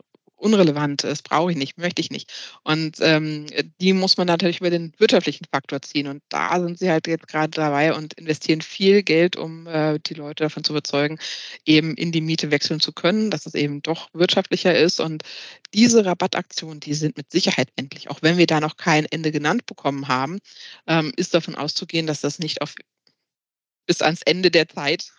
unrelevant, 0.42 1.04
das 1.04 1.22
brauche 1.22 1.52
ich 1.52 1.56
nicht, 1.56 1.78
möchte 1.78 2.00
ich 2.00 2.10
nicht. 2.10 2.32
Und 2.64 2.96
ähm, 3.00 3.46
die 3.80 3.92
muss 3.92 4.16
man 4.16 4.26
natürlich 4.26 4.58
über 4.60 4.70
den 4.70 4.92
wirtschaftlichen 4.98 5.46
Faktor 5.50 5.80
ziehen. 5.82 6.08
Und 6.08 6.22
da 6.28 6.60
sind 6.60 6.78
sie 6.78 6.90
halt 6.90 7.06
jetzt 7.06 7.28
gerade 7.28 7.50
dabei 7.50 7.94
und 7.94 8.14
investieren 8.14 8.60
viel 8.60 9.02
Geld, 9.02 9.36
um 9.36 9.66
äh, 9.68 10.00
die 10.00 10.14
Leute 10.14 10.42
davon 10.42 10.64
zu 10.64 10.72
überzeugen, 10.72 11.18
eben 11.64 11.94
in 11.94 12.10
die 12.10 12.20
Miete 12.20 12.50
wechseln 12.50 12.80
zu 12.80 12.92
können, 12.92 13.30
dass 13.30 13.46
es 13.46 13.54
eben 13.54 13.82
doch 13.82 14.08
wirtschaftlicher 14.12 14.76
ist. 14.76 14.98
Und 14.98 15.22
diese 15.74 16.04
Rabattaktionen, 16.04 16.80
die 16.80 16.94
sind 16.94 17.16
mit 17.16 17.30
Sicherheit 17.30 17.68
endlich, 17.76 18.10
auch 18.10 18.20
wenn 18.22 18.36
wir 18.36 18.46
da 18.46 18.60
noch 18.60 18.76
kein 18.76 19.06
Ende 19.06 19.30
genannt 19.30 19.66
bekommen 19.66 20.08
haben, 20.08 20.40
ähm, 20.88 21.12
ist 21.16 21.34
davon 21.34 21.54
auszugehen, 21.54 22.08
dass 22.08 22.20
das 22.20 22.40
nicht 22.40 22.62
auf 22.62 22.74
bis 23.92 24.00
ans 24.00 24.22
Ende 24.22 24.50
der 24.50 24.68
Zeit 24.68 25.12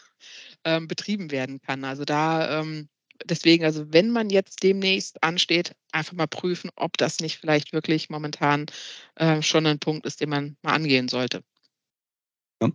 ähm, 0.64 0.88
betrieben 0.88 1.30
werden 1.30 1.62
kann. 1.62 1.84
Also 1.84 2.06
da 2.06 2.60
ähm, 2.60 2.90
deswegen, 3.24 3.66
also 3.66 3.86
wenn 3.94 4.10
man 4.10 4.32
jetzt 4.32 4.64
demnächst 4.64 5.24
ansteht, 5.24 5.76
einfach 5.92 6.14
mal 6.14 6.26
prüfen, 6.26 6.72
ob 6.76 6.98
das 6.98 7.20
nicht 7.20 7.38
vielleicht 7.38 7.72
wirklich 7.72 8.10
momentan 8.10 8.66
äh, 9.14 9.44
schon 9.44 9.68
ein 9.68 9.78
Punkt 9.78 10.08
ist, 10.08 10.22
den 10.22 10.30
man 10.30 10.58
mal 10.64 10.74
angehen 10.74 11.08
sollte. 11.08 11.44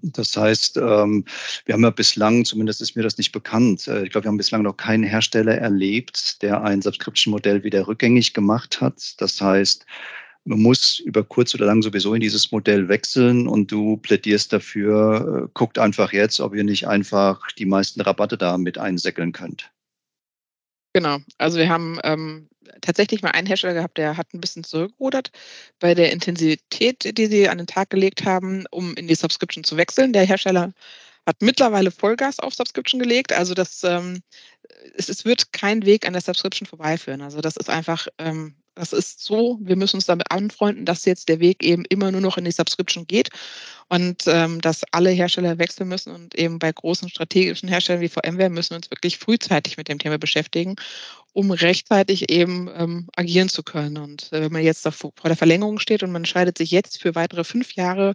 Das 0.03 0.37
heißt, 0.37 0.77
ähm, 0.77 1.25
wir 1.65 1.73
haben 1.73 1.83
ja 1.83 1.91
bislang, 1.91 2.45
zumindest 2.45 2.81
ist 2.81 2.95
mir 2.95 3.03
das 3.03 3.19
nicht 3.19 3.33
bekannt, 3.33 3.89
äh, 3.89 4.05
ich 4.05 4.11
glaube, 4.11 4.27
wir 4.27 4.29
haben 4.29 4.37
bislang 4.37 4.63
noch 4.63 4.77
keinen 4.77 5.03
Hersteller 5.03 5.57
erlebt, 5.57 6.43
der 6.43 6.63
ein 6.63 6.81
Subscription-Modell 6.81 7.65
wieder 7.65 7.89
rückgängig 7.89 8.35
gemacht 8.35 8.81
hat. 8.81 9.21
Das 9.21 9.41
heißt, 9.41 9.85
man 10.49 10.63
muss 10.63 10.99
über 10.99 11.23
kurz 11.23 11.55
oder 11.55 11.67
lang 11.67 11.83
sowieso 11.83 12.15
in 12.15 12.21
dieses 12.21 12.51
Modell 12.51 12.89
wechseln 12.89 13.47
und 13.47 13.71
du 13.71 13.99
plädierst 13.99 14.53
dafür, 14.53 15.45
äh, 15.45 15.51
guckt 15.53 15.79
einfach 15.79 16.13
jetzt, 16.13 16.41
ob 16.41 16.55
ihr 16.55 16.65
nicht 16.65 16.89
einfach 16.89 17.53
die 17.53 17.67
meisten 17.67 18.01
Rabatte 18.01 18.39
da 18.39 18.57
mit 18.57 18.79
einsäckeln 18.79 19.33
könnt. 19.33 19.71
Genau, 20.95 21.19
also 21.37 21.59
wir 21.59 21.69
haben 21.69 22.01
ähm, 22.03 22.49
tatsächlich 22.81 23.21
mal 23.21 23.33
einen 23.33 23.47
Hersteller 23.47 23.75
gehabt, 23.75 23.99
der 23.99 24.17
hat 24.17 24.33
ein 24.33 24.41
bisschen 24.41 24.65
zurückgerudert 24.65 25.31
bei 25.81 25.95
der 25.95 26.13
Intensität, 26.13 27.19
die 27.19 27.27
sie 27.27 27.49
an 27.49 27.59
den 27.59 27.67
Tag 27.67 27.91
gelegt 27.91 28.25
haben, 28.25 28.65
um 28.71 28.95
in 28.95 29.07
die 29.07 29.15
Subscription 29.15 29.65
zu 29.65 29.77
wechseln. 29.77 30.15
Der 30.15 30.25
Hersteller 30.25 30.73
hat 31.27 31.43
mittlerweile 31.43 31.91
Vollgas 31.91 32.41
auf 32.41 32.55
Subscription 32.55 33.01
gelegt. 33.01 33.35
Also 33.35 33.53
das, 33.53 33.85
ähm, 33.85 34.23
es, 34.97 35.11
es, 35.11 35.27
wird 35.27 35.53
kein 35.53 35.85
Weg 35.85 36.07
an 36.07 36.15
der 36.15 36.23
Subscription 36.23 36.67
vorbeiführen. 36.67 37.21
Also 37.21 37.43
das 37.43 37.59
ist 37.59 37.69
einfach 37.69 38.09
ähm, 38.17 38.55
das 38.79 38.93
ist 38.93 39.25
so, 39.25 39.59
wir 39.61 39.77
müssen 39.77 39.97
uns 39.97 40.07
damit 40.07 40.31
anfreunden, 40.31 40.85
dass 40.85 41.05
jetzt 41.05 41.29
der 41.29 41.41
Weg 41.41 41.65
eben 41.65 41.85
immer 41.87 42.13
nur 42.13 42.21
noch 42.21 42.39
in 42.39 42.45
die 42.45 42.53
Subscription 42.53 43.07
geht 43.07 43.31
und 43.89 44.25
ähm, 44.27 44.61
dass 44.61 44.85
alle 44.93 45.11
Hersteller 45.11 45.59
wechseln 45.59 45.89
müssen 45.89 46.15
und 46.15 46.37
eben 46.37 46.59
bei 46.59 46.71
großen 46.71 47.09
strategischen 47.09 47.69
Herstellern 47.69 48.03
wie 48.03 48.09
VMware 48.09 48.51
müssen 48.51 48.71
wir 48.71 48.77
uns 48.77 48.91
wirklich 48.91 49.19
frühzeitig 49.19 49.77
mit 49.79 49.89
dem 49.89 49.99
Thema 49.99 50.19
beschäftigen, 50.19 50.77
um 51.33 51.51
rechtzeitig 51.51 52.31
eben 52.31 52.71
ähm, 52.75 53.09
agieren 53.17 53.49
zu 53.49 53.65
können. 53.65 53.99
Und 53.99 54.33
äh, 54.33 54.43
wenn 54.43 54.53
man 54.53 54.63
jetzt 54.63 54.87
vor 54.87 55.13
der 55.25 55.37
Verlängerung 55.37 55.81
steht 55.81 56.03
und 56.05 56.13
man 56.13 56.23
entscheidet 56.23 56.57
sich 56.57 56.71
jetzt 56.71 57.01
für 57.03 57.15
weitere 57.17 57.43
fünf 57.43 57.75
Jahre 57.75 58.15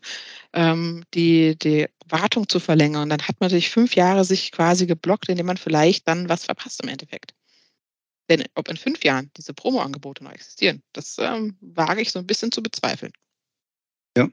ähm, 0.53 1.03
die, 1.13 1.57
die 1.57 1.87
Wartung 2.07 2.47
zu 2.47 2.59
verlängern, 2.61 3.09
dann 3.09 3.21
hat 3.21 3.41
man 3.41 3.49
sich 3.49 3.69
fünf 3.69 3.95
Jahre 3.95 4.23
sich 4.23 4.51
quasi 4.51 4.85
geblockt, 4.85 5.27
indem 5.27 5.47
man 5.47 5.57
vielleicht 5.57 6.07
dann 6.07 6.29
was 6.29 6.45
verpasst 6.45 6.81
im 6.83 6.89
Endeffekt. 6.89 7.33
Denn 8.29 8.45
ob 8.55 8.69
in 8.69 8.77
fünf 8.77 9.03
Jahren 9.03 9.31
diese 9.37 9.53
Promo-Angebote 9.53 10.23
noch 10.23 10.31
existieren, 10.31 10.81
das 10.93 11.17
ähm, 11.19 11.57
wage 11.61 12.01
ich 12.01 12.11
so 12.11 12.19
ein 12.19 12.27
bisschen 12.27 12.51
zu 12.51 12.63
bezweifeln. 12.63 13.11
Ja. 14.17 14.29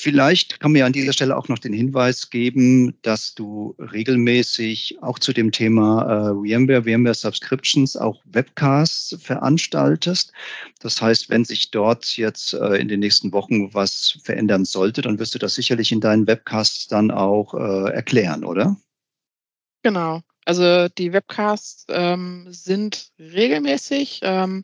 Vielleicht 0.00 0.60
kann 0.60 0.72
mir 0.72 0.86
an 0.86 0.92
dieser 0.92 1.12
Stelle 1.12 1.36
auch 1.36 1.48
noch 1.48 1.58
den 1.58 1.72
Hinweis 1.72 2.30
geben, 2.30 2.96
dass 3.02 3.34
du 3.34 3.74
regelmäßig 3.80 4.98
auch 5.02 5.18
zu 5.18 5.32
dem 5.32 5.50
Thema 5.50 6.30
äh, 6.30 6.34
VMware, 6.34 6.84
VMware 6.84 7.14
Subscriptions 7.14 7.96
auch 7.96 8.22
Webcasts 8.26 9.16
veranstaltest. 9.20 10.32
Das 10.78 11.02
heißt, 11.02 11.30
wenn 11.30 11.44
sich 11.44 11.72
dort 11.72 12.16
jetzt 12.16 12.52
äh, 12.52 12.76
in 12.76 12.86
den 12.86 13.00
nächsten 13.00 13.32
Wochen 13.32 13.74
was 13.74 14.16
verändern 14.22 14.64
sollte, 14.64 15.02
dann 15.02 15.18
wirst 15.18 15.34
du 15.34 15.40
das 15.40 15.56
sicherlich 15.56 15.90
in 15.90 16.00
deinen 16.00 16.28
Webcasts 16.28 16.86
dann 16.86 17.10
auch 17.10 17.54
äh, 17.54 17.90
erklären, 17.90 18.44
oder? 18.44 18.76
Genau. 19.82 20.22
Also 20.48 20.88
die 20.88 21.12
Webcasts 21.12 21.84
ähm, 21.90 22.46
sind 22.48 23.10
regelmäßig. 23.18 24.20
Ähm, 24.22 24.62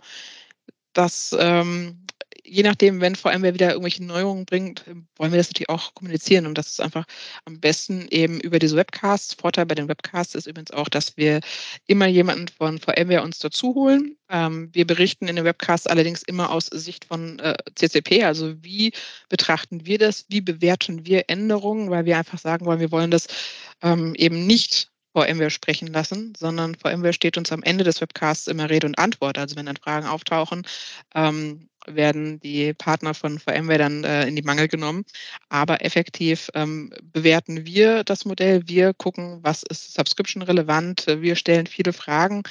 das 0.94 1.36
ähm, 1.38 2.06
je 2.42 2.62
nachdem, 2.62 3.02
wenn 3.02 3.16
vor 3.16 3.30
allem 3.30 3.42
wer 3.42 3.52
wieder 3.52 3.70
irgendwelche 3.70 4.02
Neuerungen 4.02 4.46
bringt, 4.46 4.86
wollen 5.16 5.32
wir 5.32 5.36
das 5.36 5.48
natürlich 5.48 5.68
auch 5.68 5.92
kommunizieren. 5.94 6.46
Und 6.46 6.56
das 6.56 6.68
ist 6.68 6.80
einfach 6.80 7.04
am 7.44 7.60
besten 7.60 8.06
eben 8.10 8.40
über 8.40 8.58
diese 8.58 8.76
Webcasts. 8.76 9.34
Vorteil 9.34 9.66
bei 9.66 9.74
den 9.74 9.88
Webcasts 9.88 10.34
ist 10.34 10.46
übrigens 10.46 10.70
auch, 10.70 10.88
dass 10.88 11.18
wir 11.18 11.40
immer 11.86 12.06
jemanden 12.06 12.48
von 12.48 12.78
VMware 12.78 13.22
uns 13.22 13.38
dazu 13.38 13.74
holen. 13.74 14.16
Ähm, 14.30 14.70
wir 14.72 14.86
berichten 14.86 15.28
in 15.28 15.36
den 15.36 15.44
Webcasts 15.44 15.86
allerdings 15.86 16.22
immer 16.22 16.50
aus 16.50 16.66
Sicht 16.66 17.04
von 17.04 17.38
äh, 17.40 17.56
CCP. 17.74 18.24
Also 18.24 18.54
wie 18.62 18.92
betrachten 19.28 19.84
wir 19.84 19.98
das? 19.98 20.24
Wie 20.30 20.40
bewerten 20.40 21.04
wir 21.04 21.28
Änderungen? 21.28 21.90
Weil 21.90 22.06
wir 22.06 22.16
einfach 22.16 22.38
sagen 22.38 22.64
wollen, 22.64 22.80
wir 22.80 22.90
wollen 22.92 23.10
das 23.10 23.26
ähm, 23.82 24.14
eben 24.14 24.46
nicht 24.46 24.93
VMware 25.14 25.50
sprechen 25.50 25.88
lassen, 25.88 26.35
sondern 26.37 26.74
VMware 26.74 27.12
steht 27.12 27.38
uns 27.38 27.53
am 27.53 27.62
Ende 27.62 27.85
des 27.85 28.00
Webcasts 28.00 28.46
immer 28.48 28.68
Rede 28.70 28.87
und 28.87 28.98
Antwort. 28.98 29.38
Also 29.38 29.57
wenn 29.57 29.66
dann 29.66 29.77
Fragen 29.77 30.07
auftauchen, 30.07 30.62
ähm, 31.14 31.68
werden 31.86 32.40
die 32.40 32.74
Partner 32.74 33.14
von 33.14 33.38
VMware 33.38 33.78
dann 33.78 34.04
äh, 34.04 34.26
in 34.26 34.36
die 34.36 34.42
Mangel 34.42 34.68
genommen. 34.68 35.04
Aber 35.48 35.84
effektiv 35.84 36.50
ähm, 36.54 36.92
bewerten 37.12 37.66
wir 37.66 38.04
das 38.04 38.24
Modell. 38.24 38.62
Wir 38.66 38.94
gucken, 38.94 39.38
was 39.42 39.62
ist 39.62 39.94
Subscription 39.94 40.42
relevant. 40.42 41.06
Wir 41.06 41.36
stellen 41.36 41.66
viele 41.66 41.92
Fragen. 41.92 42.42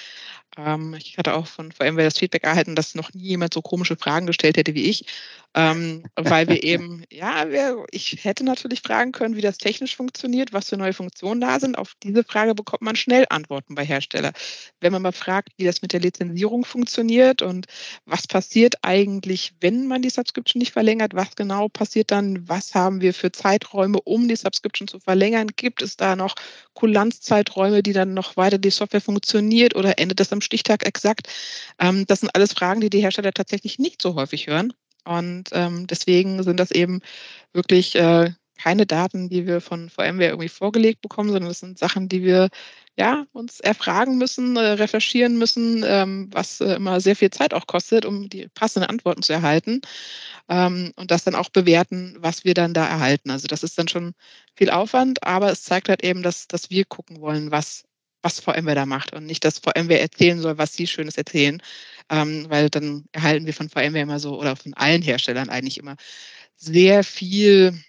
Ähm, 0.57 0.93
ich 0.93 1.17
hatte 1.17 1.33
auch 1.33 1.47
von 1.47 1.71
VMware 1.71 2.05
das 2.05 2.19
Feedback 2.19 2.43
erhalten, 2.43 2.75
dass 2.75 2.95
noch 2.95 3.13
nie 3.13 3.23
jemand 3.23 3.53
so 3.53 3.61
komische 3.61 3.95
Fragen 3.95 4.27
gestellt 4.27 4.57
hätte 4.57 4.75
wie 4.75 4.89
ich, 4.89 5.05
ähm, 5.55 6.05
weil 6.15 6.47
wir 6.47 6.63
eben, 6.63 7.03
ja, 7.11 7.49
wir, 7.49 7.85
ich 7.91 8.23
hätte 8.23 8.43
natürlich 8.43 8.81
fragen 8.81 9.11
können, 9.11 9.35
wie 9.35 9.41
das 9.41 9.57
technisch 9.57 9.95
funktioniert, 9.95 10.53
was 10.53 10.69
für 10.69 10.77
neue 10.77 10.93
Funktionen 10.93 11.41
da 11.41 11.59
sind. 11.59 11.77
Auf 11.77 11.93
diese 12.03 12.23
Frage 12.23 12.53
bekommt 12.55 12.81
man 12.81 12.95
schnell 12.95 13.25
Antworten 13.29 13.75
bei 13.75 13.85
Hersteller. 13.85 14.33
Wenn 14.79 14.93
man 14.93 15.01
mal 15.01 15.11
fragt, 15.11 15.49
wie 15.57 15.65
das 15.65 15.81
mit 15.81 15.93
der 15.93 16.01
Lizenzierung 16.01 16.65
funktioniert 16.65 17.41
und 17.41 17.65
was 18.05 18.27
passiert 18.27 18.75
eigentlich, 18.83 19.22
wenn 19.61 19.87
man 19.87 20.01
die 20.01 20.09
Subscription 20.09 20.59
nicht 20.59 20.73
verlängert, 20.73 21.13
was 21.13 21.35
genau 21.35 21.69
passiert 21.69 22.11
dann, 22.11 22.47
was 22.47 22.75
haben 22.75 23.01
wir 23.01 23.13
für 23.13 23.31
Zeiträume, 23.31 23.99
um 24.03 24.27
die 24.27 24.35
Subscription 24.35 24.87
zu 24.87 24.99
verlängern, 24.99 25.47
gibt 25.55 25.81
es 25.81 25.97
da 25.97 26.15
noch 26.15 26.35
Kulanzzeiträume, 26.73 27.83
die 27.83 27.93
dann 27.93 28.13
noch 28.13 28.37
weiter 28.37 28.57
die 28.57 28.69
Software 28.69 29.01
funktioniert 29.01 29.75
oder 29.75 29.99
endet 29.99 30.19
das 30.19 30.33
am 30.33 30.41
Stichtag 30.41 30.85
exakt? 30.85 31.27
Ähm, 31.79 32.05
das 32.07 32.21
sind 32.21 32.35
alles 32.35 32.53
Fragen, 32.53 32.81
die 32.81 32.89
die 32.89 33.01
Hersteller 33.01 33.33
tatsächlich 33.33 33.79
nicht 33.79 34.01
so 34.01 34.15
häufig 34.15 34.47
hören. 34.47 34.73
Und 35.05 35.49
ähm, 35.51 35.87
deswegen 35.87 36.43
sind 36.43 36.59
das 36.59 36.71
eben 36.71 37.01
wirklich 37.51 37.95
äh, 37.95 38.31
keine 38.63 38.85
Daten, 38.85 39.27
die 39.27 39.45
wir 39.45 39.59
von 39.59 39.89
VMware 39.89 40.29
irgendwie 40.29 40.47
vorgelegt 40.47 41.01
bekommen, 41.01 41.29
sondern 41.31 41.49
das 41.49 41.59
sind 41.59 41.77
Sachen, 41.77 42.07
die 42.07 42.23
wir 42.23 42.49
ja, 42.95 43.25
uns 43.33 43.59
erfragen 43.59 44.17
müssen, 44.17 44.55
äh, 44.55 44.61
recherchieren 44.61 45.37
müssen, 45.37 45.83
ähm, 45.85 46.29
was 46.31 46.61
äh, 46.61 46.75
immer 46.75 47.01
sehr 47.01 47.15
viel 47.17 47.29
Zeit 47.29 47.53
auch 47.53 47.67
kostet, 47.67 48.05
um 48.05 48.29
die 48.29 48.47
passenden 48.53 48.89
Antworten 48.89 49.21
zu 49.21 49.33
erhalten. 49.33 49.81
Ähm, 50.47 50.93
und 50.95 51.11
das 51.11 51.25
dann 51.25 51.35
auch 51.35 51.49
bewerten, 51.49 52.15
was 52.19 52.45
wir 52.45 52.53
dann 52.53 52.73
da 52.73 52.87
erhalten. 52.87 53.31
Also 53.31 53.47
das 53.47 53.63
ist 53.63 53.77
dann 53.77 53.89
schon 53.89 54.13
viel 54.55 54.69
Aufwand, 54.69 55.23
aber 55.23 55.51
es 55.51 55.63
zeigt 55.63 55.89
halt 55.89 56.03
eben, 56.03 56.23
dass, 56.23 56.47
dass 56.47 56.69
wir 56.69 56.85
gucken 56.85 57.19
wollen, 57.19 57.51
was, 57.51 57.83
was 58.21 58.39
VMware 58.39 58.75
da 58.75 58.85
macht 58.85 59.13
und 59.13 59.25
nicht, 59.25 59.43
dass 59.43 59.59
VMware 59.59 59.99
erzählen 59.99 60.39
soll, 60.39 60.57
was 60.57 60.73
sie 60.73 60.87
Schönes 60.87 61.17
erzählen, 61.17 61.61
ähm, 62.09 62.45
weil 62.49 62.69
dann 62.69 63.05
erhalten 63.11 63.45
wir 63.45 63.53
von 63.53 63.69
VMware 63.69 64.03
immer 64.03 64.19
so 64.19 64.39
oder 64.39 64.55
von 64.55 64.73
allen 64.75 65.01
Herstellern 65.01 65.49
eigentlich 65.49 65.79
immer 65.79 65.95
sehr 66.55 67.03
viel 67.03 67.83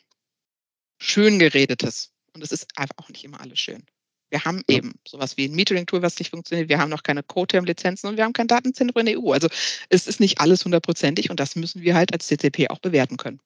schön 1.05 1.39
geredetes. 1.39 2.13
Und 2.33 2.43
es 2.43 2.53
ist 2.53 2.67
einfach 2.77 2.97
auch 2.99 3.09
nicht 3.09 3.25
immer 3.25 3.41
alles 3.41 3.61
schön. 3.61 3.85
Wir 4.31 4.45
haben 4.45 4.63
eben 4.67 4.95
sowas 5.07 5.37
wie 5.37 5.45
ein 5.45 5.55
Metering-Tool, 5.55 6.03
was 6.03 6.19
nicht 6.19 6.31
funktioniert. 6.31 6.69
Wir 6.69 6.79
haben 6.79 6.91
noch 6.91 7.05
keine 7.05 7.23
Coterm-Lizenzen 7.23 8.09
und 8.09 8.17
wir 8.17 8.25
haben 8.25 8.33
kein 8.33 8.49
Datenzentrum 8.49 9.01
in 9.01 9.07
der 9.07 9.21
EU. 9.21 9.33
Also 9.33 9.49
es 9.91 10.09
ist 10.09 10.19
nicht 10.19 10.41
alles 10.41 10.65
hundertprozentig 10.65 11.31
und 11.31 11.39
das 11.39 11.55
müssen 11.55 11.83
wir 11.83 11.95
halt 11.95 12.13
als 12.13 12.27
CCP 12.27 12.69
auch 12.71 12.81
bewerten 12.81 13.17
können. 13.17 13.41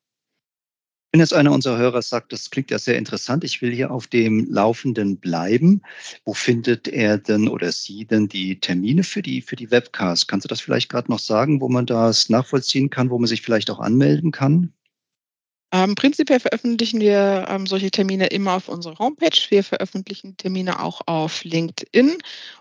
Wenn 1.13 1.21
jetzt 1.21 1.35
einer 1.35 1.53
unserer 1.53 1.79
Hörer 1.79 2.03
sagt, 2.03 2.33
das 2.33 2.51
klingt 2.51 2.71
ja 2.71 2.79
sehr 2.79 2.99
interessant, 2.99 3.43
ich 3.43 3.63
will 3.63 3.75
hier 3.75 3.91
auf 3.91 4.07
dem 4.07 4.47
Laufenden 4.51 5.17
bleiben, 5.17 5.83
wo 6.25 6.35
findet 6.35 6.87
er 6.87 7.19
denn 7.19 7.49
oder 7.49 7.73
sie 7.73 8.05
denn 8.05 8.29
die 8.29 8.61
Termine 8.61 9.03
für 9.03 9.23
die, 9.23 9.41
für 9.41 9.57
die 9.57 9.71
Webcasts? 9.71 10.27
Kannst 10.27 10.45
du 10.45 10.49
das 10.49 10.61
vielleicht 10.61 10.91
gerade 10.91 11.11
noch 11.11 11.19
sagen, 11.19 11.63
wo 11.63 11.69
man 11.69 11.87
das 11.87 12.29
nachvollziehen 12.29 12.91
kann, 12.91 13.11
wo 13.11 13.19
man 13.19 13.27
sich 13.27 13.41
vielleicht 13.41 13.71
auch 13.71 13.81
anmelden 13.81 14.33
kann? 14.33 14.73
Ähm, 15.71 15.95
prinzipiell 15.97 16.41
veröffentlichen 16.41 16.99
wir 17.01 17.47
ähm, 17.49 17.67
solche 17.67 17.91
Termine 17.91 18.29
immer 18.29 18.55
auf 18.55 18.69
unserer 18.69 18.99
Homepage. 18.99 19.39
Wir 19.51 19.63
veröffentlichen 19.63 20.35
Termine 20.39 20.83
auch 20.83 21.03
auf 21.07 21.45
LinkedIn 21.45 22.17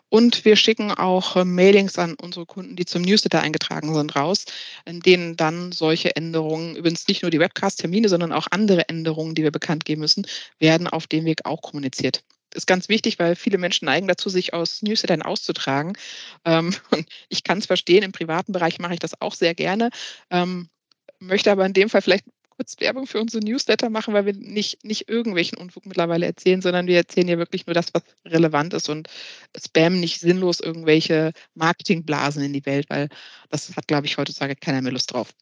und 0.09 0.43
wir 0.43 0.57
schicken 0.57 0.91
auch 0.91 1.37
äh, 1.37 1.45
Mailings 1.45 1.97
an 1.97 2.15
unsere 2.21 2.45
Kunden, 2.45 2.75
die 2.75 2.85
zum 2.85 3.03
Newsletter 3.03 3.41
eingetragen 3.41 3.93
sind, 3.93 4.15
raus, 4.17 4.45
in 4.85 4.99
denen 4.99 5.37
dann 5.37 5.71
solche 5.71 6.17
Änderungen, 6.17 6.75
übrigens 6.75 7.07
nicht 7.07 7.21
nur 7.21 7.31
die 7.31 7.39
Webcast-Termine, 7.39 8.09
sondern 8.09 8.33
auch 8.33 8.47
andere 8.51 8.89
Änderungen, 8.89 9.35
die 9.35 9.43
wir 9.43 9.51
bekannt 9.51 9.85
geben 9.85 10.01
müssen, 10.01 10.27
werden 10.59 10.87
auf 10.87 11.07
dem 11.07 11.23
Weg 11.23 11.45
auch 11.45 11.61
kommuniziert 11.61 12.23
Das 12.49 12.63
ist 12.63 12.67
ganz 12.67 12.89
wichtig, 12.89 13.19
weil 13.19 13.37
viele 13.37 13.57
Menschen 13.57 13.85
neigen 13.85 14.09
dazu, 14.09 14.29
sich 14.29 14.53
aus 14.53 14.81
Newslettern 14.81 15.21
auszutragen. 15.21 15.93
Ähm, 16.43 16.75
ich 17.29 17.43
kann 17.43 17.59
es 17.59 17.67
verstehen, 17.67 18.03
im 18.03 18.11
privaten 18.11 18.51
Bereich 18.51 18.79
mache 18.79 18.95
ich 18.95 18.99
das 18.99 19.21
auch 19.21 19.33
sehr 19.33 19.55
gerne, 19.55 19.91
ähm, 20.29 20.69
möchte 21.19 21.51
aber 21.51 21.65
in 21.65 21.73
dem 21.73 21.89
Fall 21.89 22.01
vielleicht 22.01 22.25
kurz 22.57 22.79
Werbung 22.79 23.07
für 23.07 23.21
unsere 23.21 23.43
Newsletter 23.43 23.89
machen, 23.89 24.13
weil 24.13 24.25
wir 24.25 24.33
nicht, 24.33 24.83
nicht 24.83 25.07
irgendwelchen 25.07 25.57
Unfug 25.57 25.85
mittlerweile 25.85 26.25
erzählen, 26.25 26.61
sondern 26.61 26.87
wir 26.87 26.97
erzählen 26.97 27.27
ja 27.27 27.37
wirklich 27.37 27.67
nur 27.67 27.75
das, 27.75 27.93
was 27.93 28.03
relevant 28.25 28.73
ist 28.73 28.89
und 28.89 29.07
spammen 29.55 29.99
nicht 29.99 30.19
sinnlos 30.19 30.59
irgendwelche 30.59 31.33
Marketingblasen 31.53 32.43
in 32.43 32.53
die 32.53 32.65
Welt, 32.65 32.89
weil 32.89 33.09
das 33.49 33.75
hat, 33.75 33.87
glaube 33.87 34.07
ich, 34.07 34.17
heutzutage 34.17 34.55
keiner 34.55 34.81
mehr 34.81 34.91
Lust 34.91 35.13
drauf. 35.13 35.33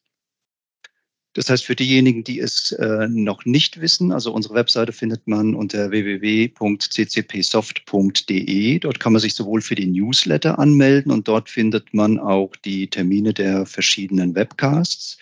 Das 1.32 1.48
heißt, 1.50 1.64
für 1.66 1.76
diejenigen, 1.76 2.24
die 2.24 2.40
es 2.40 2.72
äh, 2.72 3.06
noch 3.08 3.44
nicht 3.44 3.80
wissen, 3.82 4.10
also 4.10 4.32
unsere 4.32 4.54
Webseite 4.54 4.92
findet 4.92 5.28
man 5.28 5.54
unter 5.54 5.90
www.ccpsoft.de. 5.90 8.78
Dort 8.78 9.00
kann 9.00 9.12
man 9.12 9.20
sich 9.20 9.34
sowohl 9.34 9.60
für 9.60 9.74
die 9.74 9.86
Newsletter 9.86 10.58
anmelden 10.58 11.12
und 11.12 11.28
dort 11.28 11.50
findet 11.50 11.92
man 11.92 12.18
auch 12.18 12.56
die 12.56 12.88
Termine 12.88 13.34
der 13.34 13.66
verschiedenen 13.66 14.34
Webcasts. 14.34 15.18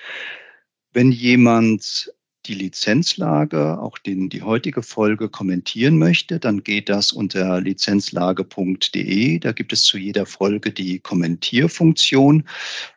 Wenn 0.95 1.11
jemand 1.11 2.15
die 2.47 2.55
Lizenzlage, 2.55 3.81
auch 3.81 3.99
den, 3.99 4.29
die 4.29 4.43
heutige 4.43 4.85
Folge 4.85 5.29
kommentieren 5.29 5.99
möchte, 5.99 6.39
dann 6.39 6.63
geht 6.63 6.89
das 6.89 7.11
unter 7.11 7.61
lizenzlage.de. 7.61 9.41
Da 9.41 9.51
gibt 9.51 9.73
es 9.73 9.83
zu 9.83 9.99
jeder 9.99 10.25
Folge 10.25 10.71
die 10.71 11.01
Kommentierfunktion 11.01 12.45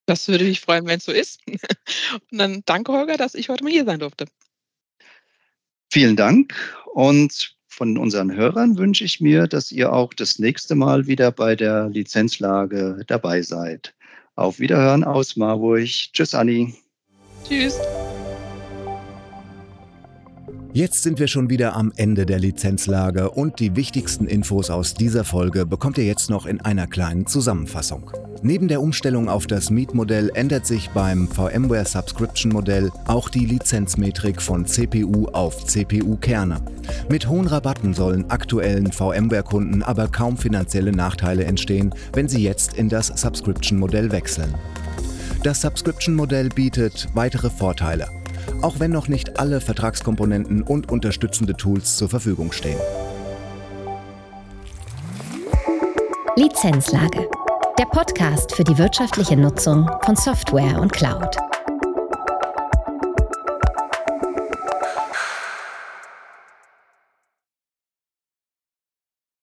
Das 0.06 0.28
würde 0.28 0.44
mich 0.44 0.60
freuen, 0.60 0.86
wenn 0.86 0.98
es 0.98 1.04
so 1.04 1.12
ist. 1.12 1.40
Und 2.30 2.38
dann 2.38 2.62
danke, 2.66 2.92
Holger, 2.92 3.16
dass 3.16 3.34
ich 3.34 3.48
heute 3.48 3.64
mal 3.64 3.72
hier 3.72 3.86
sein 3.86 4.00
durfte. 4.00 4.26
Vielen 5.94 6.16
Dank 6.16 6.52
und 6.92 7.54
von 7.68 7.96
unseren 7.98 8.34
Hörern 8.34 8.76
wünsche 8.78 9.04
ich 9.04 9.20
mir, 9.20 9.46
dass 9.46 9.70
ihr 9.70 9.92
auch 9.92 10.12
das 10.12 10.40
nächste 10.40 10.74
Mal 10.74 11.06
wieder 11.06 11.30
bei 11.30 11.54
der 11.54 11.88
Lizenzlage 11.88 13.04
dabei 13.06 13.42
seid. 13.42 13.94
Auf 14.34 14.58
Wiederhören 14.58 15.04
aus 15.04 15.36
Marburg. 15.36 15.86
Tschüss, 15.86 16.34
Anni. 16.34 16.74
Tschüss. 17.46 17.78
Jetzt 20.74 21.04
sind 21.04 21.20
wir 21.20 21.28
schon 21.28 21.50
wieder 21.50 21.76
am 21.76 21.92
Ende 21.94 22.26
der 22.26 22.40
Lizenzlage 22.40 23.30
und 23.30 23.60
die 23.60 23.76
wichtigsten 23.76 24.26
Infos 24.26 24.70
aus 24.70 24.92
dieser 24.92 25.22
Folge 25.22 25.66
bekommt 25.66 25.98
ihr 25.98 26.04
jetzt 26.04 26.30
noch 26.30 26.46
in 26.46 26.60
einer 26.60 26.88
kleinen 26.88 27.28
Zusammenfassung. 27.28 28.10
Neben 28.42 28.66
der 28.66 28.82
Umstellung 28.82 29.28
auf 29.28 29.46
das 29.46 29.70
Mietmodell 29.70 30.32
ändert 30.34 30.66
sich 30.66 30.90
beim 30.90 31.28
VMware 31.28 31.84
Subscription 31.84 32.52
Modell 32.52 32.90
auch 33.06 33.28
die 33.28 33.46
Lizenzmetrik 33.46 34.42
von 34.42 34.66
CPU 34.66 35.26
auf 35.26 35.64
CPU-Kerne. 35.64 36.60
Mit 37.08 37.28
hohen 37.28 37.46
Rabatten 37.46 37.94
sollen 37.94 38.28
aktuellen 38.32 38.90
VMware-Kunden 38.90 39.84
aber 39.84 40.08
kaum 40.08 40.36
finanzielle 40.36 40.90
Nachteile 40.90 41.44
entstehen, 41.44 41.94
wenn 42.14 42.26
sie 42.26 42.42
jetzt 42.42 42.74
in 42.74 42.88
das 42.88 43.12
Subscription-Modell 43.14 44.10
wechseln. 44.10 44.52
Das 45.44 45.60
Subscription-Modell 45.60 46.48
bietet 46.48 47.06
weitere 47.14 47.48
Vorteile 47.48 48.08
auch 48.62 48.80
wenn 48.80 48.90
noch 48.90 49.08
nicht 49.08 49.38
alle 49.38 49.60
Vertragskomponenten 49.60 50.62
und 50.62 50.90
unterstützende 50.90 51.54
Tools 51.54 51.96
zur 51.96 52.08
Verfügung 52.08 52.52
stehen. 52.52 52.78
Lizenzlage. 56.36 57.28
Der 57.78 57.86
Podcast 57.86 58.54
für 58.54 58.64
die 58.64 58.76
wirtschaftliche 58.78 59.36
Nutzung 59.36 59.88
von 60.04 60.16
Software 60.16 60.80
und 60.80 60.92
Cloud. 60.92 61.36